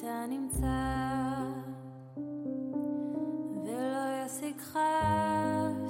אתה 0.00 0.24
נמצא 0.28 0.66
ולא 3.64 4.24
ישיגך 4.26 4.78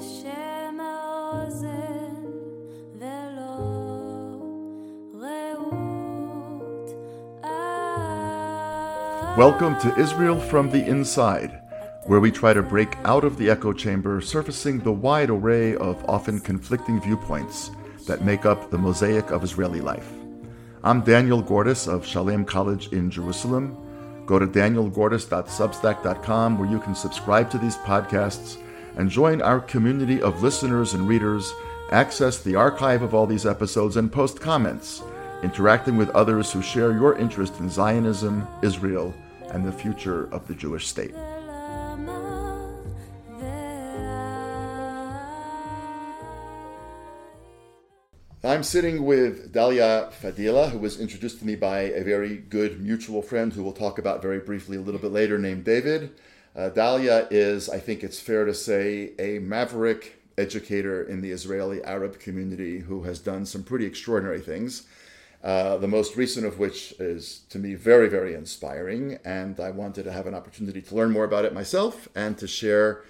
שם 0.00 0.78
האוזן 0.80 2.14
ולא 2.98 3.56
רעות 5.14 6.90
Welcome 9.36 9.78
to 9.80 9.94
Israel 9.98 10.38
from 10.38 10.70
the 10.70 10.84
Inside, 10.86 11.52
where 12.06 12.20
we 12.20 12.30
try 12.30 12.52
to 12.52 12.62
break 12.62 12.96
out 13.04 13.24
of 13.24 13.38
the 13.38 13.48
echo 13.48 13.72
chamber, 13.72 14.20
surfacing 14.20 14.80
the 14.80 14.92
wide 14.92 15.30
array 15.30 15.76
of 15.76 16.04
often 16.08 16.40
conflicting 16.40 17.00
viewpoints 17.00 17.70
that 18.05 18.23
make 18.23 18.45
up 18.45 18.69
the 18.69 18.77
mosaic 18.77 19.31
of 19.31 19.43
Israeli 19.43 19.81
life. 19.81 20.07
I'm 20.83 21.01
Daniel 21.01 21.41
Gordis 21.41 21.87
of 21.87 22.05
Shalem 22.05 22.45
College 22.45 22.93
in 22.93 23.09
Jerusalem. 23.09 23.75
Go 24.25 24.37
to 24.39 24.47
danielgordis.substack.com 24.47 26.59
where 26.59 26.69
you 26.69 26.79
can 26.79 26.95
subscribe 26.95 27.49
to 27.49 27.57
these 27.57 27.75
podcasts 27.77 28.57
and 28.97 29.09
join 29.09 29.41
our 29.41 29.59
community 29.59 30.21
of 30.21 30.43
listeners 30.43 30.93
and 30.93 31.07
readers, 31.07 31.51
access 31.91 32.37
the 32.39 32.55
archive 32.55 33.01
of 33.01 33.15
all 33.15 33.25
these 33.25 33.47
episodes, 33.47 33.97
and 33.97 34.11
post 34.11 34.39
comments, 34.39 35.01
interacting 35.43 35.97
with 35.97 36.09
others 36.11 36.51
who 36.51 36.61
share 36.61 36.91
your 36.91 37.17
interest 37.17 37.59
in 37.59 37.69
Zionism, 37.69 38.47
Israel, 38.61 39.13
and 39.51 39.65
the 39.65 39.71
future 39.71 40.31
of 40.31 40.47
the 40.47 40.53
Jewish 40.53 40.85
state. 40.87 41.15
Sitting 48.65 49.05
with 49.05 49.53
Dalia 49.53 50.11
Fadila, 50.11 50.71
who 50.71 50.79
was 50.79 50.99
introduced 50.99 51.39
to 51.39 51.45
me 51.45 51.55
by 51.55 51.81
a 51.81 52.03
very 52.03 52.37
good 52.37 52.81
mutual 52.81 53.21
friend 53.21 53.53
who 53.53 53.63
we'll 53.63 53.73
talk 53.73 53.99
about 53.99 54.23
very 54.23 54.39
briefly 54.39 54.75
a 54.75 54.81
little 54.81 54.99
bit 54.99 55.11
later, 55.11 55.37
named 55.37 55.63
David. 55.63 56.11
Uh, 56.55 56.71
Dalia 56.71 57.27
is, 57.29 57.69
I 57.69 57.79
think 57.79 58.03
it's 58.03 58.19
fair 58.19 58.43
to 58.43 58.55
say, 58.55 59.11
a 59.19 59.37
maverick 59.37 60.19
educator 60.37 61.03
in 61.03 61.21
the 61.21 61.31
Israeli 61.31 61.83
Arab 61.83 62.19
community 62.19 62.79
who 62.79 63.03
has 63.03 63.19
done 63.19 63.45
some 63.45 63.63
pretty 63.63 63.85
extraordinary 63.85 64.39
things. 64.39 64.87
Uh, 65.43 65.77
the 65.77 65.87
most 65.87 66.15
recent 66.15 66.45
of 66.45 66.57
which 66.57 66.93
is, 66.93 67.41
to 67.49 67.59
me, 67.59 67.75
very, 67.75 68.09
very 68.09 68.33
inspiring. 68.33 69.19
And 69.23 69.59
I 69.59 69.69
wanted 69.69 70.03
to 70.05 70.11
have 70.11 70.25
an 70.25 70.33
opportunity 70.33 70.81
to 70.81 70.95
learn 70.95 71.11
more 71.11 71.23
about 71.23 71.45
it 71.45 71.53
myself 71.53 72.07
and 72.15 72.35
to 72.39 72.47
share 72.47 73.03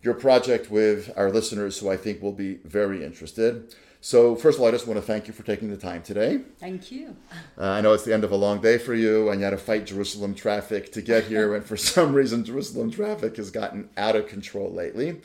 your 0.00 0.14
project 0.14 0.70
with 0.70 1.12
our 1.16 1.30
listeners 1.30 1.78
who 1.78 1.90
I 1.90 1.96
think 1.96 2.22
will 2.22 2.32
be 2.32 2.54
very 2.64 3.04
interested. 3.04 3.74
So, 4.04 4.34
first 4.34 4.58
of 4.58 4.62
all, 4.62 4.68
I 4.68 4.72
just 4.72 4.88
want 4.88 4.98
to 4.98 5.06
thank 5.06 5.28
you 5.28 5.32
for 5.32 5.44
taking 5.44 5.70
the 5.70 5.76
time 5.76 6.02
today. 6.02 6.40
Thank 6.58 6.90
you. 6.90 7.16
Uh, 7.56 7.66
I 7.66 7.80
know 7.80 7.92
it's 7.92 8.02
the 8.02 8.12
end 8.12 8.24
of 8.24 8.32
a 8.32 8.36
long 8.36 8.60
day 8.60 8.76
for 8.76 8.94
you, 8.94 9.30
and 9.30 9.38
you 9.38 9.44
had 9.44 9.50
to 9.50 9.56
fight 9.56 9.86
Jerusalem 9.86 10.34
traffic 10.34 10.90
to 10.94 11.02
get 11.02 11.26
here, 11.26 11.54
and 11.54 11.64
for 11.64 11.76
some 11.94 12.12
reason, 12.12 12.44
Jerusalem 12.44 12.90
traffic 12.90 13.36
has 13.36 13.52
gotten 13.52 13.90
out 13.96 14.16
of 14.16 14.26
control 14.26 14.72
lately. 14.72 15.20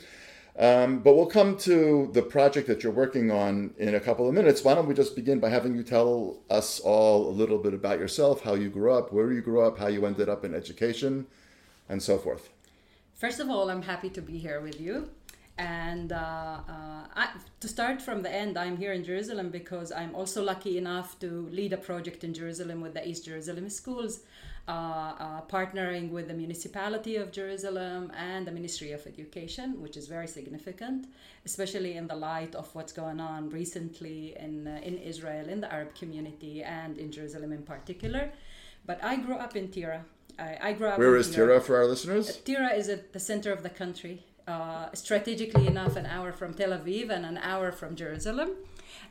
Um, 0.56 1.00
but 1.00 1.16
we'll 1.16 1.26
come 1.26 1.56
to 1.58 2.08
the 2.12 2.22
project 2.22 2.68
that 2.68 2.84
you're 2.84 2.92
working 2.92 3.32
on 3.32 3.74
in 3.78 3.96
a 3.96 4.00
couple 4.00 4.28
of 4.28 4.34
minutes. 4.34 4.62
Why 4.62 4.76
don't 4.76 4.86
we 4.86 4.94
just 4.94 5.16
begin 5.16 5.40
by 5.40 5.48
having 5.48 5.74
you 5.74 5.82
tell 5.82 6.38
us 6.48 6.78
all 6.78 7.28
a 7.28 7.34
little 7.34 7.58
bit 7.58 7.74
about 7.74 7.98
yourself, 7.98 8.42
how 8.42 8.54
you 8.54 8.68
grew 8.68 8.92
up, 8.92 9.12
where 9.12 9.32
you 9.32 9.40
grew 9.40 9.60
up, 9.60 9.76
how 9.76 9.88
you 9.88 10.06
ended 10.06 10.28
up 10.28 10.44
in 10.44 10.54
education, 10.54 11.26
and 11.88 12.00
so 12.00 12.16
forth. 12.16 12.48
First 13.16 13.40
of 13.40 13.50
all, 13.50 13.70
I'm 13.70 13.82
happy 13.82 14.10
to 14.10 14.22
be 14.22 14.38
here 14.38 14.60
with 14.60 14.80
you. 14.80 15.10
And 15.58 16.12
uh, 16.12 16.16
uh, 16.16 17.02
I, 17.16 17.30
to 17.58 17.68
start 17.68 18.00
from 18.00 18.22
the 18.22 18.32
end, 18.32 18.56
I'm 18.56 18.76
here 18.76 18.92
in 18.92 19.02
Jerusalem 19.02 19.50
because 19.50 19.90
I'm 19.90 20.14
also 20.14 20.42
lucky 20.42 20.78
enough 20.78 21.18
to 21.18 21.48
lead 21.50 21.72
a 21.72 21.76
project 21.76 22.22
in 22.22 22.32
Jerusalem 22.32 22.80
with 22.80 22.94
the 22.94 23.06
East 23.06 23.24
Jerusalem 23.24 23.68
schools, 23.68 24.20
uh, 24.68 24.70
uh, 24.70 25.40
partnering 25.48 26.10
with 26.10 26.28
the 26.28 26.34
municipality 26.34 27.16
of 27.16 27.32
Jerusalem 27.32 28.12
and 28.16 28.46
the 28.46 28.52
Ministry 28.52 28.92
of 28.92 29.04
Education, 29.04 29.82
which 29.82 29.96
is 29.96 30.06
very 30.06 30.28
significant, 30.28 31.08
especially 31.44 31.96
in 31.96 32.06
the 32.06 32.14
light 32.14 32.54
of 32.54 32.72
what's 32.76 32.92
going 32.92 33.18
on 33.18 33.50
recently 33.50 34.36
in, 34.38 34.68
uh, 34.68 34.80
in 34.84 34.96
Israel, 34.96 35.48
in 35.48 35.60
the 35.60 35.72
Arab 35.72 35.92
community, 35.96 36.62
and 36.62 36.98
in 36.98 37.10
Jerusalem 37.10 37.50
in 37.50 37.62
particular. 37.62 38.30
But 38.86 39.02
I 39.02 39.16
grew 39.16 39.34
up 39.34 39.56
in 39.56 39.68
Tira. 39.72 40.04
I, 40.38 40.56
I 40.62 40.72
grew 40.72 40.86
up 40.86 40.98
Where 40.98 41.16
is 41.16 41.34
Tira 41.34 41.60
for 41.60 41.76
our 41.76 41.86
listeners? 41.86 42.36
Tira 42.44 42.72
is 42.74 42.88
at 42.88 43.12
the 43.12 43.18
center 43.18 43.52
of 43.52 43.64
the 43.64 43.70
country, 43.70 44.24
uh, 44.48 44.88
strategically 44.94 45.66
enough, 45.66 45.94
an 45.96 46.06
hour 46.06 46.32
from 46.32 46.54
Tel 46.54 46.70
Aviv 46.70 47.10
and 47.10 47.24
an 47.26 47.38
hour 47.38 47.70
from 47.70 47.94
Jerusalem. 47.94 48.50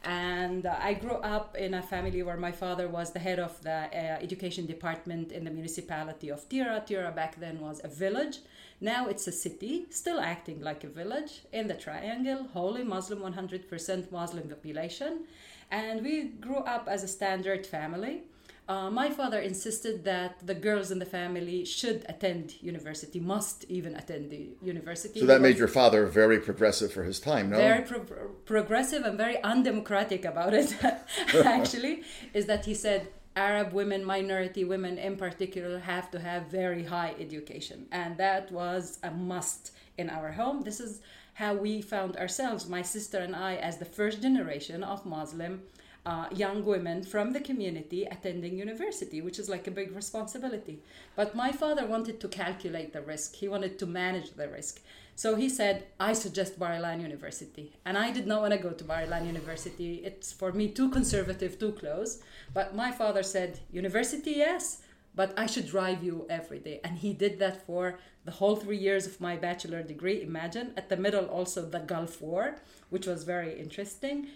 And 0.03 0.65
uh, 0.65 0.75
I 0.79 0.93
grew 0.93 1.17
up 1.35 1.55
in 1.55 1.73
a 1.73 1.81
family 1.81 2.23
where 2.23 2.37
my 2.37 2.51
father 2.51 2.87
was 2.87 3.11
the 3.11 3.19
head 3.19 3.39
of 3.39 3.61
the 3.61 3.71
uh, 3.71 4.17
education 4.21 4.65
department 4.65 5.31
in 5.31 5.43
the 5.43 5.51
municipality 5.51 6.29
of 6.29 6.47
Tira. 6.49 6.83
Tira 6.85 7.11
back 7.11 7.39
then 7.39 7.59
was 7.59 7.81
a 7.83 7.87
village. 7.87 8.39
Now 8.81 9.07
it's 9.07 9.27
a 9.27 9.31
city, 9.31 9.85
still 9.89 10.19
acting 10.19 10.61
like 10.61 10.83
a 10.83 10.87
village 10.87 11.41
in 11.51 11.67
the 11.67 11.73
triangle, 11.73 12.47
wholly 12.53 12.83
Muslim, 12.83 13.19
100% 13.19 14.11
Muslim 14.11 14.49
population. 14.49 15.25
And 15.69 16.03
we 16.03 16.23
grew 16.23 16.57
up 16.75 16.87
as 16.87 17.03
a 17.03 17.07
standard 17.07 17.65
family. 17.65 18.23
Uh, 18.67 18.89
my 18.89 19.09
father 19.09 19.39
insisted 19.39 20.03
that 20.03 20.45
the 20.45 20.53
girls 20.53 20.91
in 20.91 20.99
the 20.99 21.05
family 21.05 21.63
should 21.63 22.05
attend 22.09 22.55
university, 22.61 23.17
must 23.17 23.63
even 23.69 23.95
attend 23.95 24.29
the 24.29 24.49
university. 24.61 25.21
So 25.21 25.25
that 25.25 25.39
made 25.39 25.57
your 25.57 25.69
father 25.69 26.05
very 26.05 26.39
progressive 26.39 26.91
for 26.91 27.03
his 27.03 27.19
time, 27.21 27.49
no? 27.49 27.57
very 27.57 27.83
pro- 27.83 28.01
pro- 28.01 28.27
progressive 28.45 29.03
and 29.03 29.17
very 29.17 29.41
undemocratic 29.41 30.25
about 30.25 30.53
it. 30.53 30.75
actually, 31.45 32.03
is 32.33 32.45
that 32.47 32.65
he 32.65 32.73
said 32.73 33.07
Arab 33.37 33.71
women, 33.71 34.03
minority 34.03 34.65
women 34.65 34.97
in 34.97 35.15
particular, 35.15 35.79
have 35.79 36.11
to 36.11 36.19
have 36.19 36.47
very 36.47 36.83
high 36.83 37.15
education, 37.19 37.87
and 37.93 38.17
that 38.17 38.51
was 38.51 38.99
a 39.01 39.11
must 39.11 39.71
in 39.97 40.09
our 40.09 40.33
home. 40.33 40.63
This 40.63 40.81
is 40.81 40.99
how 41.35 41.53
we 41.53 41.81
found 41.81 42.17
ourselves, 42.17 42.67
my 42.67 42.81
sister 42.81 43.19
and 43.19 43.33
I, 43.33 43.55
as 43.55 43.77
the 43.77 43.85
first 43.85 44.21
generation 44.21 44.83
of 44.83 45.05
Muslim 45.05 45.61
uh, 46.07 46.25
young 46.33 46.63
women 46.63 47.03
from 47.03 47.33
the 47.33 47.41
community 47.41 48.05
attending 48.05 48.57
university, 48.57 49.19
which 49.19 49.37
is 49.37 49.49
like 49.49 49.67
a 49.67 49.77
big 49.79 49.93
responsibility. 49.93 50.79
But 51.17 51.35
my 51.35 51.51
father 51.51 51.85
wanted 51.85 52.21
to 52.21 52.29
calculate 52.29 52.93
the 52.93 53.01
risk, 53.01 53.35
he 53.35 53.49
wanted 53.49 53.77
to 53.79 53.85
manage 53.85 54.31
the 54.31 54.47
risk. 54.47 54.79
So 55.15 55.35
he 55.35 55.49
said, 55.49 55.87
I 55.99 56.13
suggest 56.13 56.59
Bar 56.59 56.73
Ilan 56.77 57.01
University. 57.01 57.73
And 57.83 57.97
I 57.97 58.11
did 58.11 58.25
not 58.25 58.41
want 58.41 58.53
to 58.53 58.59
go 58.59 58.71
to 58.71 58.83
Bar 58.85 59.01
Ilan 59.01 59.25
University. 59.25 59.95
It's 60.05 60.31
for 60.31 60.53
me 60.53 60.69
too 60.69 60.89
conservative, 60.89 61.59
too 61.59 61.73
close. 61.73 62.21
But 62.53 62.75
my 62.75 62.91
father 62.91 63.23
said, 63.23 63.59
University, 63.71 64.31
yes, 64.31 64.83
but 65.13 65.33
I 65.37 65.47
should 65.47 65.67
drive 65.67 66.03
you 66.03 66.25
every 66.29 66.59
day. 66.59 66.79
And 66.85 66.99
he 66.99 67.11
did 67.13 67.39
that 67.39 67.65
for 67.65 67.99
the 68.23 68.31
whole 68.31 68.55
three 68.55 68.77
years 68.77 69.07
of 69.07 69.19
my 69.19 69.35
bachelor 69.35 69.81
degree. 69.83 70.21
Imagine 70.21 70.71
at 70.77 70.87
the 70.87 70.97
middle, 70.97 71.25
also 71.25 71.65
the 71.65 71.79
Gulf 71.79 72.21
War, 72.21 72.59
which 72.91 73.07
was 73.07 73.23
very 73.23 73.59
interesting 73.59 74.27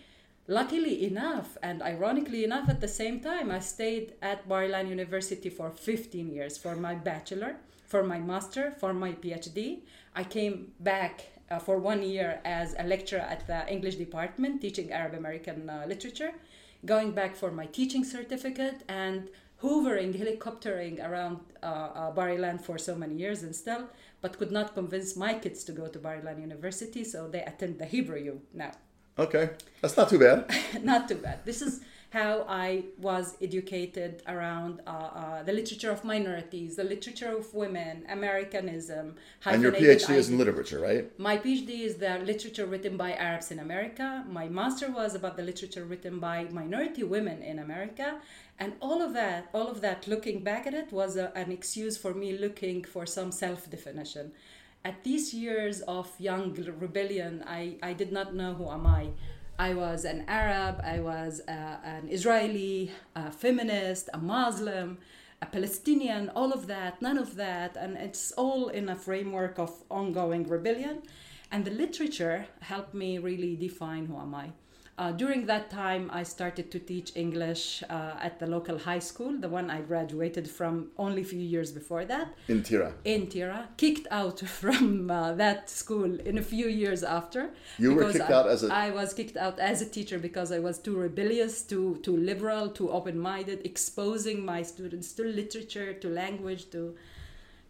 luckily 0.48 1.06
enough 1.06 1.58
and 1.62 1.82
ironically 1.84 2.44
enough 2.44 2.68
at 2.68 2.82
the 2.82 2.88
same 2.88 3.20
time 3.20 3.52
i 3.52 3.60
stayed 3.60 4.14
at 4.22 4.48
bar 4.50 4.64
ilan 4.64 4.90
university 4.90 5.50
for 5.50 5.70
15 5.70 6.30
years 6.30 6.58
for 6.58 6.76
my 6.76 6.96
bachelor 6.96 7.58
for 7.86 8.04
my 8.04 8.20
master 8.20 8.72
for 8.72 8.92
my 8.92 9.12
phd 9.12 9.82
i 10.16 10.24
came 10.24 10.72
back 10.80 11.28
uh, 11.52 11.60
for 11.60 11.78
one 11.78 12.02
year 12.02 12.40
as 12.44 12.74
a 12.80 12.84
lecturer 12.84 13.20
at 13.20 13.46
the 13.46 13.72
english 13.72 13.96
department 13.96 14.60
teaching 14.60 14.92
arab 14.92 15.14
american 15.14 15.70
uh, 15.70 15.86
literature 15.88 16.34
going 16.88 17.12
back 17.12 17.36
for 17.36 17.52
my 17.52 17.68
teaching 17.68 18.04
certificate 18.04 18.84
and 18.90 19.30
hoovering 19.62 20.12
helicoptering 20.20 21.08
around 21.08 21.40
uh, 21.62 21.66
uh, 21.66 22.12
bar 22.12 22.30
ilan 22.30 22.60
for 22.60 22.80
so 22.80 22.96
many 22.96 23.14
years 23.14 23.44
and 23.44 23.56
still 23.56 23.88
but 24.22 24.40
could 24.40 24.52
not 24.52 24.74
convince 24.74 25.16
my 25.16 25.36
kids 25.36 25.64
to 25.64 25.72
go 25.72 25.88
to 25.88 26.00
bar 26.00 26.18
ilan 26.20 26.42
university 26.42 27.04
so 27.04 27.28
they 27.28 27.44
attend 27.44 27.78
the 27.78 27.86
hebrew 27.86 28.18
u 28.18 28.42
now 28.56 28.72
Okay, 29.18 29.52
that's 29.82 29.98
not 29.98 30.10
too 30.10 30.20
bad. 30.20 30.50
not 30.84 31.08
too 31.08 31.16
bad. 31.16 31.46
This 31.46 31.62
is 31.62 31.82
how 32.12 32.46
I 32.48 32.84
was 32.98 33.38
educated 33.42 34.22
around 34.28 34.82
uh, 34.86 34.90
uh, 34.90 35.44
the 35.44 35.54
literature 35.54 35.92
of 35.92 36.04
minorities, 36.04 36.76
the 36.76 36.84
literature 36.84 37.38
of 37.38 37.54
women, 37.54 38.06
Americanism. 38.10 39.16
And 39.46 39.62
your 39.62 39.72
PhD 39.72 40.16
is 40.16 40.30
in 40.30 40.38
literature, 40.38 40.80
right? 40.80 41.18
My 41.18 41.38
PhD 41.38 41.82
is 41.82 41.96
the 41.96 42.20
literature 42.20 42.66
written 42.66 42.98
by 42.98 43.14
Arabs 43.14 43.50
in 43.50 43.60
America. 43.60 44.26
My 44.30 44.50
master 44.50 44.92
was 44.92 45.16
about 45.16 45.38
the 45.38 45.44
literature 45.44 45.86
written 45.86 46.20
by 46.20 46.44
minority 46.46 47.04
women 47.04 47.42
in 47.42 47.60
America. 47.60 48.20
And 48.60 48.74
all 48.82 49.02
of 49.02 49.14
that, 49.14 49.50
all 49.54 49.70
of 49.70 49.80
that, 49.80 50.06
looking 50.06 50.44
back 50.44 50.68
at 50.68 50.74
it, 50.74 50.92
was 50.92 51.16
a, 51.16 51.32
an 51.38 51.50
excuse 51.50 51.96
for 51.98 52.14
me 52.14 52.38
looking 52.38 52.84
for 52.84 53.06
some 53.06 53.32
self 53.32 53.70
definition. 53.70 54.34
At 54.84 55.04
these 55.04 55.32
years 55.32 55.82
of 55.82 56.10
young 56.20 56.54
rebellion, 56.54 57.44
I, 57.46 57.78
I 57.84 57.94
did 57.94 58.12
not 58.12 58.34
know 58.34 58.54
who 58.56 58.68
am 58.70 58.88
I. 58.88 59.10
I 59.60 59.76
was 59.76 60.06
an 60.06 60.26
Arab, 60.28 60.82
I 60.84 61.00
was 61.00 61.42
uh, 61.48 61.78
an 61.84 62.08
Israeli, 62.10 62.92
a 63.16 63.30
feminist, 63.30 64.10
a 64.12 64.18
Muslim, 64.18 64.98
a 65.40 65.46
Palestinian, 65.46 66.30
all 66.30 66.52
of 66.52 66.66
that, 66.66 67.00
none 67.00 67.20
of 67.20 67.36
that. 67.36 67.76
And 67.78 67.96
it's 67.96 68.32
all 68.32 68.70
in 68.70 68.90
a 68.90 68.96
framework 68.96 69.60
of 69.60 69.72
ongoing 69.92 70.48
rebellion. 70.48 71.04
And 71.52 71.64
the 71.64 71.72
literature 71.72 72.48
helped 72.62 72.96
me 72.96 73.20
really 73.20 73.56
define 73.56 74.08
who 74.08 74.18
am 74.18 74.34
I. 74.34 74.52
Uh, 74.98 75.12
during 75.12 75.46
that 75.48 75.72
time, 75.72 76.10
I 76.14 76.22
started 76.24 76.70
to 76.72 76.80
teach 76.80 77.14
English 77.16 77.82
uh, 77.90 78.14
at 78.22 78.40
the 78.40 78.46
local 78.46 78.78
high 78.78 79.00
school, 79.00 79.36
the 79.40 79.50
one 79.50 79.70
I 79.72 79.82
graduated 79.82 80.48
from 80.50 80.90
only 80.98 81.22
a 81.22 81.26
few 81.26 81.40
years 81.40 81.72
before 81.72 82.06
that 82.06 82.36
In 82.48 82.62
Tira. 82.62 82.94
in 83.04 83.28
Tira, 83.28 83.70
kicked 83.78 84.08
out 84.12 84.40
from 84.62 85.10
uh, 85.10 85.34
that 85.34 85.70
school 85.70 86.20
in 86.20 86.38
a 86.38 86.42
few 86.44 86.68
years 86.68 87.04
after. 87.04 87.50
You 87.80 87.96
were 87.96 88.12
kicked 88.12 88.30
I, 88.30 88.34
out 88.34 88.48
as 88.48 88.64
a- 88.64 88.72
I 88.74 88.92
was 88.92 89.14
kicked 89.14 89.38
out 89.38 89.58
as 89.60 89.82
a 89.82 89.90
teacher 89.90 90.20
because 90.20 90.52
I 90.52 90.60
was 90.60 90.78
too 90.78 90.96
rebellious, 90.96 91.64
too 91.64 92.00
too 92.04 92.18
liberal, 92.18 92.70
too 92.70 92.92
open-minded, 92.92 93.66
exposing 93.66 94.46
my 94.46 94.62
students 94.62 95.14
to 95.14 95.24
literature, 95.24 95.94
to 95.94 96.10
language, 96.10 96.70
to 96.72 96.96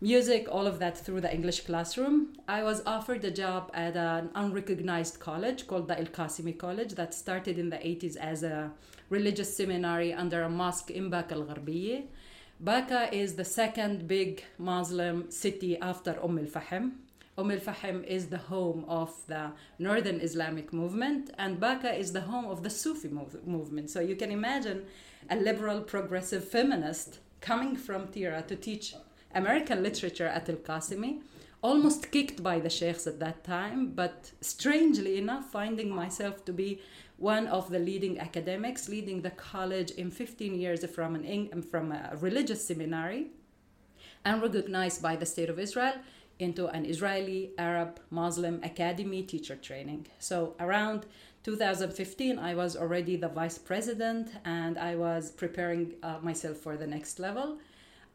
music, 0.01 0.47
all 0.51 0.65
of 0.65 0.79
that 0.79 0.97
through 0.97 1.21
the 1.21 1.31
English 1.31 1.61
classroom. 1.61 2.33
I 2.47 2.63
was 2.63 2.81
offered 2.87 3.23
a 3.23 3.29
job 3.29 3.69
at 3.75 3.95
an 3.95 4.31
unrecognized 4.33 5.19
college 5.19 5.67
called 5.67 5.87
the 5.87 5.97
El 5.97 6.07
Qasimi 6.07 6.57
College 6.57 6.95
that 6.95 7.13
started 7.13 7.59
in 7.59 7.69
the 7.69 7.77
80s 7.77 8.17
as 8.17 8.41
a 8.41 8.71
religious 9.09 9.55
seminary 9.55 10.11
under 10.11 10.41
a 10.41 10.49
mosque 10.49 10.89
in 10.89 11.11
Baka 11.11 11.35
al 11.35 11.43
Gharbiye. 11.43 12.05
Baka 12.59 13.13
is 13.15 13.35
the 13.35 13.45
second 13.45 14.07
big 14.07 14.43
Muslim 14.57 15.29
city 15.29 15.77
after 15.79 16.17
Umm 16.23 16.39
al 16.39 16.45
Fahim. 16.45 16.93
Umm 17.37 17.51
al 17.51 17.59
Fahim 17.59 18.03
is 18.03 18.27
the 18.27 18.39
home 18.39 18.85
of 18.87 19.13
the 19.27 19.51
Northern 19.77 20.19
Islamic 20.19 20.73
movement, 20.73 21.29
and 21.37 21.59
Baka 21.59 21.93
is 21.93 22.11
the 22.11 22.21
home 22.21 22.45
of 22.45 22.63
the 22.63 22.71
Sufi 22.71 23.07
mov- 23.07 23.45
movement. 23.45 23.91
So 23.91 23.99
you 23.99 24.15
can 24.15 24.31
imagine 24.31 24.85
a 25.29 25.35
liberal, 25.35 25.81
progressive 25.81 26.43
feminist 26.43 27.19
coming 27.39 27.75
from 27.75 28.07
Tira 28.07 28.41
to 28.47 28.55
teach 28.55 28.95
American 29.35 29.83
literature 29.83 30.27
at 30.27 30.49
Al 30.49 30.55
Qasimi, 30.55 31.21
almost 31.61 32.11
kicked 32.11 32.41
by 32.41 32.59
the 32.59 32.69
sheikhs 32.69 33.05
at 33.07 33.19
that 33.19 33.43
time, 33.43 33.91
but 33.93 34.31
strangely 34.41 35.17
enough, 35.17 35.51
finding 35.51 35.93
myself 35.93 36.43
to 36.45 36.53
be 36.53 36.81
one 37.17 37.47
of 37.47 37.69
the 37.69 37.77
leading 37.77 38.19
academics, 38.19 38.89
leading 38.89 39.21
the 39.21 39.29
college 39.31 39.91
in 39.91 40.09
15 40.09 40.55
years 40.55 40.83
from, 40.85 41.15
an, 41.15 41.61
from 41.61 41.91
a 41.91 42.17
religious 42.19 42.65
seminary 42.65 43.27
and 44.25 44.41
recognized 44.41 45.01
by 45.01 45.15
the 45.15 45.25
State 45.25 45.49
of 45.49 45.59
Israel 45.59 45.93
into 46.39 46.67
an 46.67 46.85
Israeli 46.85 47.51
Arab 47.57 47.99
Muslim 48.09 48.59
Academy 48.63 49.21
teacher 49.21 49.55
training. 49.55 50.07
So 50.17 50.55
around 50.59 51.05
2015, 51.43 52.39
I 52.39 52.55
was 52.55 52.75
already 52.75 53.15
the 53.15 53.29
vice 53.29 53.59
president 53.59 54.29
and 54.43 54.77
I 54.79 54.95
was 54.95 55.31
preparing 55.31 55.93
uh, 56.01 56.17
myself 56.21 56.57
for 56.57 56.75
the 56.77 56.87
next 56.87 57.19
level. 57.19 57.59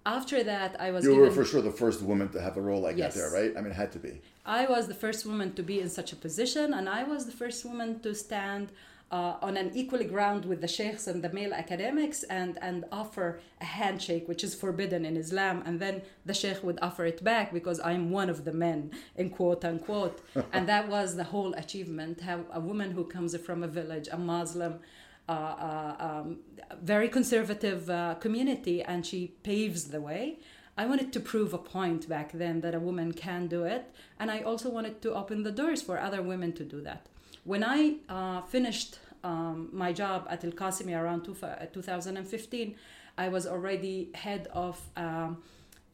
After 0.06 0.44
that, 0.44 0.80
I 0.80 0.92
was 0.92 1.04
You 1.04 1.10
given, 1.10 1.24
were 1.24 1.32
for 1.32 1.44
sure 1.44 1.60
the 1.60 1.78
first 1.84 2.00
woman 2.00 2.28
to 2.28 2.40
have 2.40 2.56
a 2.56 2.60
role 2.60 2.80
like 2.80 2.96
Yes. 2.96 3.14
that 3.14 3.20
there, 3.20 3.30
right? 3.38 3.52
I 3.56 3.60
mean, 3.60 3.72
it 3.72 3.80
had 3.84 3.90
to 3.92 3.98
be. 3.98 4.22
I 4.46 4.66
was 4.66 4.86
the 4.86 4.94
first 4.94 5.26
woman 5.26 5.52
to 5.54 5.62
be 5.64 5.80
in 5.80 5.88
such 5.88 6.12
a 6.12 6.16
position, 6.16 6.72
and 6.72 6.88
I 6.88 7.02
was 7.02 7.26
the 7.26 7.32
first 7.42 7.64
woman 7.64 7.98
to 8.04 8.14
stand 8.14 8.70
uh, 9.10 9.34
on 9.40 9.56
an 9.56 9.70
equal 9.74 10.02
ground 10.04 10.44
with 10.44 10.60
the 10.60 10.68
sheikhs 10.68 11.06
and 11.06 11.22
the 11.22 11.32
male 11.32 11.54
academics 11.54 12.22
and, 12.24 12.58
and 12.60 12.84
offer 12.90 13.40
a 13.60 13.64
handshake, 13.64 14.26
which 14.28 14.42
is 14.42 14.52
forbidden 14.54 15.04
in 15.04 15.16
Islam. 15.16 15.62
And 15.66 15.78
then 15.80 16.02
the 16.24 16.34
sheikh 16.34 16.62
would 16.64 16.78
offer 16.82 17.04
it 17.06 17.22
back 17.22 17.52
because 17.52 17.78
I'm 17.80 18.10
one 18.10 18.28
of 18.30 18.44
the 18.44 18.52
men, 18.52 18.90
in 19.16 19.30
quote 19.30 19.64
unquote. 19.64 20.20
and 20.52 20.68
that 20.68 20.88
was 20.88 21.16
the 21.16 21.24
whole 21.24 21.52
achievement 21.54 22.20
how 22.20 22.40
a 22.52 22.60
woman 22.60 22.90
who 22.92 23.04
comes 23.04 23.36
from 23.46 23.62
a 23.62 23.68
village, 23.68 24.08
a 24.10 24.18
Muslim, 24.18 24.80
um, 25.28 26.38
very 26.82 27.08
conservative 27.08 27.90
uh, 27.90 28.14
community, 28.14 28.82
and 28.82 29.04
she 29.04 29.34
paves 29.42 29.88
the 29.88 30.00
way. 30.00 30.38
I 30.78 30.86
wanted 30.86 31.12
to 31.14 31.20
prove 31.20 31.54
a 31.54 31.58
point 31.58 32.08
back 32.08 32.32
then 32.32 32.60
that 32.60 32.74
a 32.74 32.80
woman 32.80 33.12
can 33.12 33.46
do 33.46 33.64
it, 33.64 33.94
and 34.20 34.30
I 34.30 34.40
also 34.40 34.68
wanted 34.68 35.00
to 35.02 35.14
open 35.14 35.42
the 35.42 35.52
doors 35.52 35.80
for 35.82 35.98
other 35.98 36.22
women 36.22 36.52
to 36.54 36.64
do 36.64 36.80
that. 36.82 37.06
When 37.44 37.64
I 37.64 37.96
uh, 38.08 38.42
finished 38.42 38.98
um, 39.24 39.70
my 39.72 39.92
job 39.92 40.26
at 40.28 40.44
El 40.44 40.52
Qasimi 40.52 40.94
around 41.00 41.24
two, 41.24 41.34
2015, 41.72 42.74
I 43.18 43.28
was 43.28 43.46
already 43.46 44.10
head 44.14 44.48
of 44.52 44.80
um, 44.96 45.42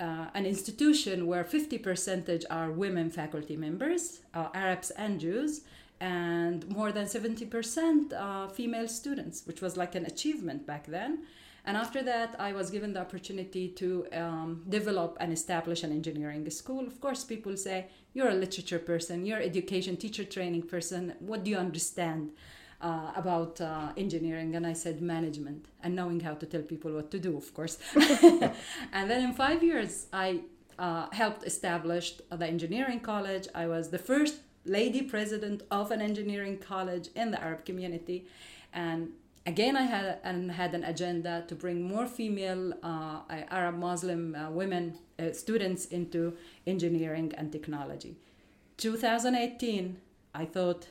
uh, 0.00 0.26
an 0.34 0.46
institution 0.46 1.26
where 1.26 1.44
50 1.44 1.78
percentage 1.78 2.44
are 2.50 2.70
women 2.72 3.10
faculty 3.10 3.56
members, 3.56 4.20
uh, 4.34 4.48
Arabs 4.52 4.90
and 4.90 5.20
Jews, 5.20 5.60
and 6.02 6.68
more 6.68 6.90
than 6.90 7.06
70% 7.06 8.12
uh, 8.12 8.48
female 8.48 8.88
students, 8.88 9.46
which 9.46 9.60
was 9.60 9.76
like 9.76 9.94
an 9.94 10.04
achievement 10.04 10.66
back 10.66 10.88
then. 10.88 11.22
And 11.64 11.76
after 11.76 12.02
that, 12.02 12.34
I 12.40 12.52
was 12.52 12.70
given 12.70 12.92
the 12.92 13.00
opportunity 13.00 13.68
to 13.68 14.06
um, 14.12 14.64
develop 14.68 15.16
and 15.20 15.32
establish 15.32 15.84
an 15.84 15.92
engineering 15.92 16.50
school. 16.50 16.84
Of 16.84 17.00
course, 17.00 17.22
people 17.22 17.56
say, 17.56 17.86
You're 18.14 18.30
a 18.30 18.34
literature 18.34 18.80
person, 18.80 19.24
you're 19.24 19.40
education, 19.40 19.96
teacher 19.96 20.24
training 20.24 20.62
person. 20.62 21.14
What 21.20 21.44
do 21.44 21.52
you 21.52 21.56
understand 21.56 22.32
uh, 22.80 23.12
about 23.14 23.60
uh, 23.60 23.92
engineering? 23.96 24.56
And 24.56 24.66
I 24.66 24.72
said, 24.72 25.00
Management 25.00 25.66
and 25.84 25.94
knowing 25.94 26.18
how 26.18 26.34
to 26.34 26.46
tell 26.46 26.62
people 26.62 26.90
what 26.94 27.12
to 27.12 27.20
do, 27.20 27.36
of 27.36 27.54
course. 27.54 27.78
and 28.92 29.08
then 29.08 29.22
in 29.22 29.34
five 29.34 29.62
years, 29.62 30.08
I 30.12 30.40
uh, 30.80 31.06
helped 31.12 31.44
establish 31.46 32.14
the 32.28 32.46
engineering 32.46 32.98
college. 32.98 33.46
I 33.54 33.68
was 33.68 33.90
the 33.90 33.98
first 33.98 34.34
lady 34.64 35.02
president 35.02 35.62
of 35.70 35.90
an 35.90 36.00
engineering 36.00 36.58
college 36.58 37.08
in 37.14 37.30
the 37.30 37.42
Arab 37.42 37.64
community. 37.64 38.26
And 38.72 39.10
again, 39.46 39.76
I 39.76 39.82
had, 39.82 40.18
and 40.24 40.50
had 40.50 40.74
an 40.74 40.84
agenda 40.84 41.44
to 41.48 41.54
bring 41.54 41.82
more 41.82 42.06
female 42.06 42.72
uh, 42.82 43.20
Arab 43.28 43.78
Muslim 43.78 44.34
uh, 44.34 44.50
women 44.50 44.98
uh, 45.18 45.32
students 45.32 45.86
into 45.86 46.36
engineering 46.66 47.32
and 47.36 47.50
technology. 47.50 48.16
2018, 48.76 49.96
I 50.34 50.44
thought 50.44 50.86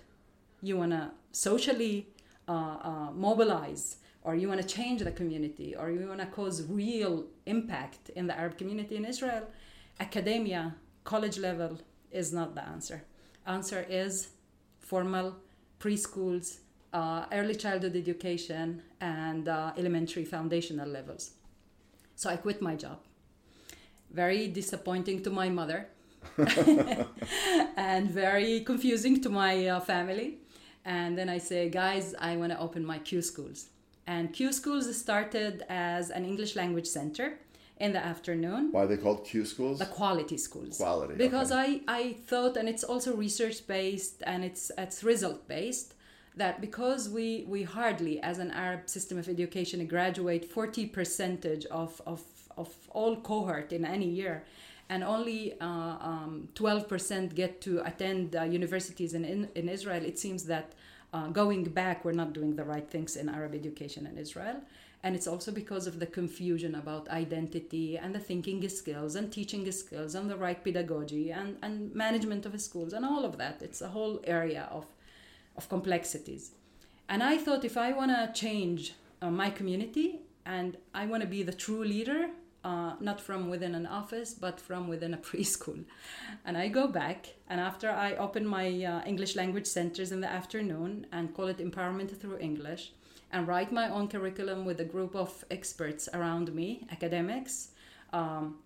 you 0.62 0.78
want 0.78 0.92
to 0.92 1.12
socially 1.32 2.08
uh, 2.48 2.52
uh, 2.52 3.12
mobilize 3.14 3.98
or 4.24 4.36
you 4.36 4.48
want 4.48 4.62
to 4.62 4.68
change 4.68 5.02
the 5.02 5.12
community 5.12 5.76
or 5.76 5.90
you 5.90 6.08
want 6.08 6.20
to 6.20 6.28
cause 6.28 6.64
real 6.68 7.26
impact 7.46 8.10
in 8.10 8.28
the 8.28 8.38
Arab 8.38 8.58
community 8.58 8.96
in 8.96 9.06
Israel, 9.06 9.48
academia, 10.00 10.76
college 11.04 11.40
level 11.40 11.80
is 12.12 12.32
not 12.32 12.54
the 12.54 12.64
answer. 12.64 13.04
Answer 13.46 13.86
is 13.90 14.30
formal 14.80 15.36
preschools, 15.80 16.58
uh, 16.94 17.26
early 17.32 17.56
childhood 17.56 17.96
education, 17.96 18.82
and 19.00 19.48
uh, 19.48 19.74
elementary 19.78 20.26
foundational 20.26 20.88
levels. 20.88 21.32
So 22.16 22.30
I 22.30 22.36
quit 22.36 22.62
my 22.62 22.76
job. 22.76 23.00
Very 24.12 24.48
disappointing 24.48 25.24
to 25.24 25.30
my 25.30 25.50
mother, 25.50 25.88
and 27.78 28.12
very 28.12 28.62
confusing 28.62 29.22
to 29.22 29.30
my 29.30 29.68
uh, 29.68 29.80
family. 29.80 30.40
And 30.86 31.18
then 31.18 31.30
I 31.30 31.38
say, 31.38 31.70
guys, 31.70 32.14
I 32.20 32.36
want 32.36 32.52
to 32.52 32.60
open 32.60 32.86
my 32.86 33.00
Q 33.00 33.22
schools. 33.22 33.68
And 34.08 34.34
Q 34.34 34.52
schools 34.52 34.96
started 34.98 35.64
as 35.70 36.10
an 36.10 36.26
English 36.26 36.56
language 36.56 36.88
center 36.88 37.40
in 37.82 37.92
the 37.94 38.04
afternoon. 38.14 38.72
Why 38.72 38.84
are 38.84 38.88
they 38.88 39.02
called 39.06 39.26
Q 39.26 39.44
schools? 39.54 39.80
The 39.80 39.94
quality 40.02 40.38
schools. 40.38 40.78
Quality, 40.78 41.16
Because 41.16 41.52
okay. 41.52 41.82
I, 41.88 42.00
I 42.02 42.04
thought, 42.30 42.56
and 42.56 42.70
it's 42.70 42.86
also 42.92 43.10
research 43.16 43.58
based 43.68 44.18
and 44.32 44.40
it's 44.50 44.66
it's 44.78 45.04
result 45.04 45.48
based, 45.48 45.90
that 46.42 46.62
because 46.62 47.10
we 47.18 47.28
we 47.54 47.64
hardly, 47.64 48.16
as 48.32 48.38
an 48.46 48.52
Arab 48.52 48.84
system 48.96 49.16
of 49.22 49.28
education, 49.28 49.78
graduate 49.98 50.46
forty 50.58 50.86
percentage 50.98 51.66
of 51.84 51.92
of 52.06 52.22
of 52.56 52.70
all 52.98 53.16
cohort 53.30 53.70
in 53.78 53.84
any 53.98 54.10
year, 54.22 54.36
and 54.92 55.04
only 55.04 55.42
uh, 55.62 55.96
um, 56.12 56.50
12% 56.56 57.34
get 57.34 57.62
to 57.62 57.72
attend 57.90 58.36
uh, 58.36 58.44
universities 58.44 59.14
in, 59.14 59.24
in, 59.24 59.48
in 59.56 59.70
Israel, 59.70 60.04
it 60.04 60.20
seems 60.20 60.44
that 60.54 60.74
uh, 61.14 61.28
going 61.30 61.64
back, 61.64 62.04
we're 62.04 62.20
not 62.24 62.34
doing 62.34 62.58
the 62.58 62.66
right 62.66 62.88
things 62.90 63.16
in 63.16 63.30
Arab 63.30 63.54
education 63.56 64.06
in 64.06 64.18
Israel. 64.18 64.58
And 65.04 65.16
it's 65.16 65.28
also 65.28 65.52
because 65.52 65.88
of 65.88 66.00
the 66.00 66.06
confusion 66.06 66.76
about 66.76 67.10
identity 67.10 67.98
and 67.98 68.14
the 68.14 68.20
thinking 68.20 68.68
skills 68.70 69.16
and 69.16 69.32
teaching 69.32 69.70
skills 69.72 70.14
and 70.14 70.30
the 70.30 70.38
right 70.38 70.64
pedagogy 70.64 71.32
and, 71.32 71.58
and 71.64 71.94
management 71.96 72.46
of 72.46 72.60
schools 72.62 72.94
and 72.94 73.04
all 73.04 73.26
of 73.26 73.38
that. 73.40 73.62
It's 73.62 73.82
a 73.82 73.88
whole 73.88 74.22
area 74.26 74.68
of, 74.72 74.86
of 75.58 75.68
complexities. 75.70 76.52
And 77.10 77.24
I 77.24 77.38
thought 77.38 77.66
if 77.66 77.78
I 77.78 77.94
want 77.94 78.12
to 78.12 78.32
change 78.40 78.94
uh, 79.22 79.32
my 79.32 79.50
community 79.50 80.20
and 80.46 80.78
I 80.94 81.08
want 81.08 81.22
to 81.22 81.28
be 81.28 81.42
the 81.44 81.54
true 81.54 81.84
leader, 81.84 82.30
uh, 82.64 82.94
not 83.00 83.20
from 83.20 83.50
within 83.50 83.76
an 83.76 83.86
office, 83.86 84.34
but 84.34 84.60
from 84.60 84.88
within 84.88 85.14
a 85.14 85.18
preschool. 85.30 85.84
And 86.46 86.58
I 86.58 86.68
go 86.68 86.88
back, 86.88 87.34
and 87.50 87.60
after 87.60 87.90
I 87.90 88.16
open 88.16 88.46
my 88.46 88.84
uh, 88.84 89.02
English 89.06 89.36
language 89.36 89.68
centers 89.68 90.12
in 90.12 90.22
the 90.22 90.30
afternoon 90.30 91.08
and 91.12 91.34
call 91.34 91.48
it 91.48 91.58
Empowerment 91.58 92.16
Through 92.20 92.40
English, 92.40 92.92
and 93.32 93.48
write 93.48 93.72
my 93.72 93.90
own 93.90 94.08
curriculum 94.08 94.66
with 94.66 94.80
a 94.80 94.86
group 94.86 95.16
of 95.16 95.44
experts 95.50 96.10
around 96.14 96.54
me, 96.54 96.86
academics, 96.92 97.70
um, 98.14 98.58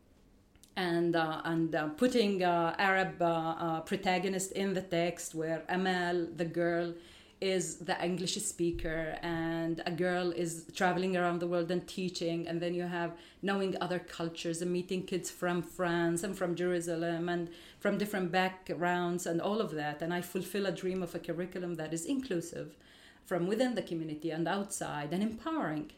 and 0.75 1.15
uh, 1.15 1.41
and 1.45 1.73
uh, 1.73 1.87
putting 1.89 2.43
uh, 2.43 2.75
Arab 2.77 3.21
uh, 3.21 3.25
uh, 3.25 3.79
protagonist 3.81 4.51
in 4.51 4.73
the 4.73 4.81
text, 4.81 5.33
where 5.33 5.63
Amal, 5.69 6.27
the 6.35 6.45
girl, 6.45 6.93
is 7.41 7.77
the 7.77 8.03
English 8.03 8.35
speaker, 8.35 9.17
and 9.21 9.83
a 9.85 9.91
girl 9.91 10.31
is 10.31 10.65
traveling 10.75 11.17
around 11.17 11.39
the 11.39 11.47
world 11.47 11.69
and 11.69 11.85
teaching, 11.87 12.47
and 12.47 12.61
then 12.61 12.73
you 12.73 12.83
have 12.83 13.11
knowing 13.41 13.75
other 13.81 13.99
cultures 13.99 14.61
and 14.61 14.71
meeting 14.71 15.03
kids 15.03 15.29
from 15.29 15.61
France 15.61 16.23
and 16.23 16.37
from 16.37 16.55
Jerusalem 16.55 17.29
and 17.29 17.49
from 17.79 17.97
different 17.97 18.31
backgrounds 18.31 19.25
and 19.25 19.41
all 19.41 19.59
of 19.59 19.71
that. 19.71 20.01
And 20.01 20.13
I 20.13 20.21
fulfill 20.21 20.65
a 20.65 20.71
dream 20.71 21.03
of 21.03 21.13
a 21.13 21.19
curriculum 21.19 21.75
that 21.75 21.93
is 21.93 22.05
inclusive, 22.05 22.75
from 23.25 23.47
within 23.47 23.75
the 23.75 23.81
community 23.81 24.31
and 24.31 24.47
outside 24.47 25.13
and 25.13 25.21
empowering. 25.21 25.91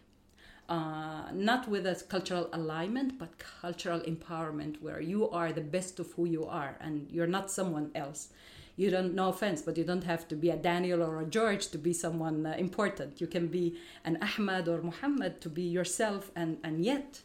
Uh, 0.70 1.32
not 1.32 1.70
with 1.70 1.86
a 1.88 1.96
cultural 2.10 2.50
alignment, 2.52 3.18
but 3.18 3.38
cultural 3.38 4.02
empowerment, 4.02 4.82
where 4.82 5.00
you 5.00 5.30
are 5.30 5.54
the 5.54 5.62
best 5.62 5.98
of 5.98 6.12
who 6.14 6.26
you 6.26 6.46
are 6.46 6.76
and 6.82 7.08
you're 7.10 7.26
not 7.26 7.50
someone 7.50 7.90
else. 7.96 8.30
You 8.78 8.92
don't, 8.92 9.16
no 9.16 9.30
offense, 9.30 9.62
but 9.64 9.76
you 9.76 9.84
don't 9.84 10.04
have 10.04 10.28
to 10.28 10.36
be 10.36 10.52
a 10.52 10.56
Daniel 10.56 11.02
or 11.04 11.20
a 11.20 11.26
George 11.26 11.68
to 11.70 11.80
be 11.80 11.94
someone 11.94 12.46
uh, 12.46 12.56
important. 12.58 13.20
You 13.20 13.28
can 13.28 13.48
be 13.48 13.76
an 14.06 14.20
Ahmad 14.22 14.70
or 14.70 14.82
Muhammad 14.82 15.42
to 15.42 15.50
be 15.50 15.64
yourself 15.64 16.32
and, 16.36 16.60
and 16.64 16.86
yet 16.86 17.22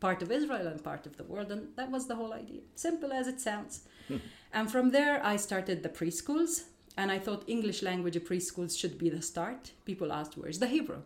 part 0.00 0.20
of 0.20 0.32
Israel 0.32 0.66
and 0.66 0.82
part 0.82 1.06
of 1.06 1.16
the 1.16 1.24
world. 1.24 1.52
And 1.52 1.68
that 1.76 1.90
was 1.92 2.08
the 2.08 2.16
whole 2.16 2.32
idea. 2.32 2.62
Simple 2.74 3.12
as 3.12 3.28
it 3.28 3.40
sounds. 3.40 3.82
and 4.52 4.70
from 4.70 4.90
there, 4.90 5.24
I 5.24 5.36
started 5.36 5.82
the 5.82 5.88
preschools. 5.88 6.64
And 6.96 7.12
I 7.12 7.20
thought 7.20 7.44
English 7.46 7.82
language 7.82 8.16
preschools 8.16 8.76
should 8.78 8.98
be 8.98 9.08
the 9.08 9.22
start. 9.22 9.70
People 9.84 10.12
asked, 10.12 10.36
where's 10.36 10.58
the 10.58 10.66
Hebrew? 10.66 11.02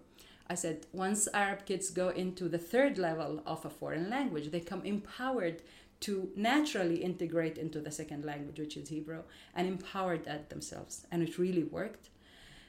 I 0.48 0.54
said, 0.54 0.86
once 0.92 1.28
Arab 1.32 1.66
kids 1.66 1.90
go 1.90 2.08
into 2.08 2.48
the 2.48 2.58
third 2.58 2.98
level 2.98 3.42
of 3.46 3.64
a 3.64 3.70
foreign 3.70 4.10
language, 4.10 4.50
they 4.50 4.60
come 4.60 4.82
empowered 4.84 5.62
to 6.04 6.30
naturally 6.36 6.96
integrate 6.96 7.56
into 7.56 7.80
the 7.80 7.90
second 7.90 8.26
language, 8.26 8.58
which 8.58 8.76
is 8.76 8.90
Hebrew, 8.90 9.22
and 9.54 9.66
empowered 9.66 10.24
that 10.26 10.50
themselves. 10.50 11.06
And 11.10 11.22
it 11.22 11.38
really 11.38 11.64
worked. 11.64 12.10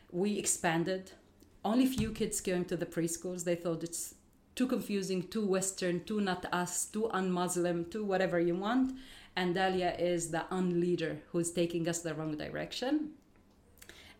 We 0.09 0.39
expanded. 0.39 1.11
Only 1.65 1.85
few 1.85 2.11
kids 2.11 2.39
going 2.39 2.63
to 2.65 2.77
the 2.77 2.85
preschools. 2.85 3.43
They 3.43 3.55
thought 3.55 3.83
it's 3.83 4.15
too 4.55 4.67
confusing, 4.67 5.27
too 5.27 5.45
Western, 5.45 6.05
too 6.05 6.21
not 6.21 6.45
us, 6.53 6.85
too 6.85 7.09
un-Muslim, 7.11 7.85
too 7.91 8.05
whatever 8.05 8.39
you 8.39 8.55
want. 8.55 8.97
And 9.35 9.53
Dalia 9.53 9.99
is 9.99 10.31
the 10.31 10.45
unleader 10.49 11.17
who's 11.33 11.51
taking 11.51 11.89
us 11.89 11.99
the 11.99 12.13
wrong 12.13 12.37
direction. 12.37 13.11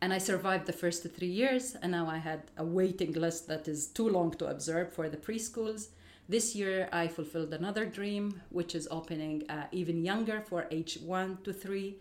And 0.02 0.12
I 0.12 0.18
survived 0.18 0.66
the 0.66 0.74
first 0.74 1.10
three 1.16 1.30
years, 1.30 1.78
and 1.82 1.94
now 1.94 2.08
I 2.08 2.18
had 2.18 2.52
a 2.58 2.66
waiting 2.66 3.14
list 3.14 3.48
that 3.48 3.70
is 3.70 3.88
too 3.88 4.10
long 4.10 4.32
to 4.32 4.48
observe 4.48 4.92
for 4.92 5.08
the 5.08 5.16
preschools. 5.16 5.88
This 6.28 6.56
year, 6.56 6.90
I 6.92 7.08
fulfilled 7.08 7.54
another 7.54 7.86
dream, 7.86 8.42
which 8.50 8.74
is 8.74 8.88
opening 8.90 9.44
uh, 9.50 9.68
even 9.72 10.04
younger 10.04 10.42
for 10.42 10.66
age 10.72 10.98
one 11.04 11.38
to 11.44 11.54
three. 11.54 11.98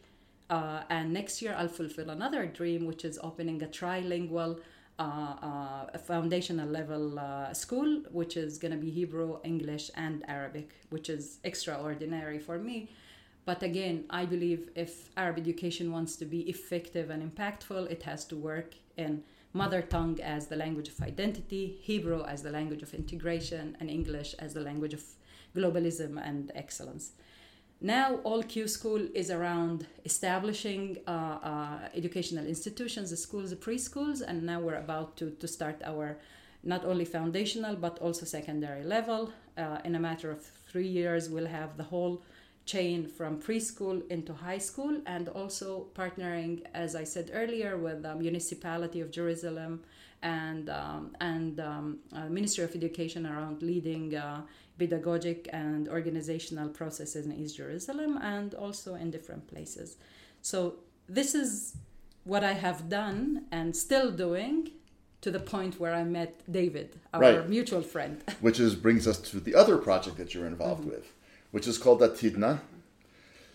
Uh, 0.49 0.83
and 0.88 1.12
next 1.12 1.43
year, 1.43 1.54
I'll 1.59 1.69
fulfill 1.69 2.11
another 2.11 2.47
dream, 2.47 2.87
which 2.87 3.04
is 3.04 3.19
opening 3.23 3.62
a 3.62 3.66
trilingual 3.66 4.61
uh, 4.97 5.02
uh, 5.02 5.87
a 5.93 5.99
foundational 5.99 6.69
level 6.69 7.19
uh, 7.19 7.52
school, 7.52 8.02
which 8.12 8.37
is 8.37 8.59
going 8.59 8.71
to 8.71 8.78
be 8.78 8.90
Hebrew, 8.90 9.38
English, 9.43 9.90
and 9.97 10.25
Arabic, 10.28 10.71
which 10.90 11.11
is 11.11 11.38
extraordinary 11.43 12.38
for 12.38 12.59
me. 12.59 12.90
But 13.45 13.64
again, 13.64 14.04
I 14.09 14.25
believe 14.25 14.71
if 14.76 15.11
Arab 15.16 15.38
education 15.38 15.90
wants 15.90 16.14
to 16.16 16.25
be 16.25 16.49
effective 16.49 17.11
and 17.11 17.28
impactful, 17.28 17.90
it 17.90 18.04
has 18.04 18.25
to 18.26 18.37
work 18.37 18.75
in 18.97 19.25
mother 19.54 19.80
tongue 19.80 20.20
as 20.20 20.49
the 20.49 20.56
language 20.56 20.88
of 20.88 21.00
identity, 21.00 21.78
Hebrew 21.80 22.23
as 22.25 22.42
the 22.42 22.50
language 22.50 22.82
of 22.82 22.92
integration, 22.92 23.76
and 23.80 23.88
English 23.88 24.34
as 24.38 24.52
the 24.52 24.61
language 24.61 24.92
of 24.92 25.02
globalism 25.56 26.20
and 26.23 26.52
excellence. 26.54 27.12
Now, 27.80 28.16
all 28.25 28.42
Q 28.42 28.66
School 28.66 29.08
is 29.14 29.30
around 29.30 29.87
establishing 30.04 30.99
uh, 31.06 31.11
uh, 31.11 31.78
educational 31.94 32.46
institutions, 32.46 33.11
the 33.11 33.16
schools, 33.16 33.50
the 33.50 33.56
preschools, 33.56 34.20
and 34.20 34.42
now 34.42 34.61
we're 34.61 34.82
about 34.88 35.16
to, 35.18 35.30
to 35.30 35.46
start 35.46 35.80
our 35.84 36.18
not 36.62 36.84
only 36.84 37.04
foundational 37.04 37.76
but 37.76 37.99
also 37.99 38.25
secondary 38.25 38.82
level. 38.82 39.32
Uh, 39.56 39.78
in 39.84 39.94
a 39.94 40.00
matter 40.00 40.30
of 40.30 40.42
three 40.68 40.88
years, 40.88 41.28
we'll 41.28 41.46
have 41.46 41.76
the 41.76 41.84
whole 41.84 42.23
chain 42.66 43.06
from 43.06 43.38
preschool 43.40 44.02
into 44.11 44.33
high 44.33 44.59
school 44.59 44.99
and 45.06 45.28
also 45.28 45.87
partnering 45.94 46.62
as 46.75 46.94
i 46.97 47.04
said 47.04 47.30
earlier 47.35 47.76
with 47.76 48.02
the 48.02 48.14
municipality 48.14 49.00
of 49.00 49.11
jerusalem 49.11 49.83
and 50.23 50.71
um, 50.71 51.14
and 51.21 51.61
um, 51.61 51.99
uh, 52.14 52.25
ministry 52.38 52.64
of 52.64 52.75
education 52.75 53.26
around 53.26 53.62
leading 53.62 54.14
uh, 54.14 54.40
pedagogic 54.78 55.49
and 55.52 55.88
organizational 55.88 56.68
processes 56.68 57.26
in 57.26 57.33
east 57.33 57.56
jerusalem 57.56 58.18
and 58.23 58.54
also 58.54 58.94
in 58.94 59.11
different 59.11 59.47
places 59.47 59.97
so 60.40 60.76
this 61.09 61.35
is 61.35 61.76
what 62.25 62.42
i 62.42 62.52
have 62.54 62.88
done 62.88 63.44
and 63.52 63.76
still 63.76 64.11
doing 64.11 64.71
to 65.21 65.30
the 65.30 65.38
point 65.40 65.78
where 65.78 65.94
i 65.94 66.02
met 66.02 66.40
david 66.50 66.88
our 67.12 67.21
Right. 67.21 67.49
mutual 67.49 67.83
friend 67.83 68.23
Which 68.40 68.59
is 68.59 68.75
brings 68.75 69.06
us 69.06 69.18
to 69.30 69.38
the 69.38 69.54
other 69.54 69.76
project 69.76 70.16
that 70.16 70.33
you're 70.33 70.47
involved 70.47 70.83
Mm-hmm. 70.83 70.90
with, 70.97 71.12
which 71.54 71.68
is 71.68 71.78
called 71.78 72.00
Atidna. 72.00 72.58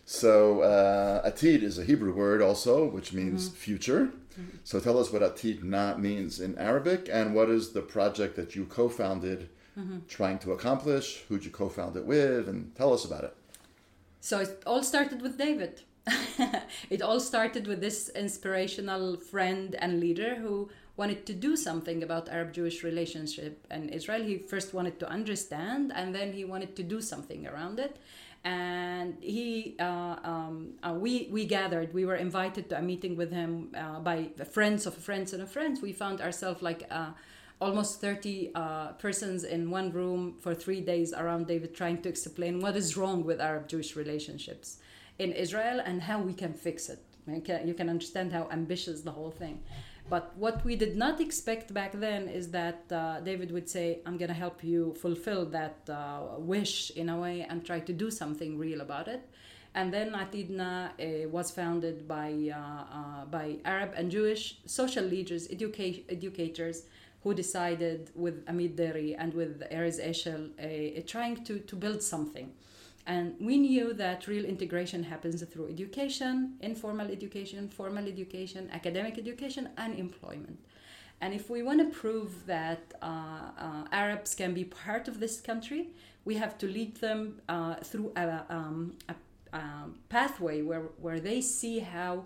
So 0.06 0.62
uh, 0.62 1.30
Atid 1.30 1.62
is 1.64 1.78
a 1.78 1.84
Hebrew 1.84 2.14
word 2.14 2.42
also, 2.42 2.86
which 2.98 3.12
means 3.14 3.40
Mm-hmm. 3.50 3.56
future. 3.68 4.04
So 4.64 4.80
tell 4.80 4.98
us 4.98 5.12
what 5.12 5.22
Atidna 5.22 5.98
means 6.00 6.40
in 6.40 6.58
Arabic 6.58 7.10
and 7.12 7.36
what 7.36 7.50
is 7.50 7.64
the 7.74 7.82
project 7.82 8.38
that 8.38 8.56
you 8.56 8.64
co-founded 8.66 9.50
Mm-hmm. 9.78 10.00
trying 10.08 10.40
to 10.40 10.52
accomplish? 10.54 11.06
Who'd 11.28 11.44
you 11.46 11.52
co-found 11.52 11.96
it 11.98 12.06
with? 12.06 12.48
And 12.52 12.74
tell 12.76 12.92
us 12.94 13.04
about 13.06 13.24
it. 13.30 13.34
So 14.22 14.40
it 14.40 14.64
all 14.66 14.84
started 14.84 15.22
with 15.22 15.38
David. 15.38 15.74
it 16.96 17.02
all 17.02 17.20
started 17.20 17.68
with 17.68 17.80
this 17.82 18.10
inspirational 18.24 19.18
friend 19.32 19.76
and 19.84 20.00
leader 20.00 20.36
who 20.36 20.70
wanted 21.00 21.26
to 21.26 21.34
do 21.34 21.56
something 21.56 22.04
about 22.04 22.28
Arab 22.28 22.52
Jewish 22.52 22.84
relationship 22.84 23.66
and 23.72 23.90
Israel. 23.90 24.22
He 24.32 24.38
first 24.38 24.74
wanted 24.74 25.00
to 25.00 25.08
understand 25.10 25.94
and 25.96 26.14
then 26.14 26.34
he 26.34 26.44
wanted 26.44 26.76
to 26.76 26.84
do 26.84 27.00
something 27.12 27.48
around 27.48 27.80
it. 27.80 27.94
And 28.44 29.18
he, 29.22 29.76
uh, 29.80 30.16
um, 30.32 30.56
uh, 30.84 30.94
we, 31.06 31.30
we 31.32 31.46
gathered, 31.46 31.94
we 31.94 32.04
were 32.10 32.20
invited 32.28 32.70
to 32.70 32.78
a 32.78 32.82
meeting 32.82 33.16
with 33.16 33.32
him 33.32 33.52
uh, 33.76 34.00
by 34.00 34.18
friends 34.52 34.86
of 34.86 34.94
friends 34.94 35.32
and 35.34 35.50
friends. 35.50 35.82
We 35.82 35.94
found 35.94 36.20
ourselves 36.20 36.62
like 36.62 36.82
uh, 36.92 37.12
almost 37.62 38.02
30 38.02 38.52
uh, 38.56 38.88
persons 39.06 39.46
in 39.46 39.72
one 39.72 39.92
room 39.92 40.36
for 40.44 40.54
three 40.54 40.82
days 40.82 41.14
around 41.14 41.48
David 41.48 41.76
trying 41.76 42.02
to 42.04 42.10
explain 42.10 42.60
what 42.60 42.76
is 42.76 42.98
wrong 42.98 43.24
with 43.24 43.40
Arab 43.40 43.70
Jewish 43.70 43.96
relationships 43.96 44.80
in 45.18 45.32
Israel 45.32 45.80
and 45.80 46.02
how 46.02 46.20
we 46.20 46.34
can 46.34 46.54
fix 46.54 46.90
it. 46.90 47.02
You 47.28 47.42
can, 47.42 47.68
you 47.68 47.74
can 47.74 47.90
understand 47.90 48.34
how 48.34 48.50
ambitious 48.52 49.02
the 49.02 49.12
whole 49.12 49.32
thing. 49.32 49.62
But 50.10 50.36
what 50.36 50.66
we 50.66 50.76
did 50.76 50.96
not 50.98 51.22
expect 51.22 51.74
back 51.74 51.92
then 51.94 52.28
is 52.28 52.50
that 52.52 52.84
uh, 52.92 53.20
David 53.20 53.52
would 53.52 53.70
say, 53.70 54.00
I'm 54.06 54.18
going 54.18 54.30
to 54.30 54.34
help 54.34 54.64
you 54.64 54.96
fulfill 54.96 55.46
that 55.48 55.78
uh, 55.88 56.40
wish 56.40 56.92
in 56.92 57.10
a 57.10 57.18
way 57.18 57.46
and 57.48 57.64
try 57.64 57.80
to 57.80 57.94
do 57.94 58.10
something 58.10 58.58
real 58.58 58.82
about 58.82 59.08
it. 59.08 59.22
And 59.76 59.94
then 59.94 60.14
Atidna 60.14 60.90
uh, 60.90 61.30
was 61.30 61.52
founded 61.52 62.08
by, 62.08 62.52
uh, 62.52 62.60
uh, 62.60 63.26
by 63.26 63.58
Arab 63.66 63.94
and 63.96 64.10
Jewish 64.10 64.58
social 64.66 65.06
leaders, 65.06 65.48
educa- 65.48 66.04
educators, 66.10 66.86
who 67.24 67.34
decided 67.34 68.10
with 68.16 68.46
Amit 68.48 68.76
Deri 68.78 69.14
and 69.16 69.34
with 69.34 69.62
Erez 69.70 70.00
Eshel 70.04 70.50
uh, 70.58 71.02
trying 71.06 71.44
to, 71.44 71.60
to 71.60 71.76
build 71.76 72.02
something. 72.02 72.52
And 73.10 73.36
we 73.42 73.58
knew 73.58 73.92
that 73.94 74.28
real 74.28 74.46
integration 74.46 75.02
happens 75.02 75.42
through 75.42 75.68
education, 75.70 76.54
informal 76.62 77.08
education, 77.10 77.68
formal 77.68 78.06
education, 78.08 78.70
academic 78.72 79.18
education, 79.18 79.70
and 79.80 79.98
employment. 79.98 80.60
And 81.20 81.34
if 81.34 81.50
we 81.50 81.64
want 81.64 81.80
to 81.80 81.90
prove 82.02 82.46
that 82.46 82.94
uh, 83.02 83.06
uh, 83.58 83.84
Arabs 83.92 84.36
can 84.36 84.54
be 84.54 84.64
part 84.64 85.08
of 85.08 85.20
this 85.20 85.42
country, 85.42 85.90
we 86.24 86.36
have 86.36 86.56
to 86.60 86.68
lead 86.68 86.98
them 86.98 87.42
uh, 87.50 87.76
through 87.78 88.12
a, 88.16 88.46
um, 88.48 88.94
a, 89.10 89.16
um, 89.58 89.96
pathway 90.10 90.62
where, 90.62 90.84
where 91.02 91.20
they 91.20 91.42
see 91.42 91.80
how, 91.80 92.26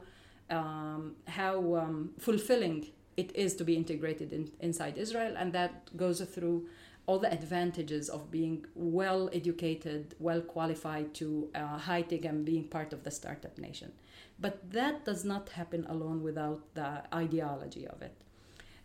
um, 0.50 1.16
how 1.30 1.76
um, 1.76 2.10
fulfilling 2.20 2.88
it 3.16 3.34
is 3.34 3.56
to 3.56 3.64
be 3.64 3.78
integrated 3.78 4.34
in, 4.34 4.52
inside 4.60 4.98
Israel, 4.98 5.34
and 5.38 5.54
that 5.54 5.96
goes 5.96 6.20
through 6.20 6.68
all 7.06 7.20
the 7.20 7.32
advantages 7.32 8.10
of 8.10 8.32
being 8.32 8.66
well 8.76 9.30
educated, 9.34 10.16
well 10.20 10.42
qualified 10.42 11.14
to 11.16 11.50
uh, 11.54 11.78
high 11.78 12.02
tech 12.02 12.26
and 12.26 12.46
being 12.46 12.64
part 12.64 12.94
of 12.94 13.04
the 13.04 13.12
startup 13.12 13.58
nation. 13.58 13.92
But 14.40 14.72
that 14.72 15.06
does 15.06 15.26
not 15.26 15.50
happen 15.50 15.86
alone 15.90 16.24
without 16.24 16.74
the 16.76 17.04
ideology 17.14 17.86
of 17.88 18.02
it. 18.02 18.16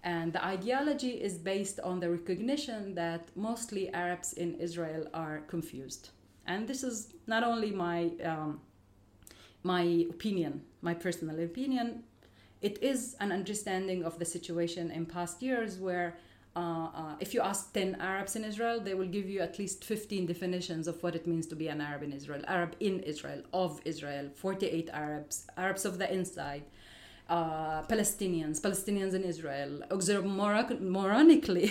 And 0.02 0.32
the 0.32 0.44
ideology 0.44 1.10
is 1.10 1.38
based 1.38 1.80
on 1.80 2.00
the 2.00 2.10
recognition 2.10 2.94
that 2.94 3.28
mostly 3.36 3.92
Arabs 3.92 4.32
in 4.32 4.54
Israel 4.54 5.06
are 5.12 5.40
confused. 5.48 6.10
And 6.46 6.66
this 6.66 6.82
is 6.82 7.12
not 7.26 7.42
only 7.44 7.70
my, 7.70 8.10
um, 8.24 8.60
my 9.62 9.82
opinion, 10.10 10.62
my 10.82 10.94
personal 10.94 11.38
opinion, 11.40 12.04
it 12.62 12.82
is 12.82 13.16
an 13.20 13.32
understanding 13.32 14.04
of 14.04 14.18
the 14.18 14.24
situation 14.24 14.90
in 14.90 15.06
past 15.06 15.42
years 15.42 15.78
where 15.78 16.16
uh, 16.58 16.88
uh, 17.00 17.14
if 17.20 17.34
you 17.34 17.40
ask 17.40 17.72
10 17.72 17.98
Arabs 18.00 18.34
in 18.34 18.42
Israel, 18.44 18.80
they 18.80 18.94
will 18.94 19.12
give 19.16 19.28
you 19.28 19.40
at 19.40 19.58
least 19.60 19.84
15 19.84 20.26
definitions 20.26 20.88
of 20.88 21.00
what 21.04 21.14
it 21.14 21.24
means 21.26 21.46
to 21.46 21.54
be 21.54 21.68
an 21.68 21.80
Arab 21.80 22.02
in 22.02 22.12
Israel. 22.12 22.42
Arab 22.48 22.74
in 22.80 22.98
Israel, 23.12 23.42
of 23.52 23.80
Israel, 23.84 24.28
48 24.34 24.90
Arabs, 24.92 25.46
Arabs 25.56 25.84
of 25.84 25.98
the 25.98 26.12
inside, 26.12 26.64
uh, 27.28 27.82
Palestinians, 27.82 28.60
Palestinians 28.60 29.14
in 29.14 29.22
Israel, 29.22 29.82
oxymoronically, 29.90 31.68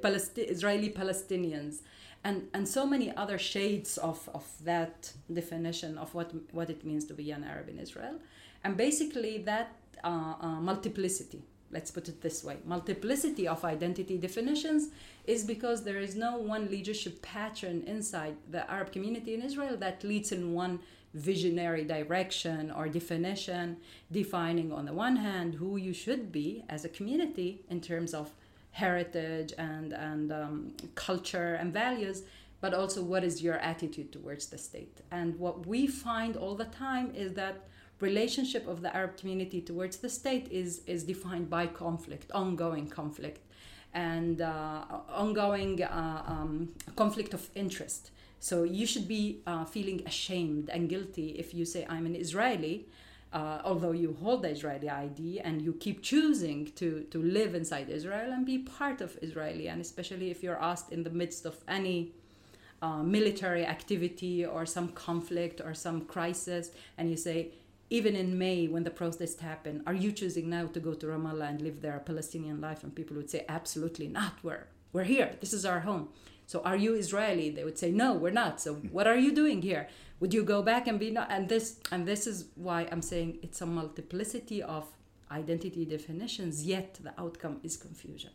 Palesti- 0.04 0.48
Israeli 0.54 0.88
Palestinians, 0.88 1.82
and, 2.26 2.48
and 2.54 2.66
so 2.66 2.86
many 2.86 3.14
other 3.14 3.36
shades 3.36 3.98
of, 3.98 4.26
of 4.32 4.46
that 4.64 5.12
definition 5.30 5.98
of 5.98 6.14
what, 6.14 6.32
what 6.52 6.70
it 6.70 6.82
means 6.82 7.04
to 7.04 7.12
be 7.12 7.30
an 7.30 7.44
Arab 7.44 7.68
in 7.68 7.78
Israel. 7.78 8.16
And 8.64 8.78
basically, 8.78 9.36
that 9.52 9.76
uh, 10.02 10.34
uh, 10.40 10.60
multiplicity 10.70 11.42
let's 11.74 11.90
put 11.90 12.08
it 12.08 12.22
this 12.22 12.42
way 12.42 12.56
multiplicity 12.64 13.46
of 13.46 13.64
identity 13.64 14.16
definitions 14.16 14.88
is 15.26 15.44
because 15.44 15.82
there 15.82 15.98
is 15.98 16.14
no 16.14 16.36
one 16.36 16.70
leadership 16.70 17.20
pattern 17.20 17.82
inside 17.86 18.36
the 18.50 18.62
Arab 18.70 18.92
community 18.92 19.34
in 19.34 19.42
Israel 19.42 19.76
that 19.76 20.04
leads 20.04 20.32
in 20.32 20.54
one 20.54 20.78
visionary 21.14 21.84
direction 21.84 22.70
or 22.72 22.88
definition, 22.88 23.76
defining 24.10 24.72
on 24.72 24.84
the 24.84 24.92
one 24.92 25.16
hand 25.16 25.54
who 25.54 25.76
you 25.76 25.92
should 25.92 26.32
be 26.32 26.64
as 26.68 26.84
a 26.84 26.88
community 26.88 27.62
in 27.70 27.80
terms 27.80 28.12
of 28.12 28.32
heritage 28.72 29.52
and, 29.56 29.92
and 29.92 30.32
um, 30.32 30.72
culture 30.96 31.54
and 31.54 31.72
values, 31.72 32.24
but 32.60 32.74
also 32.74 33.02
what 33.02 33.22
is 33.22 33.40
your 33.40 33.54
attitude 33.58 34.12
towards 34.12 34.46
the 34.46 34.58
state. 34.58 35.00
And 35.12 35.38
what 35.38 35.66
we 35.66 35.86
find 35.86 36.36
all 36.36 36.56
the 36.56 36.64
time 36.64 37.12
is 37.14 37.34
that 37.34 37.68
relationship 38.10 38.64
of 38.72 38.76
the 38.84 38.90
Arab 39.00 39.12
community 39.20 39.60
towards 39.70 39.96
the 40.04 40.10
state 40.20 40.46
is, 40.50 40.70
is 40.94 41.00
defined 41.12 41.48
by 41.56 41.64
conflict, 41.84 42.26
ongoing 42.42 42.86
conflict, 43.00 43.42
and 43.92 44.36
uh, 44.40 44.84
ongoing 45.24 45.82
uh, 45.82 46.22
um, 46.34 46.54
conflict 47.02 47.32
of 47.38 47.42
interest. 47.54 48.02
So 48.48 48.56
you 48.78 48.86
should 48.92 49.08
be 49.18 49.24
uh, 49.46 49.64
feeling 49.64 49.98
ashamed 50.12 50.66
and 50.74 50.82
guilty 50.94 51.28
if 51.42 51.48
you 51.54 51.64
say, 51.64 51.86
I'm 51.88 52.06
an 52.10 52.16
Israeli, 52.26 52.76
uh, 53.32 53.60
although 53.64 53.96
you 54.02 54.10
hold 54.22 54.42
the 54.42 54.50
Israeli 54.56 54.90
ID 55.06 55.40
and 55.40 55.62
you 55.66 55.72
keep 55.84 56.02
choosing 56.12 56.58
to, 56.80 56.86
to 57.12 57.18
live 57.38 57.52
inside 57.60 57.86
Israel 57.88 58.28
and 58.34 58.42
be 58.54 58.58
part 58.58 58.98
of 59.00 59.10
Israeli, 59.22 59.66
and 59.68 59.80
especially 59.80 60.28
if 60.34 60.42
you're 60.42 60.62
asked 60.72 60.92
in 60.96 61.02
the 61.08 61.14
midst 61.22 61.42
of 61.50 61.56
any 61.66 61.98
uh, 62.84 63.02
military 63.02 63.64
activity 63.76 64.44
or 64.44 64.66
some 64.66 64.88
conflict 65.06 65.60
or 65.66 65.72
some 65.86 65.98
crisis, 66.14 66.64
and 66.98 67.04
you 67.12 67.16
say, 67.16 67.38
even 67.90 68.16
in 68.16 68.38
May 68.38 68.66
when 68.66 68.84
the 68.84 68.90
protests 68.90 69.40
happen, 69.40 69.82
are 69.86 69.94
you 69.94 70.12
choosing 70.12 70.48
now 70.48 70.66
to 70.66 70.80
go 70.80 70.94
to 70.94 71.06
Ramallah 71.06 71.50
and 71.50 71.60
live 71.60 71.80
there 71.82 71.96
a 71.96 72.00
Palestinian 72.00 72.60
life? 72.60 72.82
And 72.82 72.94
people 72.94 73.16
would 73.16 73.30
say, 73.30 73.44
absolutely 73.48 74.08
not. 74.08 74.34
We're, 74.42 74.66
we're 74.92 75.04
here. 75.04 75.36
This 75.40 75.52
is 75.52 75.64
our 75.64 75.80
home. 75.80 76.08
So 76.46 76.60
are 76.62 76.76
you 76.76 76.94
Israeli? 76.94 77.50
They 77.50 77.64
would 77.64 77.78
say, 77.78 77.90
no, 77.90 78.14
we're 78.14 78.30
not. 78.30 78.60
So 78.60 78.74
hmm. 78.74 78.88
what 78.88 79.06
are 79.06 79.16
you 79.16 79.32
doing 79.32 79.62
here? 79.62 79.88
Would 80.20 80.32
you 80.32 80.44
go 80.44 80.62
back 80.62 80.86
and 80.86 80.98
be 80.98 81.10
not? 81.10 81.30
And 81.30 81.48
this, 81.48 81.80
and 81.90 82.06
this 82.06 82.26
is 82.26 82.46
why 82.54 82.88
I'm 82.90 83.02
saying 83.02 83.38
it's 83.42 83.60
a 83.60 83.66
multiplicity 83.66 84.62
of 84.62 84.86
identity 85.30 85.84
definitions, 85.84 86.64
yet 86.64 86.98
the 87.02 87.12
outcome 87.20 87.60
is 87.62 87.76
confusion. 87.76 88.30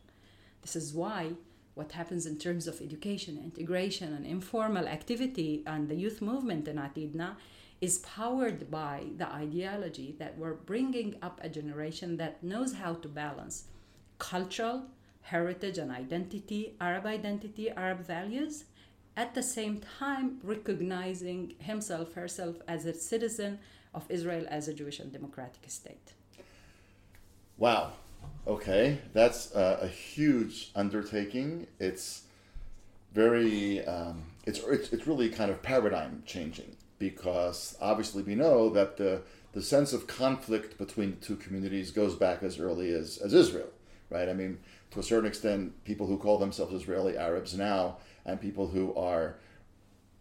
This 0.62 0.76
is 0.76 0.94
why 0.94 1.34
what 1.76 1.94
happens 1.94 2.26
in 2.26 2.38
terms 2.38 2.68
of 2.68 2.82
education, 2.82 3.40
integration, 3.42 4.14
and 4.14 4.26
informal 4.26 4.88
activity 4.88 5.64
and 5.66 5.88
the 5.88 5.96
youth 5.96 6.22
movement 6.22 6.68
in 6.68 6.76
Atidna 6.76 7.38
is 7.82 8.00
powered 8.00 8.70
by 8.70 9.06
the 9.18 9.32
ideology 9.32 10.16
that 10.20 10.38
we're 10.38 10.54
bringing 10.54 11.16
up 11.22 11.40
a 11.42 11.50
generation 11.50 12.18
that 12.18 12.44
knows 12.44 12.74
how 12.74 12.94
to 12.94 13.08
balance 13.08 13.66
cultural 14.18 14.84
heritage 15.22 15.78
and 15.78 15.92
identity, 15.92 16.76
Arab 16.82 17.06
identity, 17.06 17.70
Arab 17.70 18.06
values, 18.06 18.66
at 19.16 19.34
the 19.34 19.44
same 19.44 19.80
time 20.00 20.40
recognizing 20.44 21.54
himself, 21.60 22.14
herself 22.14 22.58
as 22.68 22.86
a 22.86 22.94
citizen 22.94 23.60
of 23.94 24.06
Israel 24.10 24.46
as 24.50 24.68
a 24.68 24.74
Jewish 24.74 25.00
and 25.00 25.12
democratic 25.12 25.64
state. 25.68 26.14
Wow. 27.58 27.94
Okay, 28.48 29.00
that's 29.14 29.54
a, 29.54 29.80
a 29.84 29.88
huge 29.88 30.72
undertaking. 30.76 31.68
It's 31.80 32.24
very, 33.14 33.86
um, 33.86 34.24
it's, 34.46 34.60
it's, 34.60 34.92
it's 34.94 35.08
really 35.08 35.30
kind 35.30 35.52
of 35.52 35.62
paradigm 35.62 36.24
changing 36.26 36.76
because 37.00 37.78
obviously 37.82 38.22
we 38.22 38.36
know 38.36 38.70
that 38.70 38.98
the, 38.98 39.22
the 39.54 39.62
sense 39.62 39.94
of 39.94 40.06
conflict 40.06 40.78
between 40.78 41.12
the 41.12 41.26
two 41.26 41.38
communities 41.38 41.92
goes 41.92 42.16
back 42.16 42.44
as 42.44 42.60
early 42.60 42.94
as, 42.94 43.18
as 43.18 43.34
Israel, 43.34 43.70
right? 44.10 44.30
I 44.30 44.34
mean, 44.34 44.60
to 44.92 45.00
a 45.00 45.04
certain 45.04 45.28
extent, 45.28 45.84
people 45.86 46.08
who 46.08 46.18
call 46.18 46.38
themselves 46.38 46.74
Israeli 46.74 47.18
Arabs 47.18 47.58
now 47.58 47.98
and 48.26 48.40
people 48.40 48.68
who 48.68 48.94
are 48.96 49.38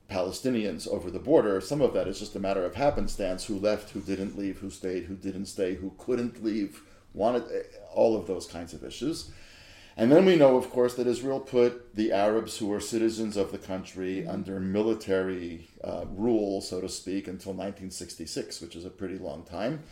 Palestinians 0.08 0.88
over 0.88 1.10
the 1.10 1.18
border, 1.18 1.60
some 1.60 1.82
of 1.82 1.92
that 1.92 2.08
is 2.08 2.18
just 2.18 2.36
a 2.36 2.40
matter 2.40 2.64
of 2.64 2.74
happenstance 2.74 3.44
who 3.44 3.58
left, 3.58 3.90
who 3.90 4.00
didn't 4.00 4.38
leave, 4.38 4.58
who 4.58 4.70
stayed, 4.70 5.04
who 5.04 5.14
didn't 5.14 5.46
stay, 5.46 5.74
who 5.74 5.92
couldn't 5.98 6.42
leave, 6.42 6.82
wanted 7.12 7.44
eh, 7.52 7.62
all 7.92 8.16
of 8.16 8.26
those 8.26 8.46
kinds 8.46 8.72
of 8.72 8.84
issues. 8.84 9.30
And 9.98 10.12
then 10.12 10.24
we 10.24 10.36
know, 10.36 10.56
of 10.56 10.70
course, 10.70 10.94
that 10.94 11.08
Israel 11.08 11.40
put 11.40 11.96
the 11.96 12.12
Arabs 12.12 12.58
who 12.58 12.68
were 12.68 12.78
citizens 12.78 13.36
of 13.36 13.50
the 13.50 13.58
country 13.58 14.18
mm-hmm. 14.18 14.30
under 14.30 14.60
military 14.60 15.68
uh, 15.82 16.04
rule, 16.08 16.60
so 16.60 16.80
to 16.80 16.88
speak, 16.88 17.26
until 17.26 17.52
1966, 17.52 18.60
which 18.60 18.76
is 18.76 18.84
a 18.84 18.90
pretty 18.90 19.18
long 19.18 19.42
time. 19.42 19.82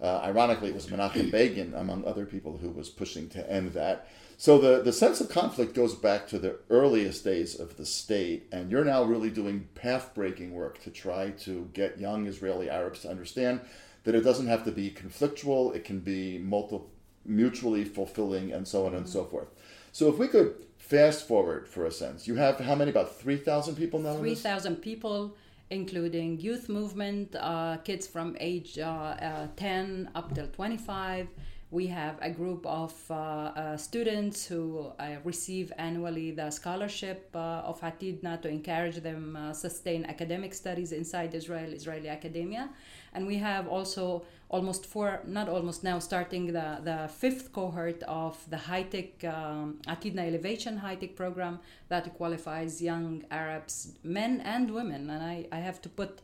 Uh, 0.00 0.20
ironically, 0.24 0.70
it 0.70 0.74
was 0.74 0.86
Menachem 0.86 1.30
Begin, 1.32 1.74
among 1.74 2.06
other 2.06 2.24
people, 2.24 2.56
who 2.56 2.70
was 2.70 2.88
pushing 2.88 3.28
to 3.28 3.52
end 3.52 3.74
that. 3.74 4.08
So 4.38 4.56
the, 4.56 4.80
the 4.80 4.94
sense 4.94 5.20
of 5.20 5.28
conflict 5.28 5.74
goes 5.74 5.94
back 5.94 6.26
to 6.28 6.38
the 6.38 6.56
earliest 6.70 7.22
days 7.22 7.60
of 7.60 7.76
the 7.76 7.84
state, 7.84 8.48
and 8.50 8.70
you're 8.70 8.86
now 8.86 9.02
really 9.04 9.28
doing 9.28 9.68
path 9.74 10.14
breaking 10.14 10.54
work 10.54 10.82
to 10.84 10.90
try 10.90 11.32
to 11.40 11.68
get 11.74 12.00
young 12.00 12.26
Israeli 12.26 12.70
Arabs 12.70 13.00
to 13.00 13.10
understand 13.10 13.60
that 14.04 14.14
it 14.14 14.22
doesn't 14.22 14.46
have 14.46 14.64
to 14.64 14.72
be 14.72 14.90
conflictual, 14.90 15.76
it 15.76 15.84
can 15.84 16.00
be 16.00 16.38
multi, 16.38 16.80
mutually 17.24 17.84
fulfilling, 17.84 18.52
and 18.52 18.66
so 18.66 18.86
on 18.86 18.94
and 18.94 19.08
so 19.08 19.24
forth. 19.24 19.48
So 19.92 20.08
if 20.08 20.18
we 20.18 20.28
could 20.28 20.54
fast 20.78 21.26
forward 21.26 21.68
for 21.68 21.84
a 21.86 21.90
sense, 21.90 22.26
you 22.26 22.36
have 22.36 22.58
how 22.60 22.74
many? 22.74 22.90
About 22.90 23.16
3,000 23.16 23.76
people 23.76 24.00
now? 24.00 24.16
3,000 24.16 24.76
people 24.76 25.34
including 25.70 26.38
youth 26.40 26.68
movement, 26.68 27.34
uh, 27.38 27.76
kids 27.84 28.06
from 28.06 28.36
age 28.40 28.78
uh, 28.78 28.84
uh, 28.84 29.46
10 29.56 30.10
up 30.14 30.34
till 30.34 30.48
25. 30.48 31.28
We 31.70 31.86
have 31.86 32.16
a 32.20 32.30
group 32.30 32.66
of 32.66 32.92
uh, 33.08 33.14
uh, 33.14 33.76
students 33.76 34.44
who 34.44 34.90
uh, 34.98 35.16
receive 35.22 35.72
annually 35.78 36.32
the 36.32 36.50
scholarship 36.50 37.30
of 37.32 37.80
Atidna 37.80 38.42
to 38.42 38.48
encourage 38.48 38.96
them 38.96 39.38
sustain 39.52 40.04
academic 40.04 40.52
studies 40.52 40.90
inside 40.90 41.32
Israel, 41.32 41.72
Israeli 41.72 42.08
academia. 42.08 42.70
And 43.12 43.26
we 43.26 43.38
have 43.38 43.66
also 43.66 44.24
almost 44.50 44.84
four, 44.84 45.20
not 45.24 45.48
almost 45.48 45.84
now, 45.84 45.98
starting 45.98 46.52
the, 46.52 46.80
the 46.82 47.08
fifth 47.08 47.52
cohort 47.52 48.02
of 48.04 48.38
the 48.50 48.56
high 48.56 48.82
tech 48.82 49.24
um, 49.24 49.78
Atidna 49.86 50.26
Elevation 50.26 50.76
high 50.78 50.96
tech 50.96 51.14
program 51.14 51.60
that 51.88 52.12
qualifies 52.14 52.82
young 52.82 53.24
Arabs, 53.30 53.92
men 54.02 54.40
and 54.40 54.70
women. 54.72 55.08
And 55.08 55.22
I, 55.22 55.46
I 55.52 55.58
have 55.60 55.80
to 55.82 55.88
put 55.88 56.20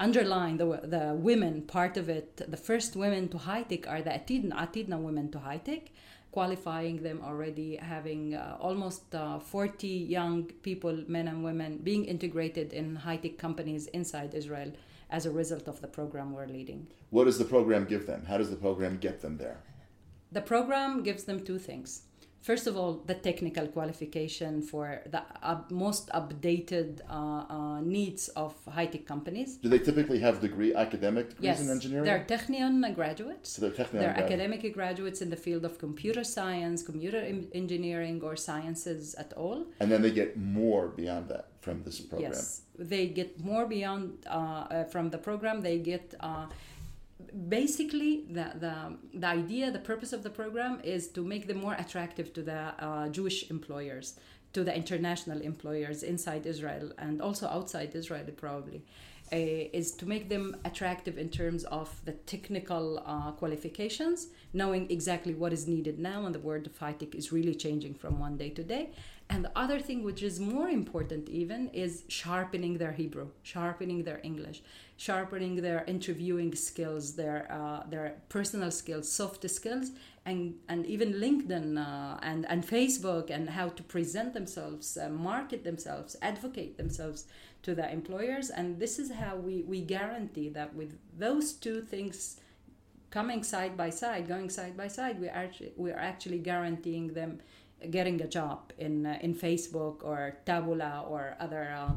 underline 0.00 0.56
the, 0.56 0.80
the 0.84 1.14
women 1.16 1.62
part 1.62 1.96
of 1.96 2.08
it. 2.08 2.36
The 2.48 2.56
first 2.56 2.96
women 2.96 3.28
to 3.28 3.38
high 3.38 3.62
tech 3.62 3.86
are 3.86 4.02
the 4.02 4.10
Atidna, 4.10 4.54
Atidna 4.54 5.00
women 5.00 5.30
to 5.32 5.38
high 5.38 5.58
tech, 5.58 5.90
qualifying 6.32 7.02
them 7.02 7.20
already, 7.24 7.76
having 7.76 8.34
uh, 8.34 8.56
almost 8.60 9.14
uh, 9.14 9.38
40 9.38 9.86
young 9.86 10.44
people, 10.62 11.04
men 11.06 11.28
and 11.28 11.44
women, 11.44 11.78
being 11.78 12.04
integrated 12.04 12.72
in 12.72 12.96
high 12.96 13.16
tech 13.16 13.38
companies 13.38 13.86
inside 13.88 14.34
Israel 14.34 14.72
as 15.10 15.26
a 15.26 15.30
result 15.30 15.68
of 15.68 15.80
the 15.80 15.88
program 15.88 16.32
we're 16.32 16.46
leading. 16.46 16.86
What 17.10 17.24
does 17.24 17.38
the 17.38 17.44
program 17.44 17.84
give 17.84 18.06
them? 18.06 18.24
How 18.26 18.38
does 18.38 18.50
the 18.50 18.56
program 18.56 18.98
get 18.98 19.20
them 19.20 19.38
there? 19.38 19.60
The 20.30 20.42
program 20.42 21.02
gives 21.02 21.24
them 21.24 21.44
two 21.44 21.58
things. 21.58 22.02
First 22.40 22.66
of 22.66 22.76
all, 22.76 23.02
the 23.04 23.14
technical 23.14 23.66
qualification 23.66 24.62
for 24.62 25.02
the 25.10 25.22
most 25.70 26.08
updated 26.10 27.00
uh, 27.10 27.44
uh, 27.48 27.80
needs 27.80 28.28
of 28.28 28.54
high 28.66 28.86
tech 28.86 29.06
companies. 29.06 29.56
Do 29.56 29.68
they 29.68 29.78
typically 29.78 30.20
have 30.20 30.40
degree 30.40 30.74
academic 30.74 31.30
degrees 31.30 31.44
yes, 31.44 31.60
in 31.60 31.70
engineering? 31.70 32.04
They're 32.04 32.24
Technion 32.24 32.94
graduates. 32.94 33.50
So 33.50 33.62
they're 33.62 33.70
Technion 33.70 34.00
They're 34.00 34.18
academic 34.18 34.72
graduates 34.72 35.20
in 35.20 35.30
the 35.30 35.36
field 35.36 35.64
of 35.64 35.78
computer 35.78 36.24
science, 36.24 36.82
computer 36.82 37.20
engineering, 37.52 38.22
or 38.22 38.36
sciences 38.36 39.14
at 39.16 39.32
all. 39.34 39.66
And 39.80 39.90
then 39.90 40.02
they 40.02 40.12
get 40.12 40.38
more 40.38 40.88
beyond 40.88 41.28
that 41.28 41.48
from 41.60 41.82
this 41.82 42.00
program. 42.00 42.32
Yes, 42.32 42.62
they 42.78 43.08
get 43.08 43.40
more 43.44 43.66
beyond 43.66 44.26
uh, 44.26 44.30
uh 44.30 44.84
from 44.84 45.10
the 45.10 45.18
program. 45.18 45.60
They 45.60 45.78
get 45.78 46.14
uh, 46.20 46.46
basically 47.48 48.24
the, 48.30 48.52
the, 48.58 48.96
the 49.18 49.26
idea 49.26 49.70
the 49.70 49.78
purpose 49.78 50.12
of 50.12 50.22
the 50.22 50.30
program 50.30 50.80
is 50.82 51.08
to 51.08 51.22
make 51.22 51.46
them 51.46 51.60
more 51.60 51.74
attractive 51.74 52.32
to 52.32 52.42
the 52.42 52.74
uh, 52.78 53.08
jewish 53.08 53.50
employers 53.50 54.18
to 54.52 54.64
the 54.64 54.74
international 54.74 55.40
employers 55.40 56.02
inside 56.02 56.46
israel 56.46 56.92
and 56.98 57.20
also 57.20 57.46
outside 57.48 57.94
israel 57.94 58.26
probably 58.36 58.82
uh, 59.30 59.36
is 59.36 59.92
to 59.92 60.06
make 60.06 60.30
them 60.30 60.56
attractive 60.64 61.18
in 61.18 61.28
terms 61.28 61.64
of 61.64 62.00
the 62.06 62.12
technical 62.12 63.02
uh, 63.04 63.30
qualifications 63.32 64.28
knowing 64.54 64.90
exactly 64.90 65.34
what 65.34 65.52
is 65.52 65.68
needed 65.68 65.98
now 65.98 66.24
and 66.24 66.34
the 66.34 66.38
world 66.38 66.66
of 66.66 66.76
high 66.78 66.96
is 67.14 67.30
really 67.30 67.54
changing 67.54 67.94
from 67.94 68.18
one 68.18 68.36
day 68.36 68.48
to 68.48 68.62
day 68.62 68.90
and 69.30 69.44
the 69.44 69.52
other 69.54 69.78
thing, 69.78 70.02
which 70.02 70.22
is 70.22 70.40
more 70.40 70.68
important 70.68 71.28
even, 71.28 71.68
is 71.68 72.04
sharpening 72.08 72.78
their 72.78 72.92
Hebrew, 72.92 73.28
sharpening 73.42 74.04
their 74.04 74.20
English, 74.22 74.62
sharpening 74.96 75.56
their 75.56 75.84
interviewing 75.86 76.54
skills, 76.54 77.14
their 77.14 77.46
uh, 77.50 77.82
their 77.88 78.16
personal 78.30 78.70
skills, 78.70 79.10
soft 79.10 79.48
skills, 79.50 79.90
and 80.24 80.54
and 80.68 80.86
even 80.86 81.12
LinkedIn 81.12 81.76
uh, 81.76 82.18
and 82.22 82.46
and 82.48 82.66
Facebook 82.66 83.28
and 83.30 83.50
how 83.50 83.68
to 83.68 83.82
present 83.82 84.32
themselves, 84.32 84.96
uh, 84.96 85.10
market 85.10 85.62
themselves, 85.62 86.16
advocate 86.22 86.78
themselves 86.78 87.26
to 87.62 87.74
the 87.74 87.90
employers. 87.92 88.48
And 88.48 88.80
this 88.80 88.98
is 88.98 89.12
how 89.12 89.36
we 89.36 89.62
we 89.62 89.82
guarantee 89.82 90.48
that 90.50 90.74
with 90.74 90.96
those 91.18 91.52
two 91.52 91.82
things 91.82 92.40
coming 93.10 93.42
side 93.42 93.76
by 93.76 93.90
side, 93.90 94.26
going 94.26 94.50
side 94.50 94.76
by 94.76 94.88
side, 94.88 95.20
we 95.20 95.28
are 95.28 95.50
we 95.76 95.90
are 95.90 95.98
actually 95.98 96.38
guaranteeing 96.38 97.08
them 97.14 97.40
getting 97.90 98.20
a 98.20 98.26
job 98.26 98.72
in 98.78 99.06
uh, 99.06 99.18
in 99.20 99.34
Facebook 99.34 100.04
or 100.04 100.38
Taboola 100.46 101.08
or 101.10 101.36
other 101.40 101.74
uh, 101.76 101.92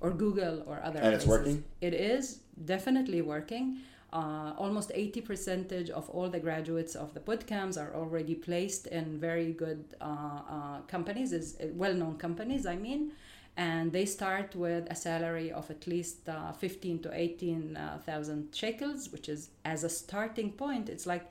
or 0.00 0.10
Google 0.10 0.62
or 0.66 0.80
other. 0.82 1.00
And 1.00 1.14
it's 1.14 1.26
working? 1.26 1.64
It 1.80 1.94
is 1.94 2.40
definitely 2.64 3.22
working. 3.22 3.78
Uh, 4.12 4.52
almost 4.58 4.92
80 4.94 5.22
percentage 5.22 5.90
of 5.90 6.08
all 6.08 6.28
the 6.28 6.38
graduates 6.38 6.94
of 6.94 7.14
the 7.14 7.20
bootcamps 7.20 7.76
are 7.76 7.92
already 7.96 8.36
placed 8.36 8.86
in 8.86 9.18
very 9.18 9.52
good 9.52 9.82
uh, 10.00 10.04
uh, 10.04 10.78
companies, 10.86 11.32
is 11.32 11.56
well-known 11.74 12.16
companies. 12.16 12.64
I 12.64 12.76
mean, 12.76 13.10
and 13.56 13.92
they 13.92 14.04
start 14.04 14.54
with 14.54 14.86
a 14.88 14.94
salary 14.94 15.50
of 15.50 15.68
at 15.70 15.86
least 15.88 16.28
uh, 16.28 16.52
15 16.52 17.00
to 17.00 17.10
18 17.12 17.76
uh, 17.76 17.98
shekels, 18.52 19.10
which 19.10 19.28
is 19.28 19.50
as 19.64 19.82
a 19.82 19.88
starting 19.88 20.52
point. 20.52 20.88
It's 20.88 21.06
like 21.06 21.30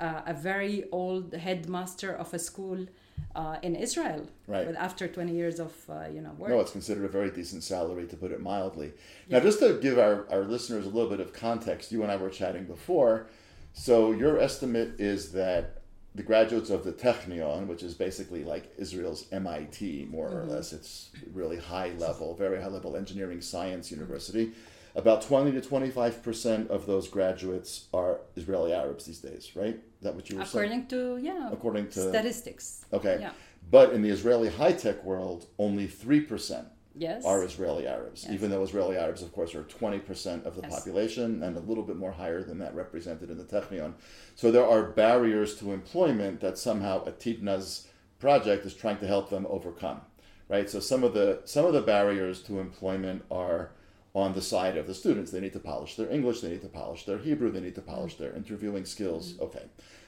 uh, 0.00 0.22
a 0.26 0.34
very 0.34 0.84
old 0.92 1.34
headmaster 1.34 2.12
of 2.12 2.32
a 2.32 2.38
school 2.38 2.86
uh, 3.34 3.56
in 3.62 3.74
Israel, 3.76 4.26
Right. 4.46 4.66
With 4.66 4.76
after 4.76 5.06
20 5.06 5.32
years 5.32 5.60
of 5.60 5.72
uh, 5.88 6.06
you 6.12 6.20
know 6.20 6.32
work. 6.38 6.50
No, 6.50 6.60
it's 6.60 6.72
considered 6.72 7.04
a 7.04 7.08
very 7.08 7.30
decent 7.30 7.62
salary, 7.62 8.06
to 8.06 8.16
put 8.16 8.32
it 8.32 8.40
mildly. 8.40 8.92
Now, 9.28 9.40
just 9.40 9.60
to 9.60 9.78
give 9.80 9.98
our, 9.98 10.26
our 10.30 10.42
listeners 10.42 10.86
a 10.86 10.88
little 10.88 11.08
bit 11.08 11.20
of 11.20 11.32
context, 11.32 11.92
you 11.92 12.02
and 12.02 12.10
I 12.10 12.16
were 12.16 12.30
chatting 12.30 12.64
before. 12.64 13.28
So, 13.72 14.10
your 14.10 14.40
estimate 14.40 14.98
is 14.98 15.30
that 15.32 15.80
the 16.14 16.22
graduates 16.24 16.70
of 16.70 16.82
the 16.82 16.92
Technion, 16.92 17.66
which 17.68 17.84
is 17.84 17.94
basically 17.94 18.42
like 18.42 18.72
Israel's 18.76 19.26
MIT, 19.30 20.08
more 20.10 20.28
or 20.28 20.44
less, 20.44 20.72
it's 20.72 21.10
really 21.32 21.56
high 21.58 21.92
level, 21.98 22.34
very 22.34 22.60
high 22.60 22.68
level 22.68 22.96
engineering 22.96 23.40
science 23.40 23.90
university. 23.92 24.52
About 24.96 25.22
20 25.22 25.52
to 25.52 25.60
25% 25.60 26.68
of 26.68 26.86
those 26.86 27.08
graduates 27.08 27.86
are 27.94 28.20
Israeli 28.36 28.72
Arabs 28.72 29.04
these 29.04 29.20
days, 29.20 29.52
right? 29.54 29.76
Is 29.76 30.02
that 30.02 30.14
what 30.14 30.28
you 30.30 30.38
were 30.38 30.44
saying? 30.44 30.64
according 30.64 30.86
to 30.88 31.18
yeah 31.22 31.48
According 31.52 31.88
to- 31.90 32.08
statistics. 32.08 32.84
Okay. 32.92 33.18
Yeah. 33.20 33.32
But 33.70 33.92
in 33.92 34.02
the 34.02 34.08
Israeli 34.10 34.48
high 34.48 34.72
tech 34.72 35.04
world, 35.04 35.46
only 35.58 35.86
3% 35.86 36.66
Yes. 36.96 37.24
are 37.24 37.44
Israeli 37.44 37.86
Arabs, 37.86 38.24
Yes. 38.24 38.32
even 38.32 38.50
though 38.50 38.64
Israeli 38.64 38.96
Arabs, 38.96 39.22
of 39.22 39.32
course, 39.32 39.54
are 39.54 39.62
20% 39.62 40.44
of 40.44 40.56
the 40.56 40.62
Yes. 40.62 40.74
population 40.76 41.42
and 41.44 41.56
a 41.56 41.60
little 41.60 41.84
bit 41.84 41.96
more 41.96 42.10
higher 42.12 42.42
than 42.42 42.58
that 42.58 42.74
represented 42.74 43.30
in 43.30 43.38
the 43.38 43.44
Technion. 43.44 43.92
So 44.34 44.50
there 44.50 44.66
are 44.66 44.82
barriers 44.82 45.54
to 45.60 45.72
employment 45.72 46.40
that 46.40 46.58
somehow 46.58 47.04
Atidna's 47.04 47.86
project 48.18 48.66
is 48.66 48.74
trying 48.74 48.98
to 48.98 49.06
help 49.06 49.30
them 49.30 49.46
overcome, 49.48 50.00
right? 50.48 50.68
So 50.68 50.80
some 50.80 51.04
of 51.04 51.14
the 51.14 51.40
some 51.44 51.64
of 51.64 51.72
the 51.72 51.80
barriers 51.80 52.42
to 52.44 52.58
employment 52.58 53.22
are 53.30 53.70
on 54.14 54.32
the 54.34 54.42
side 54.42 54.76
of 54.76 54.86
the 54.86 54.94
students. 54.94 55.30
They 55.30 55.40
need 55.40 55.52
to 55.52 55.60
polish 55.60 55.96
their 55.96 56.10
English, 56.10 56.40
they 56.40 56.50
need 56.50 56.62
to 56.62 56.68
polish 56.68 57.04
their 57.04 57.18
Hebrew, 57.18 57.50
they 57.50 57.60
need 57.60 57.74
to 57.76 57.82
polish 57.82 58.16
their 58.16 58.32
interviewing 58.34 58.84
skills. 58.84 59.32
Mm-hmm. 59.32 59.44
Okay. 59.44 59.64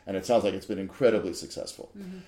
And 0.06 0.16
it 0.16 0.26
sounds 0.26 0.44
like 0.44 0.54
it's 0.54 0.66
been 0.66 0.78
incredibly 0.78 1.34
successful. 1.34 1.92
Mm-hmm. 1.96 2.18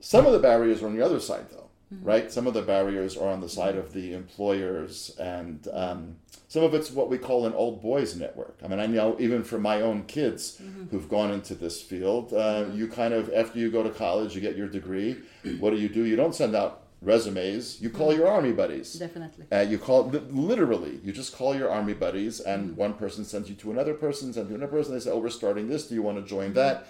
Some 0.00 0.26
of 0.26 0.32
the 0.32 0.38
barriers 0.38 0.82
are 0.82 0.86
on 0.86 0.96
the 0.96 1.04
other 1.04 1.20
side, 1.20 1.46
though, 1.50 1.70
mm-hmm. 1.94 2.04
right? 2.04 2.30
Some 2.30 2.46
of 2.46 2.52
the 2.52 2.60
barriers 2.60 3.16
are 3.16 3.30
on 3.30 3.40
the 3.40 3.48
side 3.48 3.76
of 3.76 3.94
the 3.94 4.12
employers, 4.12 5.16
and 5.18 5.66
um, 5.72 6.16
some 6.48 6.62
of 6.62 6.74
it's 6.74 6.90
what 6.90 7.08
we 7.08 7.16
call 7.16 7.46
an 7.46 7.54
old 7.54 7.80
boys 7.80 8.14
network. 8.14 8.58
I 8.62 8.68
mean, 8.68 8.78
I 8.78 8.86
know 8.86 9.16
even 9.18 9.42
for 9.42 9.58
my 9.58 9.80
own 9.80 10.04
kids 10.04 10.60
who've 10.90 11.08
gone 11.08 11.32
into 11.32 11.54
this 11.54 11.80
field, 11.80 12.34
uh, 12.34 12.66
you 12.74 12.88
kind 12.88 13.14
of, 13.14 13.32
after 13.32 13.58
you 13.58 13.70
go 13.70 13.82
to 13.82 13.90
college, 13.90 14.34
you 14.34 14.42
get 14.42 14.54
your 14.54 14.68
degree. 14.68 15.16
What 15.58 15.70
do 15.70 15.76
you 15.76 15.88
do? 15.88 16.04
You 16.04 16.16
don't 16.16 16.34
send 16.34 16.54
out 16.54 16.82
resumes, 17.02 17.80
you 17.80 17.90
call 17.90 18.12
mm. 18.12 18.16
your 18.16 18.28
army 18.28 18.52
buddies. 18.52 18.94
Definitely. 18.94 19.46
Uh, 19.52 19.60
you 19.60 19.78
call 19.78 20.08
li- 20.08 20.22
literally, 20.30 21.00
you 21.04 21.12
just 21.12 21.34
call 21.34 21.54
your 21.54 21.70
army 21.70 21.94
buddies, 21.94 22.40
and 22.40 22.70
mm. 22.70 22.74
one 22.76 22.94
person 22.94 23.24
sends 23.24 23.48
you 23.48 23.54
to 23.56 23.70
another 23.70 23.94
person, 23.94 24.32
sends 24.32 24.50
you 24.50 24.56
to 24.56 24.62
another 24.62 24.76
person. 24.76 24.94
They 24.94 25.00
say, 25.00 25.10
"Oh, 25.10 25.18
we're 25.18 25.30
starting 25.30 25.68
this. 25.68 25.86
Do 25.86 25.94
you 25.94 26.02
want 26.02 26.18
to 26.18 26.28
join 26.28 26.52
mm. 26.52 26.54
that?" 26.54 26.88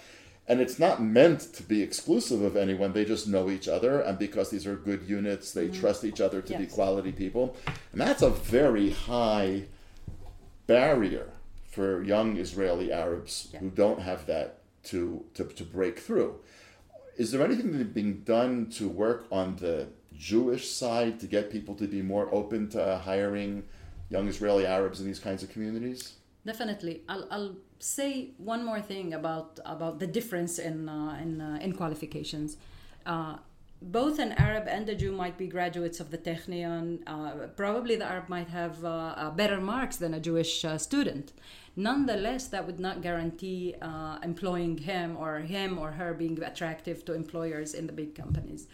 And 0.49 0.61
it's 0.61 0.79
not 0.79 1.01
meant 1.01 1.41
to 1.55 1.63
be 1.63 1.81
exclusive 1.81 2.41
of 2.41 2.55
anyone. 2.55 2.93
They 2.93 3.03
just 3.03 3.27
know 3.27 3.49
each 3.49 3.67
other, 3.67 3.99
and 3.99 4.17
because 4.17 4.49
these 4.49 4.65
are 4.65 4.75
good 4.75 5.03
units, 5.03 5.51
they 5.51 5.67
mm-hmm. 5.67 5.81
trust 5.81 6.05
each 6.05 6.21
other 6.21 6.41
to 6.41 6.57
be 6.57 6.65
quality 6.65 7.11
people, 7.11 7.57
and 7.91 7.99
that's 7.99 8.21
a 8.21 8.29
very 8.29 8.91
high 8.91 9.65
barrier 10.67 11.31
for 11.69 12.01
young 12.01 12.37
Israeli 12.37 12.91
Arabs 12.91 13.49
Yeah. 13.51 13.59
who 13.59 13.69
don't 13.69 14.01
have 14.01 14.25
that 14.27 14.59
to, 14.85 15.25
to 15.33 15.43
to 15.43 15.63
break 15.63 15.99
through. 15.99 16.39
Is 17.17 17.31
there 17.31 17.43
anything 17.43 17.77
that 17.77 17.93
being 17.93 18.21
done 18.21 18.69
to 18.77 18.87
work 18.87 19.25
on 19.31 19.57
the 19.57 19.89
Jewish 20.17 20.69
side 20.69 21.19
to 21.19 21.27
get 21.27 21.51
people 21.51 21.75
to 21.75 21.87
be 21.87 22.01
more 22.01 22.33
open 22.33 22.69
to 22.69 22.97
hiring 22.97 23.63
young 24.09 24.27
Israeli 24.27 24.65
Arabs 24.65 24.99
in 24.99 25.05
these 25.05 25.19
kinds 25.19 25.43
of 25.43 25.49
communities? 25.49 26.13
Definitely. 26.45 27.01
I'll, 27.09 27.27
I'll 27.29 27.55
say 27.79 28.31
one 28.37 28.65
more 28.65 28.81
thing 28.81 29.13
about 29.13 29.59
about 29.65 29.99
the 29.99 30.07
difference 30.07 30.59
in 30.59 30.89
uh, 30.89 31.19
in 31.21 31.41
uh, 31.41 31.59
in 31.61 31.73
qualifications. 31.73 32.57
Uh, 33.05 33.37
both 33.81 34.17
an 34.17 34.31
Arab 34.33 34.67
and 34.67 34.89
a 34.89 34.95
Jew 34.95 35.11
might 35.11 35.37
be 35.37 35.47
graduates 35.47 35.99
of 35.99 36.09
the 36.09 36.17
Technion. 36.17 36.99
Uh, 37.05 37.47
probably 37.55 37.95
the 37.95 38.05
Arab 38.05 38.27
might 38.27 38.47
have 38.47 38.83
uh, 38.83 39.13
uh, 39.15 39.29
better 39.31 39.59
marks 39.61 39.97
than 39.97 40.13
a 40.13 40.19
Jewish 40.19 40.65
uh, 40.65 40.77
student. 40.77 41.33
Nonetheless, 41.75 42.47
that 42.47 42.65
would 42.65 42.79
not 42.79 43.03
guarantee 43.03 43.75
uh, 43.81 44.17
employing 44.23 44.79
him 44.79 45.15
or 45.15 45.39
him 45.39 45.77
or 45.77 45.91
her 45.91 46.13
being 46.15 46.41
attractive 46.41 47.05
to 47.05 47.13
employers 47.13 47.75
in 47.75 47.85
the 47.85 47.93
big 47.93 48.15
companies. 48.15 48.67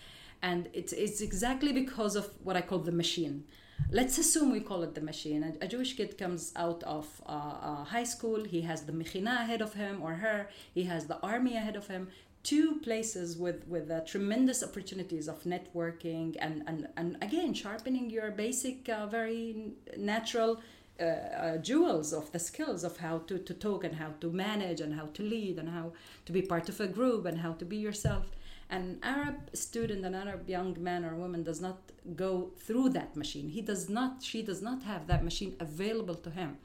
And 0.43 0.69
it's, 0.73 0.93
it's 0.93 1.21
exactly 1.21 1.71
because 1.71 2.15
of 2.15 2.29
what 2.43 2.55
I 2.55 2.61
call 2.61 2.79
the 2.79 2.91
machine. 2.91 3.45
Let's 3.89 4.17
assume 4.17 4.51
we 4.51 4.59
call 4.59 4.83
it 4.83 4.93
the 4.93 5.01
machine. 5.01 5.41
A, 5.43 5.65
a 5.65 5.67
Jewish 5.67 5.95
kid 5.95 6.17
comes 6.17 6.51
out 6.55 6.83
of 6.83 7.07
uh, 7.25 7.31
uh, 7.31 7.83
high 7.85 8.03
school, 8.03 8.43
he 8.43 8.61
has 8.61 8.83
the 8.83 8.91
mechina 8.91 9.41
ahead 9.43 9.61
of 9.61 9.73
him 9.73 10.01
or 10.01 10.13
her, 10.15 10.49
he 10.73 10.83
has 10.83 11.07
the 11.07 11.19
army 11.21 11.55
ahead 11.55 11.75
of 11.75 11.87
him. 11.87 12.09
Two 12.43 12.81
places 12.81 13.37
with, 13.37 13.65
with 13.69 13.89
uh, 13.89 14.01
tremendous 14.01 14.61
opportunities 14.63 15.29
of 15.29 15.41
networking 15.43 16.35
and, 16.39 16.61
and, 16.67 16.89
and 16.97 17.17
again, 17.21 17.53
sharpening 17.53 18.09
your 18.09 18.29
basic, 18.31 18.89
uh, 18.89 19.05
very 19.07 19.71
natural 19.97 20.61
uh, 20.99 21.03
uh, 21.03 21.57
jewels 21.57 22.13
of 22.13 22.31
the 22.33 22.39
skills 22.39 22.83
of 22.83 22.97
how 22.97 23.17
to, 23.19 23.39
to 23.39 23.53
talk 23.53 23.83
and 23.83 23.95
how 23.95 24.11
to 24.21 24.29
manage 24.31 24.81
and 24.81 24.93
how 24.93 25.07
to 25.13 25.23
lead 25.23 25.57
and 25.57 25.69
how 25.69 25.91
to 26.25 26.31
be 26.31 26.41
part 26.41 26.69
of 26.69 26.79
a 26.79 26.87
group 26.87 27.25
and 27.25 27.39
how 27.39 27.53
to 27.53 27.65
be 27.65 27.77
yourself. 27.77 28.25
An 28.69 28.99
Arab 29.03 29.55
student, 29.55 30.05
an 30.05 30.15
Arab 30.15 30.49
young 30.49 30.75
man 30.81 31.05
or 31.05 31.15
woman 31.15 31.43
does 31.43 31.61
not 31.61 31.91
go 32.15 32.51
through 32.57 32.89
that 32.89 33.15
machine. 33.15 33.49
He 33.49 33.61
does 33.61 33.89
not, 33.89 34.23
she 34.23 34.41
does 34.41 34.61
not 34.61 34.83
have 34.83 35.07
that 35.07 35.23
machine 35.23 35.55
available 35.59 36.15
to 36.15 36.29
him. 36.29 36.57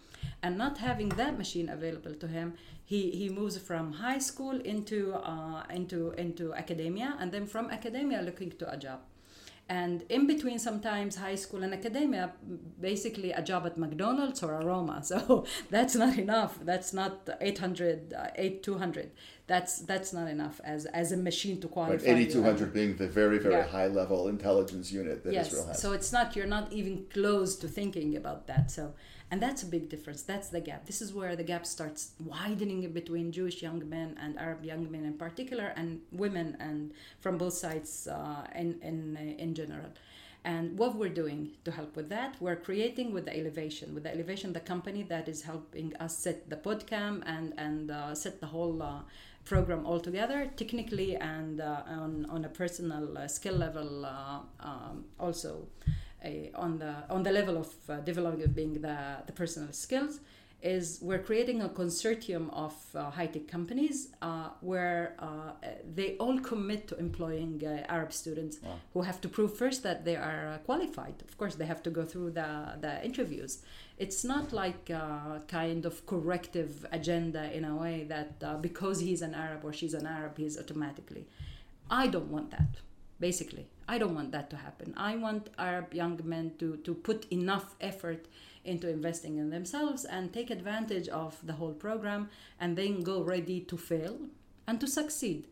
And 0.42 0.56
not 0.56 0.78
having 0.78 1.10
that 1.10 1.36
machine 1.36 1.68
available 1.68 2.14
to 2.14 2.26
him, 2.26 2.54
he, 2.84 3.10
he 3.10 3.28
moves 3.28 3.58
from 3.58 3.92
high 3.92 4.18
school 4.18 4.60
into, 4.60 5.14
uh, 5.14 5.64
into, 5.70 6.12
into 6.12 6.54
academia 6.54 7.16
and 7.20 7.30
then 7.30 7.46
from 7.46 7.70
academia 7.70 8.22
looking 8.22 8.50
to 8.52 8.72
a 8.72 8.76
job 8.76 9.00
and 9.68 10.02
in 10.08 10.26
between 10.26 10.58
sometimes 10.58 11.16
high 11.16 11.34
school 11.34 11.62
and 11.62 11.74
academia 11.74 12.32
basically 12.80 13.32
a 13.32 13.42
job 13.42 13.66
at 13.66 13.76
mcdonald's 13.76 14.42
or 14.42 14.54
aroma 14.54 15.02
so 15.04 15.44
that's 15.70 15.94
not 15.94 16.16
enough 16.16 16.58
that's 16.62 16.92
not 16.92 17.28
800 17.40 18.14
uh, 18.14 18.28
8200 18.34 19.10
that's 19.52 19.74
that's 19.90 20.10
not 20.18 20.28
enough 20.36 20.56
as 20.74 20.80
as 21.02 21.08
a 21.10 21.16
machine 21.30 21.56
to 21.62 21.66
Right, 21.68 21.72
qualify 21.78 22.10
8200 22.10 22.72
being 22.78 22.92
the 23.02 23.08
very, 23.20 23.38
very 23.46 23.54
Yeah. 23.54 23.66
high 23.78 23.90
level 24.00 24.20
intelligence 24.36 24.86
unit 25.00 25.16
that 25.24 25.32
yes 25.32 25.46
Israel 25.48 25.66
has. 25.68 25.80
so 25.82 25.88
it's 25.98 26.12
not 26.16 26.26
you're 26.36 26.52
not 26.58 26.66
even 26.80 26.94
close 27.16 27.50
to 27.62 27.66
thinking 27.78 28.10
about 28.22 28.40
that 28.50 28.64
so 28.78 28.84
and 29.30 29.36
that's 29.44 29.62
a 29.68 29.70
big 29.76 29.84
difference 29.94 30.20
that's 30.32 30.48
the 30.56 30.62
gap 30.68 30.80
this 30.90 31.00
is 31.04 31.08
where 31.18 31.34
the 31.40 31.46
gap 31.52 31.64
starts 31.76 32.00
widening 32.34 32.80
between 33.00 33.26
jewish 33.38 33.58
young 33.66 33.80
men 33.96 34.08
and 34.22 34.30
arab 34.46 34.60
young 34.72 34.84
men 34.94 35.04
in 35.10 35.14
particular 35.26 35.66
and 35.80 35.88
women 36.24 36.48
and 36.68 36.78
from 37.24 37.34
both 37.42 37.56
sides 37.66 37.90
uh, 38.18 38.42
in, 38.62 38.68
in, 38.90 38.96
uh, 39.22 39.42
in 39.44 39.50
general 39.60 39.90
and 40.44 40.78
what 40.80 40.92
we're 41.00 41.16
doing 41.22 41.40
to 41.66 41.70
help 41.78 41.92
with 41.98 42.08
that 42.16 42.30
we're 42.44 42.60
creating 42.68 43.08
with 43.16 43.24
the 43.28 43.34
elevation 43.42 43.86
with 43.94 44.04
the 44.06 44.12
elevation 44.16 44.48
the 44.60 44.66
company 44.74 45.02
that 45.14 45.26
is 45.28 45.40
helping 45.42 45.88
us 46.04 46.14
set 46.24 46.38
the 46.52 46.56
bootcamp 46.66 47.18
and 47.34 47.46
and 47.66 47.90
uh, 47.90 48.14
set 48.24 48.34
the 48.44 48.50
whole 48.54 48.76
uh, 48.82 49.00
program 49.48 49.86
altogether 49.86 50.50
technically 50.56 51.16
and 51.16 51.60
uh, 51.60 51.82
on, 51.88 52.26
on 52.28 52.44
a 52.44 52.48
personal 52.48 53.16
uh, 53.16 53.26
skill 53.26 53.54
level 53.54 54.04
uh, 54.04 54.40
um, 54.60 55.04
also 55.18 55.66
on 56.54 56.78
the 56.78 56.92
on 57.08 57.22
the 57.22 57.30
level 57.30 57.56
of 57.56 57.68
developing 58.04 58.74
the, 58.74 58.98
the 59.26 59.32
personal 59.32 59.72
skills 59.72 60.20
is 60.60 60.98
we're 61.00 61.20
creating 61.20 61.62
a 61.62 61.68
consortium 61.68 62.52
of 62.52 62.74
uh, 62.94 63.10
high-tech 63.10 63.46
companies 63.46 64.08
uh, 64.22 64.48
where 64.60 65.14
uh, 65.20 65.52
they 65.94 66.16
all 66.16 66.38
commit 66.40 66.88
to 66.88 66.98
employing 66.98 67.62
uh, 67.64 67.84
Arab 67.88 68.12
students 68.12 68.58
who 68.92 69.02
have 69.02 69.20
to 69.20 69.28
prove 69.28 69.56
first 69.56 69.84
that 69.84 70.04
they 70.04 70.16
are 70.16 70.48
uh, 70.48 70.58
qualified. 70.58 71.14
Of 71.28 71.38
course, 71.38 71.54
they 71.54 71.66
have 71.66 71.82
to 71.84 71.90
go 71.90 72.04
through 72.04 72.30
the, 72.30 72.76
the 72.80 73.04
interviews. 73.04 73.62
It's 73.98 74.24
not 74.24 74.52
like 74.52 74.90
a 74.90 75.42
kind 75.46 75.86
of 75.86 76.04
corrective 76.06 76.84
agenda 76.90 77.52
in 77.56 77.64
a 77.64 77.76
way 77.76 78.04
that 78.08 78.34
uh, 78.42 78.56
because 78.56 78.98
he's 78.98 79.22
an 79.22 79.34
Arab 79.34 79.64
or 79.64 79.72
she's 79.72 79.94
an 79.94 80.06
Arab, 80.06 80.38
he's 80.38 80.58
automatically. 80.58 81.26
I 81.88 82.08
don't 82.08 82.30
want 82.30 82.50
that. 82.50 82.80
Basically, 83.20 83.68
I 83.88 83.98
don't 83.98 84.14
want 84.14 84.32
that 84.32 84.50
to 84.50 84.56
happen. 84.56 84.94
I 84.96 85.16
want 85.16 85.50
Arab 85.58 85.94
young 85.94 86.20
men 86.24 86.52
to, 86.58 86.76
to 86.78 86.94
put 86.94 87.26
enough 87.32 87.74
effort 87.80 88.26
into 88.64 88.88
investing 88.88 89.38
in 89.38 89.50
themselves 89.50 90.04
and 90.04 90.32
take 90.32 90.50
advantage 90.50 91.08
of 91.08 91.36
the 91.44 91.54
whole 91.54 91.72
program 91.72 92.28
and 92.60 92.76
then 92.76 93.02
go 93.02 93.22
ready 93.22 93.60
to 93.60 93.76
fail 93.76 94.18
and 94.66 94.80
to 94.80 94.86
succeed. 94.86 95.46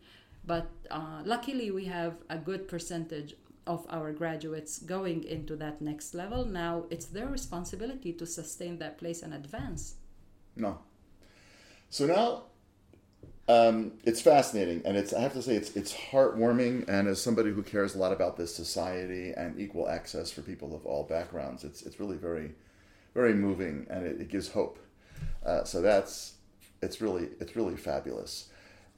But 0.45 0.69
uh, 0.91 1.23
luckily, 1.25 1.71
we 1.71 1.87
have 1.87 2.15
a 2.31 2.39
good 2.39 2.69
percentage 2.69 3.35
of 3.67 3.85
our 3.91 4.13
graduates 4.13 4.79
going 4.79 5.25
into 5.25 5.57
that 5.57 5.81
next 5.81 6.15
level. 6.15 6.45
Now 6.45 6.85
it's 6.91 7.07
their 7.07 7.27
responsibility 7.27 8.13
to 8.13 8.27
sustain 8.27 8.79
that 8.79 8.99
place 8.99 9.23
and 9.23 9.35
advance. 9.35 9.95
No. 10.55 10.79
So 11.91 12.07
now 12.07 12.45
um, 13.49 13.93
it's 14.05 14.21
fascinating, 14.21 14.83
and 14.85 14.97
it's 14.97 15.13
I 15.13 15.21
have 15.21 15.33
to 15.35 15.43
say 15.43 15.55
it's 15.55 15.77
it's 15.77 15.95
heartwarming. 15.95 16.89
And 16.89 17.07
as 17.07 17.21
somebody 17.21 17.51
who 17.51 17.63
cares 17.63 17.95
a 17.95 17.99
lot 17.99 18.13
about 18.13 18.37
this 18.37 18.55
society 18.55 19.33
and 19.37 19.59
equal 19.61 19.89
access 19.89 20.33
for 20.33 20.43
people 20.43 20.75
of 20.75 20.85
all 20.85 21.05
backgrounds, 21.05 21.63
it's 21.63 21.83
it's 21.83 22.01
really 22.01 22.17
very, 22.17 22.53
very 23.17 23.33
moving, 23.33 23.87
and 23.89 24.07
it, 24.07 24.21
it 24.21 24.29
gives 24.29 24.49
hope. 24.53 24.79
Uh, 25.45 25.65
so 25.65 25.81
that's 25.81 26.35
it's 26.83 27.01
really 27.01 27.29
it's 27.41 27.57
really 27.57 27.77
fabulous. 27.77 28.51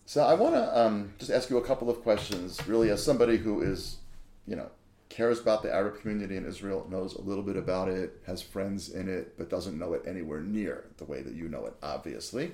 So 0.04 0.24
I 0.24 0.34
want 0.34 0.54
to 0.54 0.78
um, 0.78 1.12
just 1.18 1.30
ask 1.30 1.48
you 1.50 1.58
a 1.58 1.64
couple 1.64 1.88
of 1.88 2.02
questions, 2.02 2.66
really, 2.66 2.90
as 2.90 3.02
somebody 3.02 3.36
who 3.36 3.60
is, 3.60 3.98
you 4.46 4.56
know, 4.56 4.70
cares 5.10 5.38
about 5.38 5.62
the 5.62 5.72
Arab 5.72 6.00
community 6.00 6.36
in 6.36 6.46
Israel, 6.46 6.86
knows 6.90 7.14
a 7.14 7.20
little 7.20 7.44
bit 7.44 7.56
about 7.56 7.88
it, 7.88 8.20
has 8.26 8.40
friends 8.40 8.88
in 8.88 9.06
it, 9.08 9.36
but 9.36 9.50
doesn't 9.50 9.78
know 9.78 9.92
it 9.92 10.02
anywhere 10.06 10.40
near 10.40 10.86
the 10.96 11.04
way 11.04 11.22
that 11.22 11.34
you 11.34 11.46
know 11.48 11.66
it, 11.66 11.74
obviously. 11.82 12.52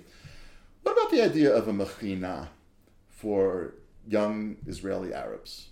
What 0.82 0.92
about 0.92 1.10
the 1.12 1.22
idea 1.22 1.54
of 1.54 1.68
a 1.68 1.72
mechina 1.72 2.48
for 3.08 3.74
young 4.06 4.56
Israeli 4.66 5.14
Arabs? 5.14 5.68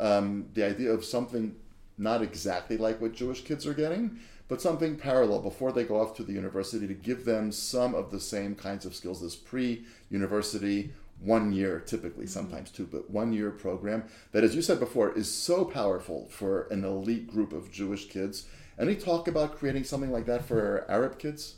Um, 0.00 0.46
the 0.54 0.64
idea 0.64 0.90
of 0.92 1.04
something 1.04 1.56
not 1.98 2.22
exactly 2.22 2.76
like 2.76 3.00
what 3.00 3.12
Jewish 3.12 3.42
kids 3.44 3.66
are 3.66 3.74
getting, 3.74 4.20
but 4.54 4.62
something 4.62 4.94
parallel 4.94 5.40
before 5.40 5.72
they 5.72 5.82
go 5.82 6.00
off 6.00 6.14
to 6.14 6.22
the 6.22 6.32
university 6.32 6.86
to 6.86 6.94
give 6.94 7.24
them 7.24 7.50
some 7.50 7.92
of 7.92 8.12
the 8.12 8.20
same 8.20 8.54
kinds 8.54 8.86
of 8.86 8.94
skills 8.94 9.20
as 9.20 9.34
pre 9.34 9.84
university, 10.10 10.92
one 11.18 11.52
year 11.52 11.80
typically, 11.80 12.24
sometimes 12.24 12.70
two, 12.70 12.86
but 12.86 13.10
one 13.10 13.32
year 13.32 13.50
program 13.50 14.04
that, 14.30 14.44
as 14.44 14.54
you 14.54 14.62
said 14.62 14.78
before, 14.78 15.12
is 15.18 15.28
so 15.28 15.64
powerful 15.64 16.28
for 16.30 16.68
an 16.70 16.84
elite 16.84 17.26
group 17.28 17.52
of 17.52 17.72
Jewish 17.72 18.04
kids. 18.06 18.46
Any 18.78 18.94
talk 18.94 19.26
about 19.26 19.56
creating 19.56 19.82
something 19.82 20.12
like 20.12 20.26
that 20.26 20.44
for 20.44 20.88
Arab 20.88 21.18
kids? 21.18 21.56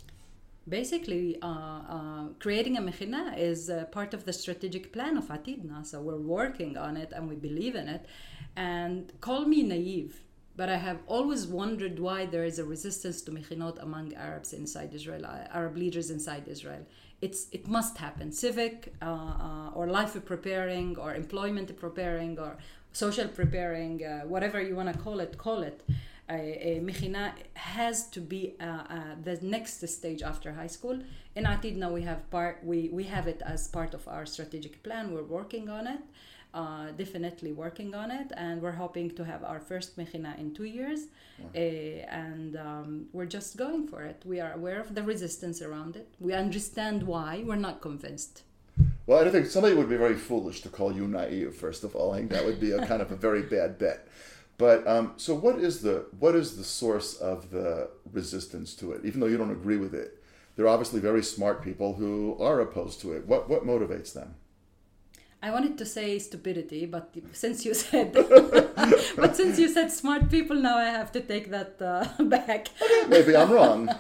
Basically, 0.67 1.37
uh, 1.43 1.81
uh, 1.97 2.25
creating 2.39 2.79
a 2.79 2.81
mechina 2.81 3.39
is 3.39 3.69
uh, 3.69 3.85
part 3.93 4.15
of 4.15 4.25
the 4.25 4.33
strategic 4.33 4.91
plan 4.91 5.19
of 5.19 5.29
Atidna. 5.29 5.85
So 5.85 6.01
we're 6.01 6.17
working 6.17 6.79
on 6.79 6.97
it 6.97 7.13
and 7.15 7.29
we 7.29 7.37
believe 7.37 7.75
in 7.75 7.89
it. 7.89 8.07
And 8.57 9.13
call 9.21 9.45
me 9.45 9.63
naive, 9.63 10.23
but 10.57 10.69
I 10.69 10.77
have 10.77 11.01
always 11.07 11.47
wondered 11.47 11.99
why 11.99 12.27
there 12.27 12.45
is 12.45 12.59
a 12.59 12.65
resistance 12.65 13.23
to 13.23 13.31
mechinot 13.31 13.83
among 13.83 14.15
Arabs 14.15 14.53
inside 14.53 14.95
Israel, 14.95 15.27
uh, 15.27 15.47
Arab 15.53 15.77
leaders 15.77 16.11
inside 16.11 16.49
Israel. 16.49 16.87
It's, 17.21 17.47
it 17.53 17.67
must 17.67 17.97
happen. 17.99 18.33
Civic 18.33 18.95
uh, 19.01 19.05
uh, 19.05 19.71
or 19.75 19.87
life 19.87 20.17
preparing 20.25 20.97
or 20.99 21.15
employment 21.15 21.77
preparing 21.79 22.39
or 22.39 22.57
social 22.93 23.29
preparing, 23.29 24.05
uh, 24.05 24.21
whatever 24.23 24.61
you 24.61 24.75
want 24.75 24.93
to 24.93 24.99
call 24.99 25.21
it, 25.21 25.37
call 25.39 25.63
it 25.63 25.83
a, 26.29 26.81
mechina 26.83 27.33
has 27.55 28.09
to 28.09 28.21
be 28.21 28.55
uh, 28.61 28.65
uh, 28.65 29.01
the 29.23 29.39
next 29.43 29.87
stage 29.89 30.23
after 30.23 30.53
high 30.53 30.67
school. 30.67 30.99
In 31.35 31.45
Atidna, 31.45 31.93
we 31.93 32.03
have 32.03 32.29
part 32.31 32.61
we, 32.65 32.89
we 32.93 33.05
have 33.05 33.27
it 33.27 33.43
as 33.45 33.69
part 33.69 33.95
of 33.95 34.07
our 34.09 34.27
strategic 34.27 34.83
plan. 34.83 35.13
We're 35.13 35.23
working 35.23 35.69
on 35.69 35.87
it, 35.87 36.01
uh, 36.55 36.91
definitely 36.97 37.53
working 37.53 37.95
on 37.95 38.11
it, 38.11 38.33
and 38.37 38.63
we're 38.63 38.73
hoping 38.73 39.11
to 39.11 39.25
have 39.25 39.45
our 39.45 39.61
first 39.61 39.97
mechina 39.97 40.39
in 40.39 40.55
two 40.55 40.65
years. 40.65 41.01
Uh, 41.55 41.59
and 41.59 42.57
um, 42.57 43.07
we're 43.13 43.27
just 43.27 43.57
going 43.57 43.87
for 43.87 44.03
it. 44.03 44.23
We 44.25 44.41
are 44.41 44.53
aware 44.53 44.81
of 44.81 44.95
the 44.95 45.03
resistance 45.03 45.61
around 45.61 45.97
it. 45.97 46.09
We 46.19 46.33
understand 46.33 47.03
why. 47.03 47.43
We're 47.45 47.57
not 47.57 47.83
convinced. 47.83 48.43
Well, 49.07 49.21
I 49.21 49.25
don't 49.25 49.33
think 49.33 49.47
somebody 49.47 49.75
would 49.75 49.89
be 49.89 49.97
very 49.97 50.15
foolish 50.15 50.63
to 50.63 50.69
call 50.69 50.93
you 50.93 51.07
naive. 51.07 51.55
First 51.55 51.85
of 51.85 51.95
all, 51.95 52.13
I 52.13 52.19
think 52.19 52.31
that 52.33 52.45
would 52.45 52.61
be 52.61 52.73
a 52.73 52.87
kind 52.87 53.01
of 53.03 53.13
a 53.13 53.17
very 53.17 53.43
bad 53.43 53.79
bet. 53.79 54.09
But 54.59 54.87
um, 54.87 55.13
so, 55.17 55.35
what 55.35 55.59
is 55.59 55.83
the 55.83 56.07
what 56.19 56.35
is 56.35 56.57
the 56.57 56.65
source 56.65 57.15
of 57.17 57.51
the 57.51 57.91
resistance 58.13 58.75
to 58.77 58.93
it? 58.93 59.03
Even 59.05 59.21
though 59.21 59.27
you 59.27 59.37
don't 59.37 59.51
agree 59.51 59.77
with 59.77 59.95
it, 59.95 60.23
there 60.57 60.65
are 60.65 60.69
obviously 60.69 61.01
very 61.01 61.23
smart 61.23 61.63
people 61.63 61.95
who 61.95 62.37
are 62.41 62.61
opposed 62.61 63.01
to 63.03 63.13
it. 63.13 63.27
What 63.27 63.49
what 63.49 63.67
motivates 63.67 64.13
them? 64.13 64.35
I 65.43 65.51
wanted 65.51 65.77
to 65.79 65.87
say 65.87 66.19
stupidity, 66.19 66.87
but 66.87 67.15
since 67.33 67.65
you 67.65 67.75
said, 67.75 68.13
but 69.17 69.37
since 69.37 69.59
you 69.59 69.69
said 69.69 69.93
smart 69.93 70.31
people, 70.31 70.57
now 70.57 70.77
I 70.79 70.87
have 70.87 71.13
to 71.13 71.21
take 71.21 71.51
that 71.51 71.81
uh, 71.81 72.23
back. 72.25 72.69
Maybe 73.09 73.37
I'm 73.37 73.51
wrong. 73.51 73.91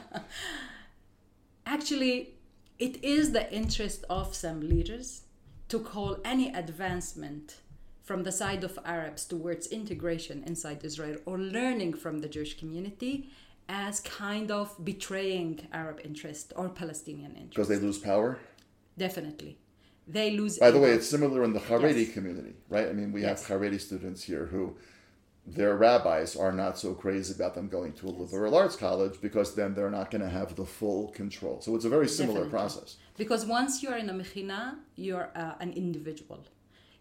Actually, 1.67 2.35
it 2.79 3.03
is 3.05 3.33
the 3.33 3.53
interest 3.53 4.05
of 4.09 4.35
some 4.35 4.61
leaders 4.61 5.23
to 5.69 5.79
call 5.79 6.19
any 6.25 6.53
advancement 6.53 7.57
from 8.03 8.23
the 8.23 8.33
side 8.33 8.63
of 8.63 8.79
Arabs 8.85 9.25
towards 9.25 9.67
integration 9.67 10.43
inside 10.47 10.85
Israel 10.85 11.17
or 11.27 11.39
learning 11.39 11.95
from 11.95 12.21
the 12.21 12.29
Jewish 12.29 12.57
community 12.57 13.29
as 13.69 14.01
kind 14.01 14.51
of 14.51 14.73
betraying 14.85 15.67
Arab 15.73 16.01
interest 16.05 16.53
or 16.57 16.69
Palestinian 16.69 17.33
interest. 17.33 17.51
Because 17.51 17.69
they 17.69 17.79
lose 17.79 17.99
power? 17.99 18.39
Definitely. 18.97 19.59
They 20.07 20.31
lose. 20.31 20.59
By 20.59 20.71
the 20.71 20.79
way, 20.79 20.93
it's 20.93 21.09
similar 21.09 21.43
in 21.43 21.53
the 21.53 21.61
Haredi 21.61 22.05
Yes. 22.07 22.15
community, 22.15 22.55
right? 22.69 22.89
I 22.89 22.93
mean, 22.93 23.13
we 23.13 23.23
Yes. 23.23 23.47
have 23.47 23.61
Haredi 23.61 23.81
students 23.81 24.23
here 24.23 24.47
who 24.47 24.77
their 25.47 25.77
rabbis 25.77 26.37
are 26.37 26.53
not 26.53 26.79
so 26.79 26.93
crazy 26.95 27.33
about 27.35 27.55
them 27.55 27.69
going 27.69 27.93
to 27.93 28.07
a 28.09 28.11
liberal 28.11 28.55
arts 28.57 28.77
college 28.77 29.21
because 29.21 29.55
then 29.55 29.75
they're 29.75 29.91
not 29.91 30.11
going 30.11 30.23
to 30.23 30.29
have 30.29 30.57
the 30.57 30.65
full 30.67 31.09
control. 31.13 31.61
So 31.61 31.75
it's 31.77 31.85
a 31.85 31.89
very 31.89 32.09
similar 32.09 32.45
Definitely. 32.45 32.59
process. 32.59 32.97
Because 33.17 33.47
once 33.47 33.83
you're 33.83 33.97
in 33.97 34.09
a 34.11 34.15
mechina, 34.15 34.77
you're 34.97 35.31
uh, 35.37 35.55
an 35.61 35.73
individual. 35.73 36.41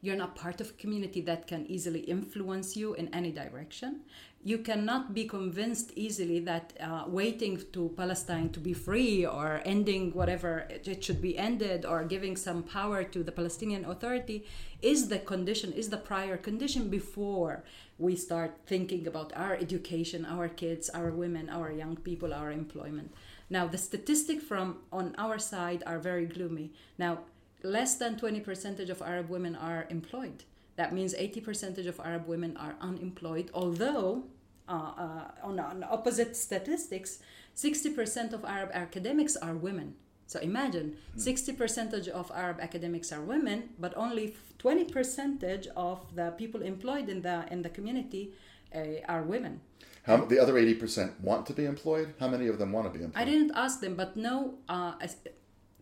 You're 0.01 0.15
not 0.15 0.35
part 0.35 0.61
of 0.61 0.69
a 0.69 0.73
community 0.73 1.21
that 1.21 1.47
can 1.47 1.65
easily 1.65 2.01
influence 2.01 2.75
you 2.75 2.93
in 2.93 3.07
any 3.13 3.31
direction. 3.31 4.01
You 4.47 4.60
cannot 4.60 5.15
be 5.15 5.25
convinced 5.25 5.91
easily 5.95 6.39
that 6.41 6.73
uh, 6.79 7.05
waiting 7.08 7.63
to 7.73 7.91
Palestine 7.97 8.49
to 8.49 8.60
be 8.60 8.73
free 8.73 9.25
or 9.25 9.60
ending 9.65 10.12
whatever 10.12 10.67
it 10.69 11.03
should 11.03 11.19
be 11.19 11.36
ended 11.36 11.84
or 11.84 12.03
giving 12.03 12.38
some 12.38 12.62
power 12.62 13.03
to 13.03 13.23
the 13.23 13.31
Palestinian 13.31 13.86
Authority 13.86 14.45
is 14.84 15.08
the 15.08 15.17
condition, 15.17 15.73
is 15.73 15.89
the 15.89 15.97
prior 15.97 16.38
condition 16.38 16.89
before 16.89 17.63
we 17.97 18.15
start 18.15 18.60
thinking 18.67 19.08
about 19.08 19.34
our 19.36 19.55
education, 19.55 20.27
our 20.27 20.47
kids, 20.47 20.91
our 20.91 21.10
women, 21.10 21.49
our 21.49 21.71
young 21.71 21.95
people, 21.95 22.31
our 22.31 22.51
employment. 22.51 23.15
Now, 23.49 23.65
the 23.65 23.79
statistics 23.79 24.43
from 24.43 24.77
on 24.91 25.15
our 25.17 25.39
side 25.39 25.81
are 25.88 25.97
very 25.97 26.27
gloomy. 26.27 26.71
Now, 26.99 27.21
less 27.63 27.95
than 27.95 28.15
20% 28.15 28.91
of 28.91 29.01
Arab 29.01 29.27
women 29.27 29.55
are 29.55 29.88
employed. 29.89 30.43
That 30.75 30.93
means 30.93 31.15
80% 31.15 31.88
of 31.88 31.99
Arab 31.99 32.27
women 32.27 32.55
are 32.58 32.75
unemployed, 32.79 33.49
although 33.51 34.25
on, 34.67 35.60
on 35.60 35.84
opposite 35.89 36.36
statistics, 36.36 37.19
60 37.54 37.89
percent 37.91 38.34
of 38.34 38.43
Arab 38.45 38.69
academics 38.73 39.36
are 39.36 39.54
women. 39.56 39.95
So 40.28 40.39
imagine 40.39 40.97
60 41.17 41.54
percentage 41.54 42.08
of 42.08 42.32
Arab 42.34 42.58
academics 42.60 43.12
are 43.12 43.21
women, 43.21 43.69
but 43.80 43.95
only 43.95 44.36
20 44.58 44.86
percentage 44.86 45.67
of 45.75 45.99
the 46.15 46.32
people 46.38 46.62
employed 46.63 47.10
in 47.10 47.21
the 47.21 47.45
in 47.51 47.62
the 47.62 47.69
community 47.69 48.34
uh, 48.75 48.80
are 49.08 49.21
women. 49.21 49.62
How 50.04 50.17
the 50.17 50.39
other 50.39 50.58
eighty 50.58 50.75
percent 50.75 51.13
want 51.21 51.45
to 51.47 51.54
be 51.54 51.65
employed? 51.65 52.13
How 52.19 52.28
many 52.28 52.47
of 52.47 52.58
them 52.60 52.71
want 52.71 52.91
to 52.91 52.97
be 52.97 53.04
employed? 53.04 53.21
I 53.21 53.25
didn't 53.25 53.51
ask 53.56 53.80
them, 53.82 53.95
but 53.95 54.15
no. 54.15 54.56
Uh, 54.69 54.93
It 55.01 55.13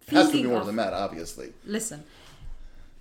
has 0.10 0.32
to 0.32 0.34
be 0.42 0.44
more 0.44 0.60
of- 0.60 0.66
than 0.68 0.76
that, 0.78 0.94
obviously. 0.94 1.54
listen 1.66 2.04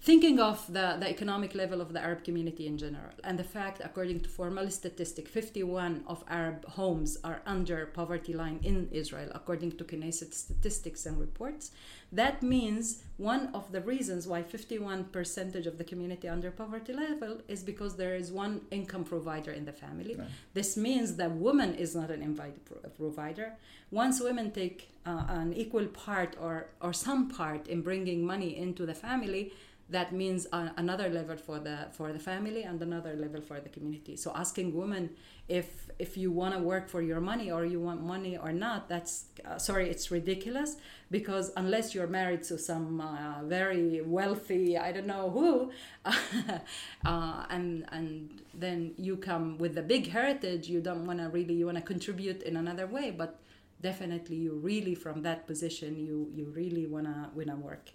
thinking 0.03 0.41
of 0.41 0.67
the, 0.67 0.97
the 0.99 1.09
economic 1.09 1.55
level 1.55 1.81
of 1.81 1.93
the 1.93 2.01
arab 2.01 2.25
community 2.25 2.67
in 2.67 2.77
general 2.77 3.15
and 3.23 3.39
the 3.39 3.45
fact 3.45 3.81
according 3.85 4.19
to 4.21 4.29
formal 4.29 4.69
statistic 4.69 5.29
51 5.29 6.03
of 6.09 6.25
arab 6.29 6.65
homes 6.67 7.19
are 7.23 7.41
under 7.47 7.87
poverty 7.87 8.33
line 8.33 8.59
in 8.65 8.89
israel 8.91 9.31
according 9.33 9.71
to 9.71 9.85
knesset 9.85 10.33
statistics 10.35 11.07
and 11.07 11.19
reports. 11.19 11.71
That 12.11 12.43
means 12.43 13.03
one 13.17 13.49
of 13.55 13.73
the 13.73 13.81
reasons 13.81 14.27
why 14.27 14.43
51 14.43 15.05
percentage 15.05 15.67
of 15.67 15.79
the 15.79 15.85
community 15.85 16.29
under 16.29 16.51
poverty 16.51 16.93
level 16.93 17.39
is 17.49 17.63
because 17.63 17.97
there 17.97 18.15
is 18.15 18.31
one 18.31 18.61
income 18.71 19.05
provider 19.05 19.53
in 19.53 19.65
the 19.65 19.73
family. 19.73 20.19
This 20.53 20.77
means 20.77 21.17
that 21.17 21.31
woman 21.31 21.75
is 21.75 21.95
not 21.95 22.11
an 22.11 22.23
invited 22.23 22.65
pro- 22.65 22.91
provider. 22.91 23.55
Once 23.91 24.21
women 24.21 24.51
take 24.51 24.91
uh, 25.07 25.25
an 25.29 25.53
equal 25.55 25.87
part 25.87 26.37
or 26.41 26.67
or 26.81 26.93
some 26.93 27.29
part 27.29 27.67
in 27.67 27.81
bringing 27.83 28.25
money 28.25 28.57
into 28.57 28.85
the 28.87 28.95
family 28.95 29.53
that 29.93 30.13
means 30.13 30.47
uh, 30.53 30.71
another 30.77 31.09
level 31.09 31.37
for 31.37 31.59
the 31.59 31.89
for 31.93 32.13
the 32.13 32.19
family 32.19 32.63
and 32.63 32.83
another 32.83 33.15
level 33.15 33.41
for 33.41 33.61
the 33.61 33.69
community. 33.69 34.17
So 34.17 34.33
asking 34.35 34.75
women 34.75 35.11
if 35.49 35.91
if 35.99 36.17
you 36.17 36.31
want 36.31 36.55
to 36.55 36.61
work 36.61 36.89
for 36.89 37.03
your 37.03 37.21
money 37.21 37.51
or 37.51 37.65
you 37.65 37.81
want 37.81 38.03
money 38.03 38.37
or 38.37 38.53
not 38.53 38.89
that's 38.89 39.25
uh, 39.45 39.59
sorry 39.59 39.91
it's 39.91 40.11
ridiculous 40.11 40.77
because 41.11 41.51
unless 41.57 41.95
you're 41.95 42.07
married 42.07 42.43
to 42.43 42.57
some 42.57 43.01
uh, 43.01 43.43
very 43.45 44.01
wealthy 44.01 44.79
i 44.79 44.93
don't 44.93 45.07
know 45.07 45.31
who 45.31 45.71
uh, 46.05 47.45
and 47.51 47.85
and 47.91 48.41
then 48.55 48.93
you 48.97 49.17
come 49.17 49.59
with 49.59 49.77
a 49.77 49.83
big 49.83 50.09
heritage 50.09 50.69
you 50.69 50.81
don't 50.81 51.05
want 51.07 51.19
to 51.19 51.29
really 51.29 51.55
you 51.55 51.67
want 51.67 51.77
to 51.77 51.83
contribute 51.83 52.43
in 52.43 52.57
another 52.57 52.87
way 52.87 53.11
but 53.11 53.41
definitely 53.81 54.37
you 54.37 54.55
really 54.55 54.95
from 54.95 55.23
that 55.23 55.47
position 55.47 55.99
you 55.99 56.31
you 56.33 56.45
really 56.55 56.87
want 56.87 57.05
to 57.05 57.29
want 57.35 57.49
to 57.49 57.57
work 57.57 57.91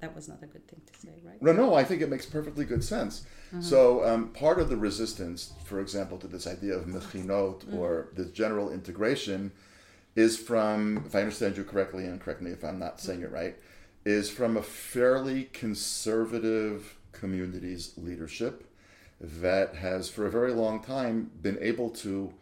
that 0.00 0.14
was 0.14 0.28
not 0.28 0.42
a 0.42 0.46
good 0.46 0.66
thing 0.66 0.80
to 0.92 1.00
say, 1.00 1.20
right? 1.22 1.40
No, 1.42 1.52
no, 1.52 1.74
I 1.74 1.84
think 1.84 2.00
it 2.00 2.08
makes 2.08 2.26
perfectly 2.26 2.64
good 2.64 2.82
sense. 2.82 3.26
Mm-hmm. 3.48 3.60
So, 3.60 4.04
um, 4.06 4.28
part 4.28 4.58
of 4.58 4.68
the 4.70 4.76
resistance, 4.76 5.52
for 5.64 5.80
example, 5.80 6.18
to 6.18 6.26
this 6.26 6.46
idea 6.46 6.74
of 6.74 6.86
mechinot 6.86 7.64
mm-hmm. 7.64 7.76
or 7.76 8.08
this 8.14 8.30
general 8.30 8.72
integration 8.72 9.52
is 10.16 10.38
from, 10.38 11.04
if 11.06 11.14
I 11.14 11.20
understand 11.20 11.56
you 11.56 11.64
correctly, 11.64 12.06
and 12.06 12.20
correct 12.20 12.40
me 12.40 12.50
if 12.50 12.64
I'm 12.64 12.78
not 12.78 13.00
saying 13.00 13.22
it 13.22 13.30
right, 13.30 13.56
is 14.04 14.30
from 14.30 14.56
a 14.56 14.62
fairly 14.62 15.44
conservative 15.52 16.96
community's 17.12 17.92
leadership 17.96 18.66
that 19.20 19.74
has, 19.76 20.08
for 20.08 20.26
a 20.26 20.30
very 20.30 20.52
long 20.52 20.82
time, 20.82 21.30
been 21.42 21.58
able 21.60 21.90
to 21.90 22.32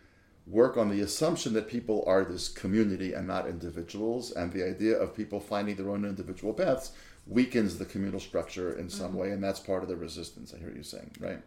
work 0.47 0.77
on 0.77 0.89
the 0.89 1.01
assumption 1.01 1.53
that 1.53 1.69
people 1.69 2.05
are 2.07 2.25
this 2.25 2.49
community 2.49 3.13
and 3.13 3.27
not 3.27 3.49
individuals, 3.49 4.31
and 4.33 4.53
the 4.53 4.65
idea 4.65 4.97
of 4.97 5.15
people 5.15 5.41
finding 5.41 5.77
their 5.77 5.91
own 5.91 6.05
individual 6.05 6.55
paths 6.55 6.93
weakens 7.29 7.79
the 7.79 7.85
communal 7.85 8.21
structure 8.21 8.73
in 8.79 8.89
some 8.89 9.09
mm-hmm. 9.09 9.19
way, 9.19 9.31
and 9.31 9.45
that's 9.45 9.61
part 9.61 9.83
of 9.83 9.89
the 9.89 9.97
resistance. 9.97 10.55
I 10.55 10.59
hear 10.59 10.73
you 10.75 10.83
saying, 10.83 11.13
right? 11.21 11.41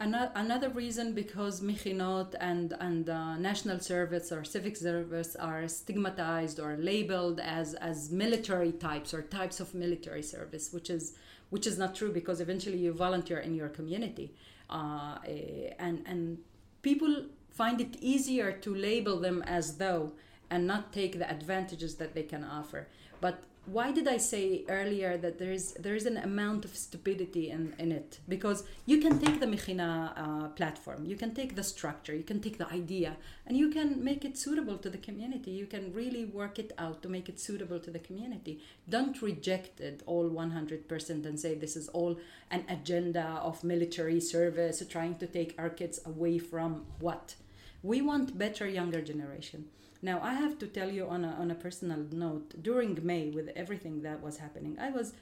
Another 0.00 0.68
reason 0.68 1.12
because 1.12 1.60
mechinot 1.60 2.36
and 2.38 2.72
and 2.78 3.10
uh, 3.10 3.36
national 3.36 3.80
service 3.80 4.30
or 4.30 4.44
civic 4.44 4.76
service 4.76 5.34
are 5.34 5.66
stigmatized 5.66 6.60
or 6.60 6.76
labeled 6.76 7.40
as 7.40 7.74
as 7.74 8.12
military 8.12 8.70
types 8.70 9.12
or 9.12 9.22
types 9.22 9.58
of 9.58 9.74
military 9.74 10.22
service, 10.22 10.72
which 10.72 10.88
is 10.88 11.14
which 11.50 11.66
is 11.66 11.78
not 11.78 11.96
true 11.96 12.12
because 12.12 12.40
eventually 12.40 12.78
you 12.78 12.92
volunteer 12.92 13.38
in 13.38 13.56
your 13.56 13.68
community, 13.68 14.32
uh, 14.70 15.18
eh, 15.26 15.74
and 15.80 16.04
and 16.06 16.38
people 16.82 17.24
find 17.50 17.80
it 17.80 17.96
easier 18.00 18.52
to 18.52 18.72
label 18.72 19.18
them 19.18 19.42
as 19.48 19.78
though 19.78 20.12
and 20.48 20.64
not 20.64 20.92
take 20.92 21.18
the 21.18 21.28
advantages 21.28 21.96
that 21.96 22.14
they 22.14 22.22
can 22.22 22.44
offer. 22.44 22.86
But 23.20 23.42
why 23.70 23.92
did 23.92 24.08
I 24.08 24.16
say 24.16 24.64
earlier 24.68 25.18
that 25.18 25.38
there 25.38 25.52
is 25.52 25.74
there 25.74 25.94
is 25.94 26.06
an 26.06 26.16
amount 26.16 26.64
of 26.64 26.74
stupidity 26.74 27.50
in, 27.50 27.74
in 27.78 27.92
it? 27.92 28.18
Because 28.26 28.64
you 28.86 28.98
can 28.98 29.18
take 29.18 29.40
the 29.40 29.46
Mechina 29.46 30.12
uh, 30.16 30.48
platform, 30.48 31.04
you 31.04 31.16
can 31.16 31.34
take 31.34 31.54
the 31.54 31.62
structure, 31.62 32.14
you 32.14 32.22
can 32.22 32.40
take 32.40 32.56
the 32.56 32.68
idea, 32.72 33.16
and 33.46 33.56
you 33.56 33.68
can 33.68 34.02
make 34.02 34.24
it 34.24 34.38
suitable 34.38 34.78
to 34.78 34.88
the 34.88 34.96
community. 34.98 35.50
You 35.50 35.66
can 35.66 35.92
really 35.92 36.24
work 36.24 36.58
it 36.58 36.72
out 36.78 37.02
to 37.02 37.08
make 37.08 37.28
it 37.28 37.38
suitable 37.38 37.78
to 37.80 37.90
the 37.90 37.98
community. 37.98 38.60
Don't 38.88 39.20
reject 39.20 39.80
it 39.80 40.02
all 40.06 40.30
100% 40.30 41.26
and 41.26 41.38
say 41.38 41.54
this 41.54 41.76
is 41.76 41.88
all 41.88 42.18
an 42.50 42.64
agenda 42.68 43.38
of 43.42 43.64
military 43.64 44.20
service, 44.20 44.82
trying 44.88 45.16
to 45.16 45.26
take 45.26 45.54
our 45.58 45.68
kids 45.68 46.00
away 46.06 46.38
from 46.38 46.86
what? 47.00 47.34
We 47.82 48.00
want 48.00 48.38
better 48.38 48.66
younger 48.66 49.02
generation 49.02 49.66
now, 50.00 50.20
I 50.22 50.34
have 50.34 50.58
to 50.60 50.66
tell 50.66 50.90
you 50.90 51.06
on 51.08 51.24
a, 51.24 51.32
on 51.40 51.50
a 51.50 51.54
personal 51.54 52.04
note, 52.12 52.62
during 52.62 52.98
May, 53.02 53.30
with 53.30 53.48
everything 53.56 54.02
that 54.02 54.22
was 54.22 54.38
happening, 54.38 54.78
I 54.80 54.90
was 54.90 55.12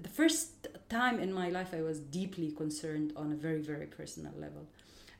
the 0.00 0.08
first 0.08 0.68
time 0.88 1.18
in 1.18 1.32
my 1.32 1.48
life 1.48 1.74
I 1.74 1.82
was 1.82 1.98
deeply 1.98 2.52
concerned 2.52 3.12
on 3.16 3.32
a 3.32 3.34
very, 3.34 3.60
very 3.60 3.86
personal 3.86 4.32
level. 4.38 4.66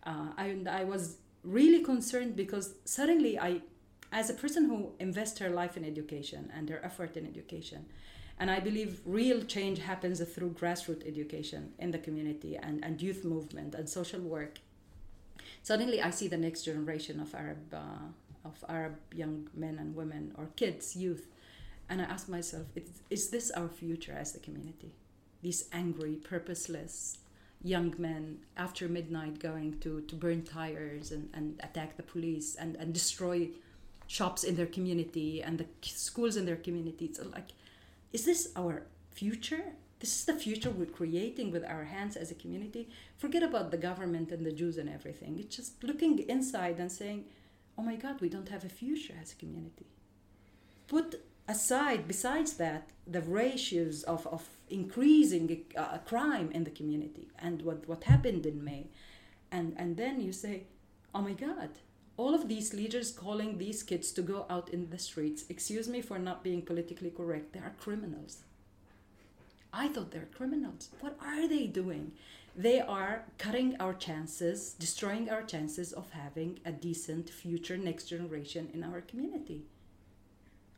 Uh, 0.04 0.28
I, 0.36 0.56
I 0.70 0.84
was 0.84 1.16
really 1.42 1.82
concerned 1.82 2.36
because 2.36 2.74
suddenly 2.84 3.38
I, 3.38 3.62
as 4.12 4.30
a 4.30 4.34
person 4.34 4.66
who 4.66 4.92
invests 5.00 5.38
her 5.40 5.50
life 5.50 5.76
in 5.76 5.84
education 5.84 6.52
and 6.56 6.68
her 6.68 6.80
effort 6.84 7.16
in 7.16 7.26
education, 7.26 7.86
and 8.38 8.50
I 8.50 8.60
believe 8.60 9.00
real 9.04 9.42
change 9.42 9.78
happens 9.78 10.20
through 10.20 10.50
grassroots 10.50 11.06
education 11.06 11.72
in 11.78 11.90
the 11.90 11.98
community 11.98 12.56
and, 12.56 12.84
and 12.84 13.00
youth 13.00 13.24
movement 13.24 13.74
and 13.74 13.88
social 13.88 14.20
work. 14.20 14.58
Suddenly, 15.62 16.02
I 16.02 16.10
see 16.10 16.28
the 16.28 16.36
next 16.36 16.64
generation 16.64 17.20
of 17.20 17.34
Arab 17.34 17.72
uh, 17.72 17.78
of 18.44 18.64
Arab 18.68 18.96
young 19.12 19.48
men 19.54 19.78
and 19.78 19.94
women 19.94 20.32
or 20.36 20.48
kids, 20.56 20.96
youth. 20.96 21.26
And 21.88 22.00
I 22.00 22.04
ask 22.04 22.28
myself, 22.28 22.66
is, 22.74 23.02
is 23.10 23.30
this 23.30 23.50
our 23.50 23.68
future 23.68 24.16
as 24.18 24.34
a 24.34 24.38
community? 24.38 24.92
These 25.42 25.68
angry, 25.72 26.14
purposeless 26.16 27.18
young 27.62 27.94
men 27.98 28.38
after 28.56 28.88
midnight 28.88 29.38
going 29.38 29.78
to, 29.80 30.02
to 30.02 30.14
burn 30.14 30.42
tires 30.42 31.10
and, 31.10 31.30
and 31.32 31.58
attack 31.62 31.96
the 31.96 32.02
police 32.02 32.56
and, 32.56 32.76
and 32.76 32.92
destroy 32.92 33.48
shops 34.06 34.44
in 34.44 34.54
their 34.54 34.66
community 34.66 35.42
and 35.42 35.58
the 35.58 35.66
schools 35.82 36.36
in 36.36 36.44
their 36.44 36.56
community. 36.56 37.10
So 37.12 37.26
like, 37.32 37.52
is 38.12 38.24
this 38.24 38.52
our 38.54 38.82
future? 39.12 39.64
This 39.98 40.14
is 40.18 40.24
the 40.26 40.34
future 40.34 40.70
we're 40.70 40.86
creating 40.86 41.50
with 41.50 41.64
our 41.64 41.84
hands 41.84 42.16
as 42.16 42.30
a 42.30 42.34
community. 42.34 42.90
Forget 43.16 43.42
about 43.42 43.70
the 43.70 43.78
government 43.78 44.30
and 44.30 44.44
the 44.44 44.52
Jews 44.52 44.76
and 44.76 44.88
everything. 44.88 45.38
It's 45.38 45.56
just 45.56 45.82
looking 45.82 46.18
inside 46.28 46.78
and 46.78 46.92
saying, 46.92 47.24
oh 47.78 47.82
my 47.82 47.96
God, 47.96 48.20
we 48.20 48.28
don't 48.28 48.48
have 48.48 48.64
a 48.64 48.68
future 48.68 49.14
as 49.20 49.32
a 49.32 49.36
community. 49.36 49.86
Put 50.86 51.22
aside, 51.48 52.06
besides 52.06 52.54
that, 52.54 52.90
the 53.06 53.20
ratios 53.20 54.02
of, 54.04 54.26
of 54.26 54.48
increasing 54.70 55.64
uh, 55.76 55.98
crime 55.98 56.50
in 56.52 56.64
the 56.64 56.70
community 56.70 57.28
and 57.38 57.62
what, 57.62 57.88
what 57.88 58.04
happened 58.04 58.46
in 58.46 58.64
May. 58.64 58.88
And, 59.50 59.74
and 59.76 59.96
then 59.96 60.20
you 60.20 60.32
say, 60.32 60.64
oh 61.14 61.22
my 61.22 61.32
God, 61.32 61.70
all 62.16 62.34
of 62.34 62.48
these 62.48 62.72
leaders 62.72 63.10
calling 63.10 63.58
these 63.58 63.82
kids 63.82 64.12
to 64.12 64.22
go 64.22 64.46
out 64.48 64.68
in 64.70 64.90
the 64.90 64.98
streets, 64.98 65.44
excuse 65.48 65.88
me 65.88 66.00
for 66.00 66.18
not 66.18 66.44
being 66.44 66.62
politically 66.62 67.10
correct, 67.10 67.52
they 67.52 67.60
are 67.60 67.74
criminals. 67.78 68.38
I 69.72 69.88
thought 69.88 70.12
they're 70.12 70.28
criminals. 70.36 70.90
What 71.00 71.18
are 71.20 71.48
they 71.48 71.66
doing? 71.66 72.12
They 72.56 72.80
are 72.80 73.24
cutting 73.38 73.76
our 73.80 73.94
chances, 73.94 74.74
destroying 74.74 75.28
our 75.28 75.42
chances 75.42 75.92
of 75.92 76.10
having 76.10 76.60
a 76.64 76.70
decent 76.70 77.28
future 77.28 77.76
next 77.76 78.04
generation 78.04 78.70
in 78.72 78.84
our 78.84 79.00
community. 79.00 79.64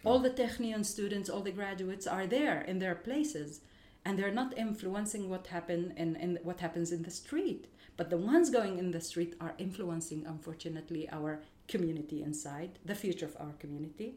All 0.05 0.19
the 0.21 0.31
Technion 0.31 0.85
students, 0.87 1.29
all 1.29 1.41
the 1.41 1.51
graduates 1.51 2.07
are 2.07 2.27
there 2.27 2.61
in 2.63 2.79
their 2.79 2.95
places, 2.95 3.61
and 4.05 4.19
they're 4.19 4.31
not 4.31 4.57
influencing 4.57 5.29
what 5.29 5.49
happen 5.49 5.93
in, 5.97 6.17
in 6.17 6.39
what 6.45 6.61
happens 6.61 6.93
in 6.93 7.03
the 7.03 7.11
street. 7.11 7.67
But 7.97 8.11
the 8.11 8.17
ones 8.17 8.51
going 8.51 8.79
in 8.79 8.93
the 8.93 9.01
street 9.01 9.35
are 9.41 9.55
influencing, 9.59 10.25
unfortunately, 10.27 11.09
our 11.11 11.41
community 11.67 12.23
inside, 12.23 12.79
the 12.85 12.95
future 12.95 13.27
of 13.27 13.37
our 13.41 13.55
community, 13.59 14.15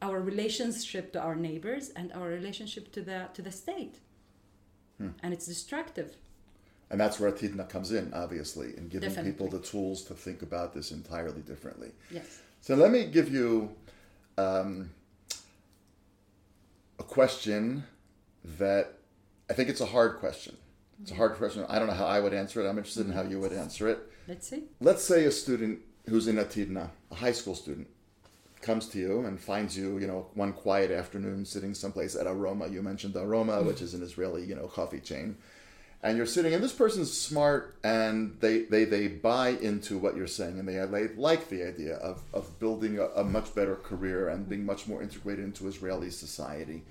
our 0.00 0.20
relationship 0.20 1.12
to 1.12 1.20
our 1.20 1.34
neighbors, 1.34 1.90
and 1.90 2.12
our 2.12 2.28
relationship 2.28 2.92
to 2.92 3.02
the 3.02 3.28
to 3.34 3.42
the 3.42 3.52
state. 3.52 3.96
Hmm. 4.98 5.08
And 5.22 5.32
it's 5.34 5.46
destructive. 5.46 6.16
And 6.92 7.00
that's 7.00 7.18
where 7.18 7.32
Atidna 7.32 7.68
comes 7.70 7.90
in, 7.90 8.12
obviously, 8.12 8.76
in 8.76 8.88
giving 8.88 9.08
Definitely. 9.08 9.32
people 9.32 9.48
the 9.48 9.60
tools 9.60 10.02
to 10.04 10.14
think 10.14 10.42
about 10.42 10.74
this 10.74 10.92
entirely 10.92 11.40
differently. 11.40 11.90
Yes. 12.10 12.40
So 12.60 12.74
let 12.74 12.92
me 12.92 13.06
give 13.06 13.32
you 13.32 13.74
um, 14.36 14.90
a 16.98 17.02
question 17.02 17.84
that 18.58 18.92
I 19.48 19.54
think 19.54 19.70
it's 19.70 19.80
a 19.80 19.86
hard 19.86 20.18
question. 20.18 20.54
It's 21.00 21.10
a 21.10 21.14
hard 21.14 21.36
question. 21.36 21.64
I 21.66 21.78
don't 21.78 21.88
know 21.88 21.94
how 21.94 22.04
I 22.04 22.20
would 22.20 22.34
answer 22.34 22.62
it. 22.62 22.68
I'm 22.68 22.76
interested 22.76 23.06
in 23.06 23.12
how 23.12 23.22
you 23.22 23.40
would 23.40 23.54
answer 23.54 23.88
it. 23.88 23.98
Let's 24.28 24.46
see. 24.48 24.64
Let's 24.78 25.02
say 25.02 25.24
a 25.24 25.32
student 25.32 25.80
who's 26.10 26.28
in 26.28 26.36
Atidna, 26.36 26.90
a 27.10 27.14
high 27.14 27.32
school 27.32 27.54
student, 27.54 27.88
comes 28.60 28.86
to 28.88 28.98
you 28.98 29.20
and 29.20 29.40
finds 29.40 29.76
you, 29.76 29.98
you 29.98 30.06
know, 30.06 30.26
one 30.34 30.52
quiet 30.52 30.90
afternoon 30.90 31.46
sitting 31.46 31.72
someplace 31.72 32.14
at 32.14 32.26
Aroma. 32.26 32.68
You 32.68 32.82
mentioned 32.82 33.16
Aroma, 33.16 33.62
which 33.62 33.80
is 33.80 33.94
an 33.94 34.02
Israeli, 34.02 34.44
you 34.44 34.54
know, 34.54 34.66
coffee 34.66 35.00
chain 35.00 35.38
and 36.02 36.16
you're 36.16 36.26
sitting 36.26 36.52
and 36.52 36.62
this 36.62 36.72
person's 36.72 37.16
smart 37.16 37.76
and 37.84 38.36
they 38.40 38.62
they, 38.62 38.84
they 38.84 39.06
buy 39.06 39.50
into 39.50 39.96
what 39.98 40.16
you're 40.16 40.26
saying 40.26 40.58
and 40.58 40.68
they, 40.68 41.08
like 41.16 41.48
the 41.48 41.66
idea 41.66 41.96
of, 41.96 42.22
of 42.32 42.58
building 42.58 42.98
a, 42.98 43.06
a 43.20 43.24
much 43.24 43.54
better 43.54 43.76
career 43.76 44.28
and 44.28 44.48
being 44.48 44.66
much 44.66 44.88
more 44.88 45.02
integrated 45.02 45.44
into 45.44 45.68
israeli 45.68 46.10
society. 46.10 46.82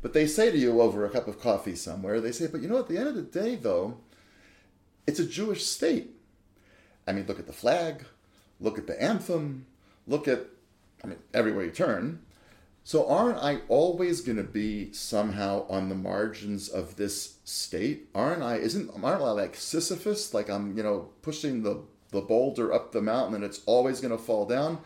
But 0.00 0.12
they 0.12 0.26
say 0.26 0.50
to 0.50 0.58
you 0.58 0.80
over 0.80 1.04
a 1.04 1.10
cup 1.10 1.28
of 1.28 1.40
coffee 1.40 1.76
somewhere 1.76 2.20
they 2.20 2.32
say 2.32 2.46
but 2.46 2.62
you 2.62 2.68
know 2.68 2.78
at 2.78 2.88
the 2.88 2.98
end 2.98 3.08
of 3.08 3.14
the 3.14 3.22
day 3.22 3.56
though 3.56 3.98
it's 5.06 5.20
a 5.20 5.26
jewish 5.26 5.66
state. 5.66 6.10
I 7.06 7.12
mean 7.12 7.26
look 7.26 7.38
at 7.38 7.46
the 7.46 7.52
flag 7.52 8.04
look 8.60 8.78
at 8.78 8.86
the 8.86 9.00
anthem 9.02 9.66
look 10.06 10.26
at 10.28 10.46
i 11.02 11.06
mean 11.06 11.18
everywhere 11.34 11.64
you 11.64 11.70
turn 11.70 12.20
so 12.86 13.08
aren't 13.08 13.38
I 13.38 13.60
always 13.68 14.20
going 14.20 14.36
to 14.36 14.42
be 14.44 14.92
somehow 14.92 15.66
on 15.70 15.88
the 15.88 15.94
margins 15.94 16.68
of 16.68 16.96
this 16.96 17.38
state? 17.44 18.10
Aren't 18.14 18.42
I? 18.42 18.56
Isn't 18.56 18.90
aren't 19.02 19.22
I 19.22 19.30
like 19.30 19.56
Sisyphus? 19.56 20.34
Like 20.34 20.50
I'm, 20.50 20.76
you 20.76 20.82
know, 20.82 21.08
pushing 21.22 21.62
the 21.62 21.82
the 22.10 22.20
boulder 22.20 22.72
up 22.72 22.92
the 22.92 23.00
mountain 23.00 23.34
and 23.34 23.42
it's 23.42 23.62
always 23.64 24.02
going 24.02 24.16
to 24.16 24.22
fall 24.22 24.44
down. 24.44 24.80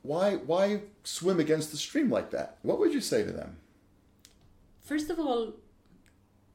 Why 0.00 0.36
why 0.36 0.80
swim 1.04 1.38
against 1.38 1.72
the 1.72 1.76
stream 1.76 2.10
like 2.10 2.30
that? 2.30 2.56
What 2.62 2.78
would 2.78 2.94
you 2.94 3.02
say 3.02 3.22
to 3.22 3.32
them? 3.32 3.58
First 4.80 5.10
of 5.10 5.20
all, 5.20 5.52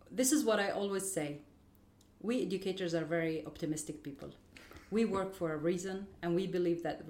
this 0.10 0.32
is 0.32 0.44
what 0.44 0.60
I 0.60 0.72
always 0.72 1.10
say. 1.12 1.42
We 2.22 2.42
educators 2.42 2.96
are 2.96 3.06
very 3.06 3.46
optimistic 3.46 4.02
people. 4.02 4.32
We 4.90 5.06
work 5.06 5.36
for 5.36 5.54
a 5.54 5.58
reason, 5.58 6.08
and 6.24 6.36
we 6.36 6.48
believe 6.48 6.82
that 6.84 7.04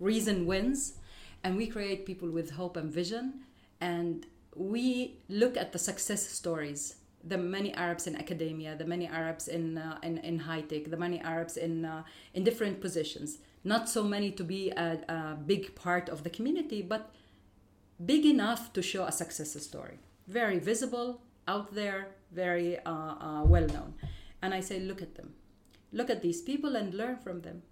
reason 0.00 0.46
wins, 0.46 0.94
and 1.42 1.56
we 1.56 1.66
create 1.66 2.06
people 2.06 2.30
with 2.30 2.50
hope 2.50 2.76
and 2.76 2.92
vision. 2.92 3.40
And 3.80 4.26
we 4.54 5.18
look 5.28 5.56
at 5.56 5.72
the 5.72 5.78
success 5.78 6.28
stories 6.28 6.96
the 7.22 7.36
many 7.36 7.72
Arabs 7.74 8.06
in 8.06 8.16
academia, 8.16 8.74
the 8.76 8.86
many 8.86 9.06
Arabs 9.06 9.48
in 9.48 9.76
uh, 9.78 9.98
in, 10.02 10.18
in 10.18 10.38
high 10.38 10.62
tech, 10.62 10.90
the 10.90 10.96
many 10.96 11.20
Arabs 11.20 11.56
in 11.56 11.84
uh, 11.84 12.02
in 12.34 12.44
different 12.44 12.80
positions. 12.80 13.38
Not 13.62 13.88
so 13.88 14.02
many 14.02 14.30
to 14.32 14.44
be 14.44 14.70
a, 14.70 14.98
a 15.08 15.36
big 15.46 15.74
part 15.74 16.08
of 16.08 16.24
the 16.24 16.30
community, 16.30 16.80
but 16.80 17.10
big 18.04 18.24
enough 18.24 18.72
to 18.72 18.80
show 18.80 19.04
a 19.04 19.12
success 19.12 19.52
story. 19.62 19.98
Very 20.28 20.58
visible, 20.58 21.20
out 21.46 21.74
there, 21.74 22.08
very 22.32 22.78
uh, 22.86 23.14
uh, 23.20 23.42
well 23.44 23.66
known. 23.66 23.94
And 24.40 24.54
I 24.54 24.60
say, 24.60 24.80
look 24.80 25.02
at 25.02 25.16
them. 25.16 25.34
Look 25.92 26.08
at 26.08 26.22
these 26.22 26.40
people 26.40 26.74
and 26.74 26.94
learn 26.94 27.18
from 27.18 27.42
them 27.42 27.62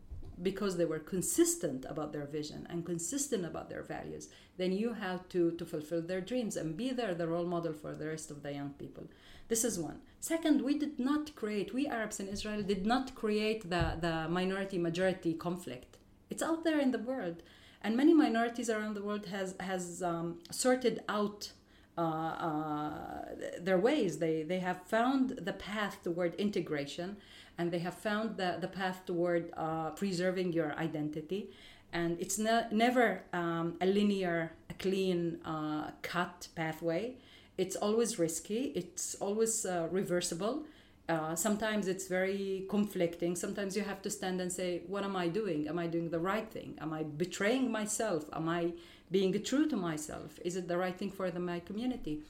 because 0.43 0.77
they 0.77 0.85
were 0.85 0.99
consistent 0.99 1.85
about 1.89 2.13
their 2.13 2.27
vision 2.27 2.67
and 2.71 2.87
consistent 2.87 3.45
about 3.45 3.69
their 3.69 3.83
values. 3.83 4.29
Then 4.57 4.73
you 4.73 4.93
have 4.95 5.29
to, 5.31 5.53
to 5.53 5.65
fulfill 5.65 6.03
their 6.03 6.21
dreams 6.21 6.57
and 6.57 6.77
be 6.77 6.91
there, 6.91 7.15
the 7.15 7.29
role 7.29 7.47
model 7.47 7.73
for 7.73 7.95
the 7.95 8.07
rest 8.07 8.31
of 8.31 8.43
the 8.43 8.53
young 8.53 8.71
people. 8.71 9.05
This 9.49 9.65
is 9.65 9.79
one. 9.79 10.01
Second, 10.21 10.63
we 10.63 10.79
did 10.79 10.99
not 10.99 11.35
create, 11.35 11.73
we 11.73 11.87
Arabs 11.87 12.21
in 12.21 12.29
Israel 12.29 12.63
did 12.63 12.87
not 12.87 13.15
create 13.15 13.71
the, 13.71 13.97
the 14.01 14.29
minority 14.29 14.79
majority 14.79 15.35
conflict. 15.35 15.97
It's 16.31 16.43
out 16.43 16.65
there 16.65 16.79
in 16.79 16.91
the 16.91 16.99
world. 16.99 17.43
And 17.83 17.97
many 17.97 18.13
minorities 18.13 18.69
around 18.69 18.95
the 18.95 19.03
world 19.03 19.27
has, 19.27 19.55
has 19.61 20.03
um, 20.03 20.39
sorted 20.51 21.03
out 21.09 21.53
uh, 21.97 22.01
uh, 22.01 23.25
their 23.61 23.79
ways. 23.79 24.19
They, 24.19 24.43
they 24.43 24.59
have 24.59 24.83
found 24.87 25.31
the 25.31 25.53
path 25.53 25.99
toward 26.03 26.35
integration 26.35 27.17
and 27.59 27.71
they 27.73 27.81
have 27.81 27.95
found 27.95 28.37
the, 28.37 28.57
the 28.61 28.69
path 28.69 29.05
toward 29.05 29.53
uh, 29.57 29.91
preserving 29.91 30.53
your 30.53 30.73
identity. 30.75 31.51
And 31.93 32.21
it's 32.21 32.39
ne- 32.39 32.69
never 32.71 33.23
um, 33.33 33.75
a 33.81 33.87
linear, 33.87 34.53
a 34.71 34.75
clean 34.75 35.39
uh, 35.45 35.91
cut 36.03 36.49
pathway. 36.55 37.15
It's 37.57 37.75
always 37.75 38.19
risky, 38.19 38.73
it's 38.77 39.17
always 39.17 39.67
uh, 39.67 39.89
reversible. 39.91 40.65
Uh, 41.09 41.35
sometimes 41.35 41.89
it's 41.89 42.07
very 42.07 42.67
conflicting. 42.69 43.35
Sometimes 43.35 43.75
you 43.75 43.83
have 43.83 44.03
to 44.03 44.11
stand 44.11 44.41
and 44.43 44.53
say, 44.53 44.83
What 44.87 45.05
am 45.05 45.17
I 45.17 45.29
doing? 45.29 45.67
Am 45.67 45.79
I 45.79 45.87
doing 45.87 46.11
the 46.11 46.19
right 46.19 46.49
thing? 46.49 46.77
Am 46.81 46.93
I 46.93 47.03
betraying 47.03 47.73
myself? 47.73 48.27
Am 48.33 48.47
I 48.49 48.73
being 49.11 49.43
true 49.43 49.67
to 49.69 49.77
myself? 49.77 50.39
Is 50.45 50.55
it 50.57 50.69
the 50.69 50.77
right 50.77 50.97
thing 50.97 51.11
for 51.11 51.31
the, 51.31 51.41
my 51.41 51.61
community? 51.61 52.21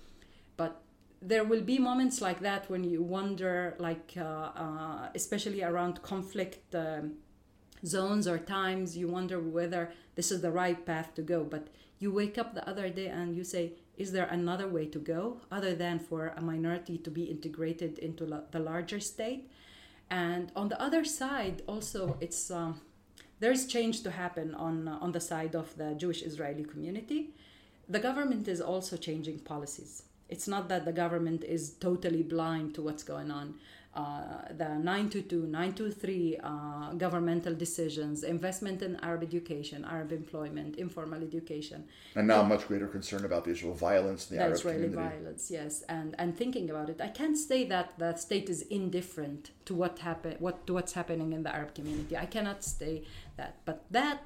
There 1.21 1.45
will 1.45 1.63
be 1.63 1.79
moments 1.79 2.21
like 2.21 2.41
that 2.41 2.71
when 2.71 2.85
you 2.85 3.03
wonder, 3.03 3.75
like, 3.79 4.15
uh, 4.17 4.51
uh, 4.65 5.09
especially 5.15 5.63
around 5.63 6.01
conflict 6.03 6.75
um, 6.75 7.15
zones 7.85 8.29
or 8.29 8.39
times, 8.39 8.97
you 8.97 9.09
wonder 9.09 9.41
whether 9.41 9.93
this 10.15 10.31
is 10.31 10.41
the 10.43 10.53
right 10.53 10.85
path 10.87 11.15
to 11.15 11.23
go. 11.23 11.43
But 11.43 11.69
you 11.99 12.13
wake 12.13 12.39
up 12.39 12.55
the 12.55 12.69
other 12.69 12.89
day 12.89 13.09
and 13.09 13.37
you 13.37 13.43
say, 13.43 13.73
is 13.97 14.13
there 14.13 14.27
another 14.27 14.69
way 14.69 14.87
to 14.87 14.99
go 15.01 15.41
other 15.51 15.75
than 15.75 15.99
for 15.99 16.33
a 16.37 16.41
minority 16.41 16.99
to 16.99 17.11
be 17.11 17.25
integrated 17.25 17.99
into 17.99 18.25
la- 18.25 18.43
the 18.53 18.61
larger 18.61 19.01
state? 19.01 19.51
And 20.09 20.53
on 20.55 20.69
the 20.69 20.81
other 20.81 21.05
side, 21.05 21.63
also, 21.67 22.17
it's 22.21 22.51
um, 22.51 22.81
there 23.41 23.53
is 23.53 23.67
change 23.67 24.03
to 24.03 24.11
happen 24.13 24.55
on 24.55 24.89
uh, 24.89 24.99
on 25.01 25.13
the 25.13 25.21
side 25.21 25.55
of 25.55 25.77
the 25.77 25.95
Jewish 25.95 26.23
Israeli 26.23 26.65
community. 26.65 27.35
The 27.89 27.99
government 27.99 28.49
is 28.49 28.61
also 28.61 28.97
changing 28.97 29.41
policies. 29.41 30.05
It's 30.29 30.47
not 30.49 30.69
that 30.69 30.85
the 30.85 30.93
government 30.93 31.45
is 31.45 31.71
totally 31.81 32.23
blind 32.23 32.75
to 32.75 32.83
what's 32.83 33.03
going 33.03 33.31
on. 33.31 33.55
Uh, 33.95 34.47
the 34.57 34.69
922, 34.69 35.47
923 35.47 36.37
uh, 36.45 36.93
governmental 36.93 37.55
decisions, 37.55 38.23
investment 38.23 38.81
in 38.83 38.95
Arab 39.03 39.23
education, 39.25 39.85
Arab 39.85 40.13
employment, 40.13 40.77
informal 40.77 41.21
education. 41.23 41.85
And 42.15 42.29
now 42.29 42.43
much 42.45 42.69
greater 42.69 42.87
concern 42.87 43.25
about 43.25 43.45
the 43.45 43.51
issue 43.53 43.71
of 43.71 43.79
violence 43.79 44.31
in 44.31 44.37
the 44.37 44.39
The 44.39 44.45
Arab 44.45 44.57
Israeli 44.57 44.85
community. 44.89 45.17
violence, 45.17 45.51
yes, 45.51 45.83
and 45.89 46.15
and 46.19 46.37
thinking 46.37 46.71
about 46.71 46.89
it, 46.91 47.01
I 47.01 47.09
can't 47.09 47.37
say 47.37 47.65
that 47.75 47.99
the 47.99 48.15
state 48.17 48.49
is 48.49 48.61
indifferent 48.63 49.51
to 49.65 49.75
what 49.75 49.99
happen, 50.01 50.37
what 50.39 50.67
to 50.67 50.75
what's 50.75 50.93
happening 50.93 51.33
in 51.33 51.43
the 51.43 51.53
Arab 51.59 51.75
community. 51.75 52.15
I 52.17 52.27
cannot 52.27 52.63
say 52.63 53.03
that, 53.37 53.53
but 53.65 53.79
that 53.91 54.19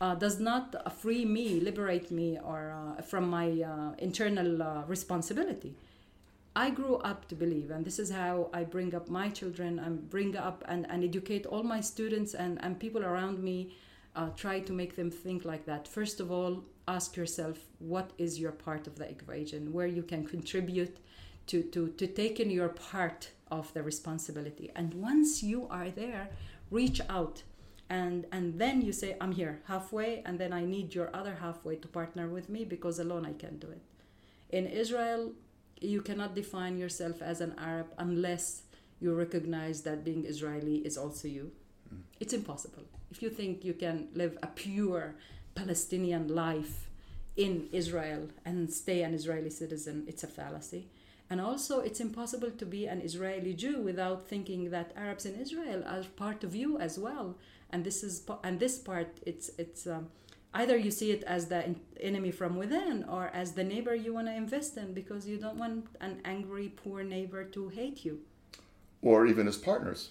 uh, 0.00 0.14
does 0.14 0.38
not 0.38 0.92
free 1.00 1.24
me, 1.24 1.60
liberate 1.60 2.10
me, 2.10 2.38
or 2.42 2.74
uh, 2.98 3.02
from 3.02 3.28
my 3.30 3.62
uh, 3.62 3.92
internal 3.98 4.62
uh, 4.62 4.82
responsibility. 4.86 5.74
I 6.54 6.70
grew 6.70 6.96
up 6.96 7.28
to 7.28 7.34
believe, 7.34 7.70
and 7.70 7.84
this 7.84 7.98
is 7.98 8.10
how 8.10 8.48
I 8.52 8.64
bring 8.64 8.94
up 8.94 9.08
my 9.08 9.28
children 9.28 9.78
and 9.78 10.08
bring 10.08 10.36
up 10.36 10.64
and, 10.68 10.86
and 10.88 11.04
educate 11.04 11.44
all 11.46 11.62
my 11.62 11.80
students 11.80 12.34
and, 12.34 12.58
and 12.62 12.80
people 12.80 13.04
around 13.04 13.42
me. 13.42 13.74
Uh, 14.14 14.30
try 14.34 14.60
to 14.60 14.72
make 14.72 14.96
them 14.96 15.10
think 15.10 15.44
like 15.44 15.66
that. 15.66 15.86
First 15.86 16.20
of 16.20 16.32
all, 16.32 16.64
ask 16.88 17.16
yourself 17.16 17.58
what 17.78 18.12
is 18.16 18.40
your 18.40 18.52
part 18.52 18.86
of 18.86 18.96
the 18.96 19.06
equation, 19.06 19.72
where 19.74 19.86
you 19.86 20.02
can 20.02 20.24
contribute 20.24 20.96
to, 21.48 21.62
to, 21.62 21.88
to 21.88 22.06
take 22.06 22.40
in 22.40 22.50
your 22.50 22.70
part 22.70 23.30
of 23.50 23.72
the 23.74 23.82
responsibility. 23.82 24.70
And 24.74 24.94
once 24.94 25.42
you 25.42 25.68
are 25.68 25.90
there, 25.90 26.30
reach 26.70 27.02
out. 27.10 27.42
And, 27.88 28.26
and 28.32 28.58
then 28.58 28.82
you 28.82 28.92
say, 28.92 29.16
I'm 29.20 29.32
here 29.32 29.60
halfway, 29.66 30.22
and 30.26 30.38
then 30.38 30.52
I 30.52 30.64
need 30.64 30.94
your 30.94 31.14
other 31.14 31.36
halfway 31.40 31.76
to 31.76 31.88
partner 31.88 32.28
with 32.28 32.48
me 32.48 32.64
because 32.64 32.98
alone 32.98 33.24
I 33.24 33.32
can't 33.32 33.60
do 33.60 33.68
it. 33.68 33.82
In 34.50 34.66
Israel, 34.66 35.32
you 35.80 36.00
cannot 36.02 36.34
define 36.34 36.78
yourself 36.78 37.22
as 37.22 37.40
an 37.40 37.54
Arab 37.58 37.88
unless 37.98 38.62
you 39.00 39.14
recognize 39.14 39.82
that 39.82 40.04
being 40.04 40.24
Israeli 40.24 40.78
is 40.78 40.96
also 40.96 41.28
you. 41.28 41.52
Mm. 41.94 42.00
It's 42.18 42.32
impossible. 42.32 42.84
If 43.10 43.22
you 43.22 43.30
think 43.30 43.64
you 43.64 43.74
can 43.74 44.08
live 44.14 44.38
a 44.42 44.46
pure 44.48 45.14
Palestinian 45.54 46.28
life 46.28 46.88
in 47.36 47.68
Israel 47.72 48.28
and 48.44 48.72
stay 48.72 49.02
an 49.02 49.14
Israeli 49.14 49.50
citizen, 49.50 50.04
it's 50.06 50.24
a 50.24 50.26
fallacy. 50.26 50.88
And 51.28 51.40
also, 51.40 51.80
it's 51.80 52.00
impossible 52.00 52.52
to 52.52 52.64
be 52.64 52.86
an 52.86 53.00
Israeli 53.00 53.52
Jew 53.52 53.80
without 53.80 54.28
thinking 54.28 54.70
that 54.70 54.92
Arabs 54.96 55.26
in 55.26 55.34
Israel 55.34 55.82
are 55.84 56.04
part 56.16 56.44
of 56.44 56.54
you 56.54 56.78
as 56.78 56.98
well. 56.98 57.36
And 57.70 57.84
this 57.84 58.02
is 58.02 58.22
and 58.44 58.58
this 58.60 58.78
part, 58.78 59.08
it's 59.26 59.50
it's 59.58 59.86
um, 59.86 60.08
either 60.54 60.76
you 60.76 60.90
see 60.90 61.10
it 61.10 61.22
as 61.24 61.46
the 61.46 61.74
enemy 62.00 62.30
from 62.30 62.56
within 62.56 63.04
or 63.08 63.28
as 63.34 63.52
the 63.52 63.64
neighbor 63.64 63.94
you 63.94 64.14
want 64.14 64.26
to 64.28 64.34
invest 64.34 64.76
in 64.76 64.94
because 64.94 65.26
you 65.26 65.36
don't 65.36 65.58
want 65.58 65.86
an 66.00 66.20
angry, 66.24 66.68
poor 66.68 67.02
neighbor 67.02 67.44
to 67.44 67.68
hate 67.68 68.04
you. 68.04 68.20
Or 69.02 69.26
even 69.26 69.46
as 69.48 69.56
partners. 69.56 70.10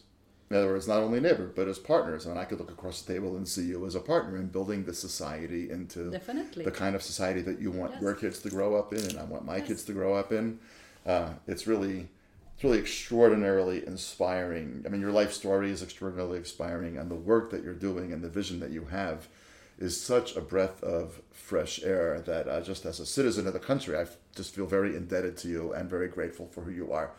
In 0.52 0.58
other 0.58 0.68
words, 0.68 0.88
not 0.88 1.00
only 1.00 1.20
neighbor, 1.20 1.52
but 1.56 1.68
as 1.68 1.80
partners. 1.80 2.28
And 2.28 2.38
I 2.38 2.46
could 2.46 2.60
look 2.60 2.70
across 2.70 3.02
the 3.02 3.14
table 3.14 3.36
and 3.36 3.48
see 3.48 3.64
you 3.66 3.86
as 3.88 3.96
a 3.96 4.00
partner 4.00 4.38
in 4.38 4.48
building 4.48 4.86
the 4.86 4.94
society 4.94 5.72
into 5.72 6.12
Definitely. 6.12 6.64
the 6.66 6.72
kind 6.72 6.96
of 6.96 7.02
society 7.02 7.42
that 7.42 7.60
you 7.60 7.72
want 7.72 7.94
Yes. 7.94 8.02
your 8.02 8.14
kids 8.14 8.40
to 8.44 8.50
grow 8.50 8.76
up 8.76 8.94
in, 8.94 9.00
and 9.00 9.18
I 9.18 9.24
want 9.24 9.44
my 9.44 9.58
Yes. 9.58 9.68
kids 9.68 9.84
to 9.86 9.94
grow 9.94 10.14
up 10.14 10.32
in. 10.32 10.60
Uh, 11.04 11.30
it's 11.48 11.66
really, 11.66 12.10
it's 12.56 12.64
really 12.64 12.80
extraordinarily 12.80 13.86
inspiring. 13.86 14.84
I 14.86 14.90
mean, 14.90 15.02
your 15.02 15.12
life 15.12 15.34
story 15.34 15.72
is 15.72 15.84
extraordinarily 15.84 16.38
inspiring, 16.38 16.98
and 16.98 17.12
the 17.12 17.16
work 17.16 17.52
that 17.52 17.64
you're 17.64 17.74
doing 17.74 18.14
and 18.14 18.24
the 18.24 18.30
vision 18.30 18.62
that 18.62 18.72
you 18.72 18.86
have 18.86 19.28
is 19.78 20.00
such 20.00 20.38
a 20.38 20.42
breath 20.42 20.82
of 20.82 21.22
fresh 21.32 21.84
air 21.84 22.22
that 22.22 22.48
uh, 22.48 22.62
just 22.62 22.86
as 22.86 23.02
a 23.02 23.06
citizen 23.06 23.46
of 23.46 23.52
the 23.52 23.60
country, 23.60 23.98
I 23.98 24.06
just 24.36 24.56
feel 24.56 24.66
very 24.66 24.96
indebted 24.96 25.36
to 25.38 25.50
you 25.50 25.74
and 25.74 25.90
very 25.90 26.08
grateful 26.08 26.48
for 26.48 26.62
who 26.62 26.72
you 26.72 26.94
are. 26.94 27.12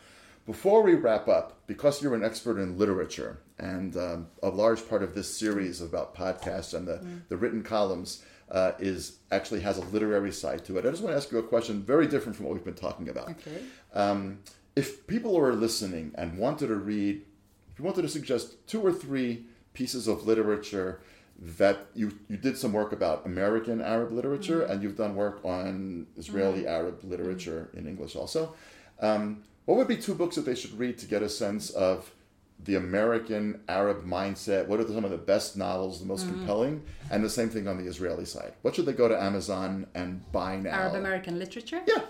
Before 0.46 0.80
we 0.80 0.94
wrap 0.94 1.28
up, 1.28 1.58
because 1.66 2.00
you're 2.00 2.14
an 2.14 2.24
expert 2.24 2.58
in 2.58 2.78
literature, 2.78 3.40
and 3.58 3.94
um, 3.96 4.28
a 4.42 4.48
large 4.48 4.88
part 4.88 5.02
of 5.02 5.14
this 5.14 5.36
series 5.36 5.82
about 5.82 6.14
podcasts 6.14 6.72
and 6.72 6.88
the, 6.88 7.04
the 7.28 7.36
written 7.36 7.62
columns 7.62 8.24
uh, 8.50 8.72
is 8.78 9.18
actually 9.32 9.60
has 9.60 9.76
a 9.76 9.84
literary 9.86 10.32
side 10.32 10.64
to 10.64 10.78
it. 10.78 10.86
I 10.86 10.90
just 10.90 11.02
want 11.02 11.12
to 11.12 11.16
ask 11.16 11.30
you 11.30 11.38
a 11.38 11.42
question 11.42 11.82
very 11.82 12.06
different 12.06 12.36
from 12.36 12.46
what 12.46 12.54
we've 12.54 12.64
been 12.64 12.74
talking 12.74 13.08
about. 13.08 13.30
Okay. 13.30 13.60
Um, 13.92 14.38
if 14.76 15.06
people 15.06 15.36
are 15.36 15.54
listening 15.54 16.12
and 16.16 16.38
wanted 16.38 16.68
to 16.68 16.76
read, 16.76 17.22
if 17.72 17.78
you 17.78 17.84
wanted 17.84 18.02
to 18.02 18.08
suggest 18.08 18.66
two 18.68 18.80
or 18.80 18.92
three 18.92 19.46
pieces 19.72 20.06
of 20.06 20.26
literature 20.26 21.00
that 21.38 21.86
you, 21.94 22.18
you 22.28 22.36
did 22.36 22.56
some 22.56 22.72
work 22.72 22.92
about 22.92 23.26
American 23.26 23.80
Arab 23.80 24.12
literature 24.12 24.60
mm-hmm. 24.60 24.72
and 24.72 24.82
you've 24.82 24.96
done 24.96 25.16
work 25.16 25.40
on 25.44 26.06
Israeli 26.16 26.60
mm-hmm. 26.60 26.68
Arab 26.68 26.98
mm-hmm. 26.98 27.10
literature 27.10 27.70
in 27.74 27.86
English 27.86 28.14
also, 28.14 28.54
um, 29.00 29.42
what 29.64 29.76
would 29.76 29.88
be 29.88 29.96
two 29.96 30.14
books 30.14 30.36
that 30.36 30.44
they 30.46 30.54
should 30.54 30.78
read 30.78 30.96
to 30.98 31.06
get 31.06 31.22
a 31.22 31.28
sense 31.28 31.70
of 31.70 32.12
the 32.64 32.76
American 32.76 33.60
Arab 33.68 34.06
mindset? 34.06 34.66
What 34.66 34.80
are 34.80 34.86
some 34.86 35.04
of 35.04 35.10
the 35.10 35.18
best 35.18 35.56
novels, 35.56 36.00
the 36.00 36.06
most 36.06 36.26
compelling? 36.26 36.82
And 37.10 37.22
the 37.22 37.28
same 37.28 37.50
thing 37.50 37.68
on 37.68 37.76
the 37.76 37.84
Israeli 37.84 38.24
side. 38.24 38.54
What 38.62 38.74
should 38.74 38.86
they 38.86 38.92
go 38.92 39.08
to 39.08 39.22
Amazon 39.22 39.86
and 39.94 40.22
buy 40.32 40.56
now? 40.56 40.70
Arab 40.70 40.94
American 40.94 41.38
literature. 41.38 41.82
Yeah. 41.86 42.02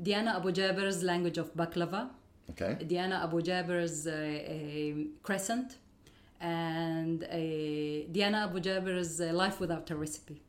Diana 0.00 0.36
Abu 0.36 0.52
Jaber's 0.52 1.02
Language 1.02 1.38
of 1.38 1.54
Baklava. 1.54 2.10
Okay. 2.50 2.76
Diana 2.86 3.20
Abu 3.24 3.42
Jaber's 3.42 4.06
uh, 4.06 4.12
uh, 4.12 5.04
Crescent. 5.22 5.76
And 6.40 7.24
uh, 7.24 8.08
Diana 8.12 8.48
Abu 8.48 8.60
Jaber's 8.60 9.20
uh, 9.20 9.32
Life 9.32 9.58
Without 9.60 9.90
a 9.90 9.96
Recipe. 9.96 10.40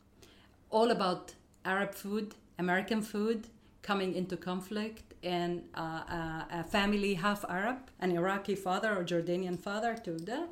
All 0.70 0.92
about 0.92 1.34
Arab 1.66 1.96
food, 1.96 2.36
American 2.60 3.02
food 3.02 3.48
coming 3.82 4.14
into 4.14 4.38
conflict 4.38 5.14
and 5.24 5.64
uh, 5.76 5.82
a, 5.82 6.48
a 6.52 6.64
family 6.64 7.16
half 7.16 7.44
Arab, 7.50 7.78
an 8.00 8.12
Iraqi 8.12 8.56
father 8.56 8.96
or 8.96 9.04
Jordanian 9.04 9.60
father 9.60 9.96
to 10.06 10.12
the, 10.12 10.48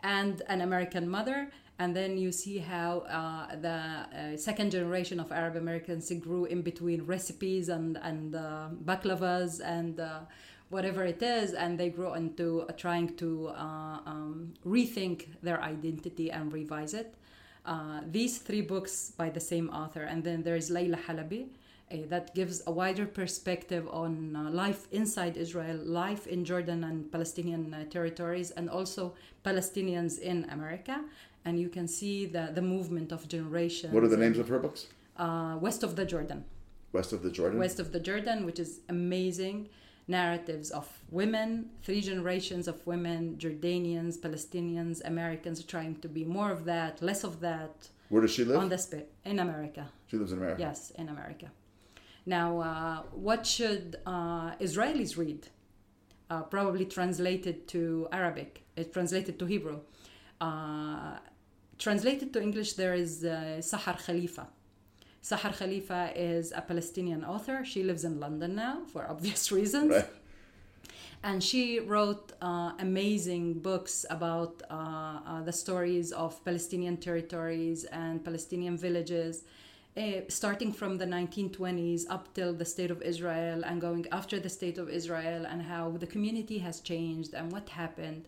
and 0.00 0.42
an 0.48 0.60
American 0.60 1.08
mother. 1.08 1.50
And 1.78 1.94
then 1.94 2.16
you 2.16 2.32
see 2.32 2.58
how 2.58 3.00
uh, 3.00 3.54
the 3.56 3.68
uh, 3.68 4.36
second 4.36 4.70
generation 4.70 5.20
of 5.20 5.30
Arab 5.30 5.56
Americans 5.56 6.10
grew 6.20 6.46
in 6.46 6.62
between 6.62 7.04
recipes 7.04 7.68
and 7.68 7.98
and 8.02 8.34
uh, 8.34 8.68
baklavas 8.84 9.60
and 9.60 10.00
uh, 10.00 10.20
whatever 10.70 11.04
it 11.04 11.22
is, 11.22 11.52
and 11.52 11.78
they 11.78 11.90
grow 11.90 12.14
into 12.14 12.62
uh, 12.62 12.72
trying 12.72 13.14
to 13.16 13.48
uh, 13.48 14.00
um, 14.06 14.54
rethink 14.64 15.26
their 15.42 15.62
identity 15.62 16.30
and 16.30 16.52
revise 16.52 16.94
it. 16.94 17.14
These 18.10 18.38
three 18.38 18.62
books 18.62 19.12
by 19.16 19.28
the 19.28 19.40
same 19.40 19.68
author, 19.70 20.04
and 20.04 20.24
then 20.24 20.42
there's 20.42 20.70
Laila 20.70 20.96
Halaby. 20.96 21.48
Uh, 21.88 21.98
that 22.08 22.34
gives 22.34 22.62
a 22.66 22.70
wider 22.70 23.06
perspective 23.06 23.86
on 23.92 24.32
life 24.52 24.88
inside 24.90 25.36
Israel, 25.36 25.76
life 25.76 26.26
in 26.26 26.44
Jordan 26.44 26.82
and 26.82 27.12
Palestinian 27.12 27.86
territories, 27.90 28.50
and 28.50 28.68
also 28.68 29.14
Palestinians 29.44 30.18
in 30.18 30.46
America. 30.50 31.04
And 31.46 31.54
you 31.64 31.68
can 31.76 31.86
see 31.86 32.26
the, 32.26 32.44
the 32.58 32.60
movement 32.74 33.08
of 33.16 33.20
generations. 33.28 33.92
What 33.94 34.02
are 34.06 34.08
the 34.16 34.22
names 34.26 34.38
of 34.42 34.48
her 34.48 34.58
books? 34.58 34.80
Uh, 35.16 35.56
West 35.66 35.82
of 35.82 35.94
the 35.94 36.04
Jordan. 36.12 36.44
West 36.92 37.12
of 37.12 37.20
the 37.22 37.30
Jordan. 37.30 37.58
West 37.64 37.78
of 37.84 37.88
the 37.94 38.00
Jordan, 38.00 38.38
which 38.48 38.58
is 38.58 38.80
amazing 38.88 39.68
narratives 40.08 40.70
of 40.70 40.86
women, 41.20 41.48
three 41.84 42.00
generations 42.00 42.64
of 42.72 42.76
women, 42.86 43.36
Jordanians, 43.38 44.12
Palestinians, 44.26 44.96
Americans 45.04 45.62
trying 45.64 45.94
to 46.04 46.08
be 46.08 46.24
more 46.24 46.50
of 46.56 46.64
that, 46.64 47.02
less 47.02 47.22
of 47.24 47.40
that 47.40 47.74
Where 48.08 48.22
does 48.22 48.32
she 48.36 48.44
live? 48.44 48.58
on 48.58 48.68
the 48.68 48.78
spit 48.78 49.06
in 49.24 49.38
America. 49.40 49.84
she 50.08 50.16
lives 50.16 50.32
in 50.32 50.38
America. 50.38 50.60
Yes, 50.60 50.78
in 50.96 51.08
America. 51.08 51.48
Now, 52.24 52.48
uh, 52.60 53.02
what 53.12 53.46
should 53.46 53.96
uh, 54.06 54.52
Israelis 54.66 55.16
read? 55.16 55.42
Uh, 56.28 56.42
probably 56.42 56.84
translated 56.84 57.68
to 57.68 58.08
Arabic. 58.12 58.62
It's 58.76 58.92
translated 58.92 59.38
to 59.40 59.44
Hebrew. 59.46 59.78
Uh, 61.76 61.82
translated 61.82 62.32
to 62.32 62.42
English, 62.42 62.74
there 62.74 62.94
is 62.94 63.24
uh, 63.24 63.60
Sahar 63.60 63.98
Khalifa. 64.04 64.46
Sahar 65.22 65.56
Khalifa 65.56 66.12
is 66.14 66.52
a 66.52 66.60
Palestinian 66.60 67.24
author. 67.24 67.64
She 67.64 67.82
lives 67.82 68.04
in 68.04 68.20
London 68.20 68.54
now 68.54 68.82
for 68.92 69.06
obvious 69.10 69.52
reasons. 69.52 69.90
Right. 69.90 70.06
And 71.22 71.42
she 71.42 71.80
wrote 71.80 72.32
uh, 72.40 72.72
amazing 72.78 73.60
books 73.60 74.06
about 74.10 74.62
uh, 74.70 74.74
uh, 75.26 75.42
the 75.42 75.52
stories 75.52 76.12
of 76.12 76.44
Palestinian 76.44 76.98
territories 76.98 77.84
and 77.84 78.24
Palestinian 78.24 78.76
villages, 78.76 79.42
eh, 79.96 80.20
starting 80.28 80.72
from 80.72 80.98
the 80.98 81.06
1920s 81.06 82.04
up 82.10 82.32
till 82.34 82.52
the 82.52 82.64
State 82.64 82.90
of 82.90 83.02
Israel 83.02 83.64
and 83.64 83.80
going 83.80 84.06
after 84.12 84.38
the 84.38 84.50
State 84.50 84.78
of 84.78 84.88
Israel 84.88 85.46
and 85.46 85.62
how 85.62 85.96
the 85.98 86.06
community 86.06 86.58
has 86.58 86.80
changed 86.80 87.34
and 87.34 87.50
what 87.50 87.70
happened. 87.70 88.26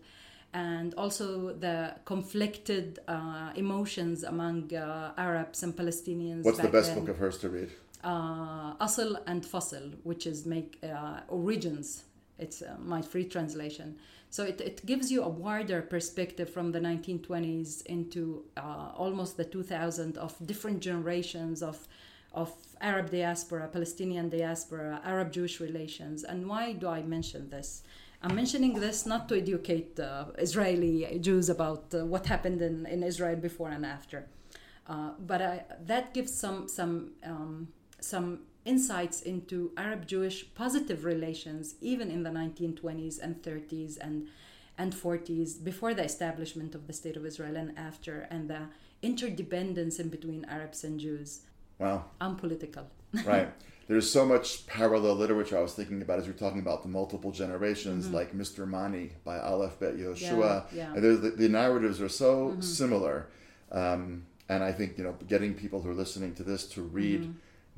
And 0.53 0.95
also 0.95 1.53
the 1.53 1.95
conflicted 2.05 2.99
uh, 3.07 3.51
emotions 3.55 4.23
among 4.23 4.73
uh, 4.73 5.13
Arabs 5.17 5.61
and 5.61 5.75
Palestinians. 5.75 6.43
What's 6.43 6.57
the 6.59 6.69
best 6.69 6.89
then 6.89 6.99
book 6.99 7.09
of 7.09 7.17
hers 7.17 7.37
to 7.39 7.49
read? 7.49 7.69
uh, 8.03 8.75
Asl 8.75 9.21
and 9.27 9.43
Fasl, 9.43 9.95
which 10.03 10.25
is 10.25 10.45
make 10.45 10.79
uh, 10.83 11.21
origins. 11.27 12.03
It's 12.37 12.61
uh, 12.61 12.75
my 12.79 13.01
free 13.01 13.25
translation. 13.25 13.97
So 14.29 14.43
it, 14.43 14.61
it 14.61 14.85
gives 14.85 15.11
you 15.11 15.23
a 15.23 15.27
wider 15.27 15.81
perspective 15.81 16.49
from 16.49 16.71
the 16.71 16.79
1920s 16.79 17.85
into 17.87 18.43
uh, 18.55 18.91
almost 18.95 19.37
the 19.37 19.43
2000 19.43 20.17
of 20.17 20.35
different 20.45 20.81
generations 20.81 21.61
of 21.61 21.87
of 22.31 22.53
Arab 22.79 23.09
diaspora, 23.09 23.67
Palestinian 23.73 24.29
diaspora, 24.29 25.01
Arab 25.03 25.31
Jewish 25.33 25.59
relations. 25.59 26.23
And 26.23 26.47
why 26.47 26.73
do 26.73 26.87
I 26.87 27.01
mention 27.01 27.49
this? 27.49 27.81
I'm 28.21 28.35
mentioning 28.35 28.73
this 28.73 29.05
not 29.05 29.29
to 29.29 29.37
educate 29.37 29.99
uh, 29.99 30.25
Israeli 30.37 31.19
Jews 31.21 31.49
about 31.49 31.93
uh, 31.93 32.05
what 32.05 32.25
happened 32.25 32.61
in, 32.61 32.85
in 32.85 33.01
Israel 33.01 33.37
before 33.37 33.69
and 33.69 33.85
after, 33.85 34.27
uh, 34.87 35.11
but 35.19 35.41
I, 35.41 35.63
that 35.85 36.13
gives 36.13 36.33
some 36.33 36.67
some 36.67 37.11
um, 37.23 37.69
some 38.01 38.39
insights 38.65 39.21
into 39.21 39.71
Arab 39.77 40.05
Jewish 40.05 40.53
positive 40.53 41.05
relations, 41.05 41.75
even 41.79 42.11
in 42.11 42.23
the 42.23 42.29
1920s 42.29 43.19
and 43.21 43.41
30s 43.41 43.97
and 44.01 44.27
and 44.77 44.93
40s, 44.93 45.63
before 45.63 45.93
the 45.93 46.03
establishment 46.03 46.75
of 46.75 46.87
the 46.87 46.93
State 46.93 47.15
of 47.15 47.25
Israel 47.25 47.55
and 47.55 47.77
after, 47.77 48.27
and 48.29 48.49
the 48.49 48.63
interdependence 49.01 49.97
in 49.99 50.09
between 50.09 50.45
Arabs 50.45 50.83
and 50.83 50.99
Jews. 50.99 51.41
Wow. 51.77 52.05
I'm 52.19 52.35
political. 52.35 52.87
right. 53.25 53.49
There's 53.89 54.09
so 54.09 54.23
much 54.23 54.67
parallel 54.67 55.15
literature 55.15 55.57
I 55.57 55.61
was 55.61 55.73
thinking 55.73 56.01
about 56.03 56.19
as 56.19 56.25
you're 56.27 56.35
talking 56.35 56.59
about 56.59 56.83
the 56.83 56.89
multiple 56.89 57.31
generations, 57.31 58.11
like 58.11 58.33
Mr. 58.37 58.67
Mani 58.67 59.13
by 59.25 59.39
Aleph 59.39 59.79
Bet 59.79 59.97
Yehoshua. 59.97 60.13
Mm-hmm. 60.29 60.77
Yeah, 60.77 60.83
yeah. 60.83 60.85
Mm-hmm. 60.85 60.95
And 61.05 61.23
the, 61.23 61.29
the 61.31 61.49
narratives 61.49 61.99
are 61.99 62.07
so 62.07 62.55
similar. 62.59 63.27
Um, 63.71 64.27
and 64.47 64.63
I 64.63 64.71
think, 64.73 64.99
you 64.99 65.03
know, 65.03 65.15
getting 65.27 65.55
people 65.55 65.81
who 65.81 65.89
are 65.89 65.95
listening 65.95 66.35
to 66.35 66.43
this 66.43 66.65
to 66.69 66.83
read 66.83 67.21
Mm-hmm. 67.21 67.31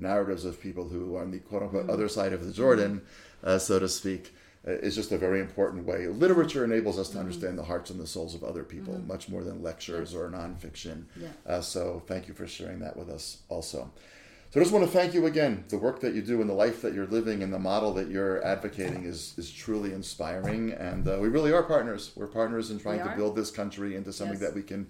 narratives 0.03 0.43
of 0.43 0.59
people 0.59 0.89
who 0.89 1.15
are 1.15 1.21
on 1.21 1.31
the 1.31 1.39
quote 1.39 1.63
unquote 1.63 1.89
other 1.89 2.09
side 2.09 2.33
of 2.33 2.45
the 2.45 2.51
Jordan, 2.51 3.01
uh, 3.45 3.57
so 3.57 3.79
to 3.79 3.87
speak, 3.87 4.35
uh, 4.67 4.71
is 4.71 4.95
just 4.95 5.13
a 5.13 5.17
very 5.17 5.39
important 5.39 5.85
way. 5.85 6.07
Literature 6.07 6.65
enables 6.65 6.99
us 6.99 7.07
to 7.07 7.11
Mm-hmm. 7.13 7.19
understand 7.25 7.57
the 7.57 7.63
hearts 7.63 7.89
and 7.89 7.99
the 8.01 8.05
souls 8.07 8.35
of 8.35 8.43
other 8.43 8.63
people 8.65 8.99
much 9.07 9.29
more 9.29 9.43
than 9.45 9.63
lectures 9.63 10.13
or 10.13 10.29
nonfiction. 10.29 11.05
Yeah. 11.15 11.27
Uh, 11.47 11.61
so 11.61 12.03
thank 12.05 12.27
you 12.27 12.33
for 12.33 12.47
sharing 12.47 12.79
that 12.79 12.97
with 12.97 13.09
us 13.09 13.37
also. 13.47 13.91
So 14.51 14.59
I 14.59 14.63
just 14.63 14.73
want 14.73 14.83
to 14.85 14.91
thank 14.91 15.13
you 15.13 15.27
again. 15.27 15.63
The 15.69 15.77
work 15.77 16.01
that 16.01 16.13
you 16.13 16.21
do 16.21 16.41
and 16.41 16.49
the 16.49 16.53
life 16.53 16.81
that 16.81 16.93
you're 16.93 17.07
living 17.07 17.41
and 17.41 17.53
the 17.53 17.59
model 17.59 17.93
that 17.93 18.09
you're 18.09 18.43
advocating 18.45 19.05
is, 19.05 19.33
is 19.37 19.49
truly 19.49 19.93
inspiring. 19.93 20.73
And 20.73 21.07
uh, 21.07 21.19
we 21.21 21.29
really 21.29 21.53
are 21.53 21.63
partners. 21.63 22.11
We're 22.17 22.27
partners 22.27 22.69
in 22.69 22.77
trying 22.77 22.99
to 22.99 23.15
build 23.15 23.37
this 23.37 23.49
country 23.49 23.95
into 23.95 24.11
something 24.11 24.37
Yes. 24.39 24.49
that 24.49 24.53
we 24.55 24.61
can 24.61 24.87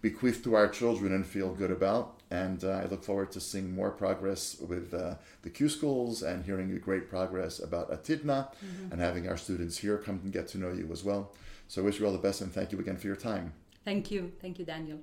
bequeath 0.00 0.44
to 0.44 0.54
our 0.54 0.68
children 0.68 1.12
and 1.12 1.26
feel 1.26 1.52
good 1.52 1.72
about. 1.72 2.20
And 2.30 2.62
uh, 2.62 2.68
I 2.70 2.84
look 2.84 3.02
forward 3.02 3.32
to 3.32 3.40
seeing 3.40 3.74
more 3.74 3.90
progress 3.90 4.56
with 4.60 4.94
uh, 4.94 5.16
the 5.42 5.50
Q 5.50 5.68
schools 5.68 6.22
and 6.22 6.44
hearing 6.44 6.68
your 6.68 6.78
great 6.78 7.10
progress 7.10 7.58
about 7.58 7.90
Atidna 7.90 8.48
Mm-hmm. 8.64 8.92
and 8.92 9.00
having 9.00 9.28
our 9.28 9.36
students 9.36 9.76
here 9.78 9.98
come 9.98 10.20
and 10.22 10.32
get 10.32 10.46
to 10.48 10.58
know 10.58 10.70
you 10.70 10.88
as 10.92 11.02
well. 11.02 11.32
So 11.66 11.82
I 11.82 11.84
wish 11.84 11.98
you 11.98 12.06
all 12.06 12.12
the 12.12 12.18
best 12.18 12.42
and 12.42 12.52
thank 12.52 12.70
you 12.70 12.78
again 12.78 12.96
for 12.96 13.08
your 13.08 13.16
time. 13.16 13.54
Thank 13.84 14.12
you. 14.12 14.30
Thank 14.40 14.60
you, 14.60 14.64
Daniel. 14.64 15.00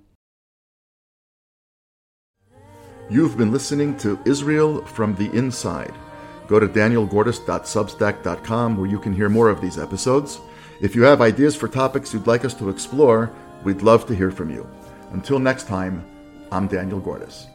You've 3.10 3.38
been 3.38 3.54
listening 3.54 3.96
to 4.00 4.20
Israel 4.26 4.84
from 4.86 5.16
the 5.16 5.32
Inside. 5.32 5.94
Go 6.48 6.60
to 6.60 6.68
danielgordis.substack.com 6.68 8.78
where 8.78 8.90
you 8.90 9.00
can 9.00 9.14
hear 9.14 9.30
more 9.30 9.50
of 9.50 9.62
these 9.62 9.80
episodes. 9.80 10.42
If 10.82 10.94
you 10.94 11.04
have 11.04 11.22
ideas 11.22 11.56
for 11.56 11.70
topics 11.70 12.14
you'd 12.14 12.28
like 12.28 12.44
us 12.44 12.54
to 12.56 12.68
explore, 12.70 13.32
we'd 13.64 13.82
love 13.82 14.06
to 14.08 14.16
hear 14.16 14.30
from 14.30 14.50
you. 14.50 14.70
Until 15.14 15.40
next 15.40 15.68
time, 15.68 16.04
I'm 16.52 16.68
Daniel 16.68 17.00
Gordis. 17.00 17.48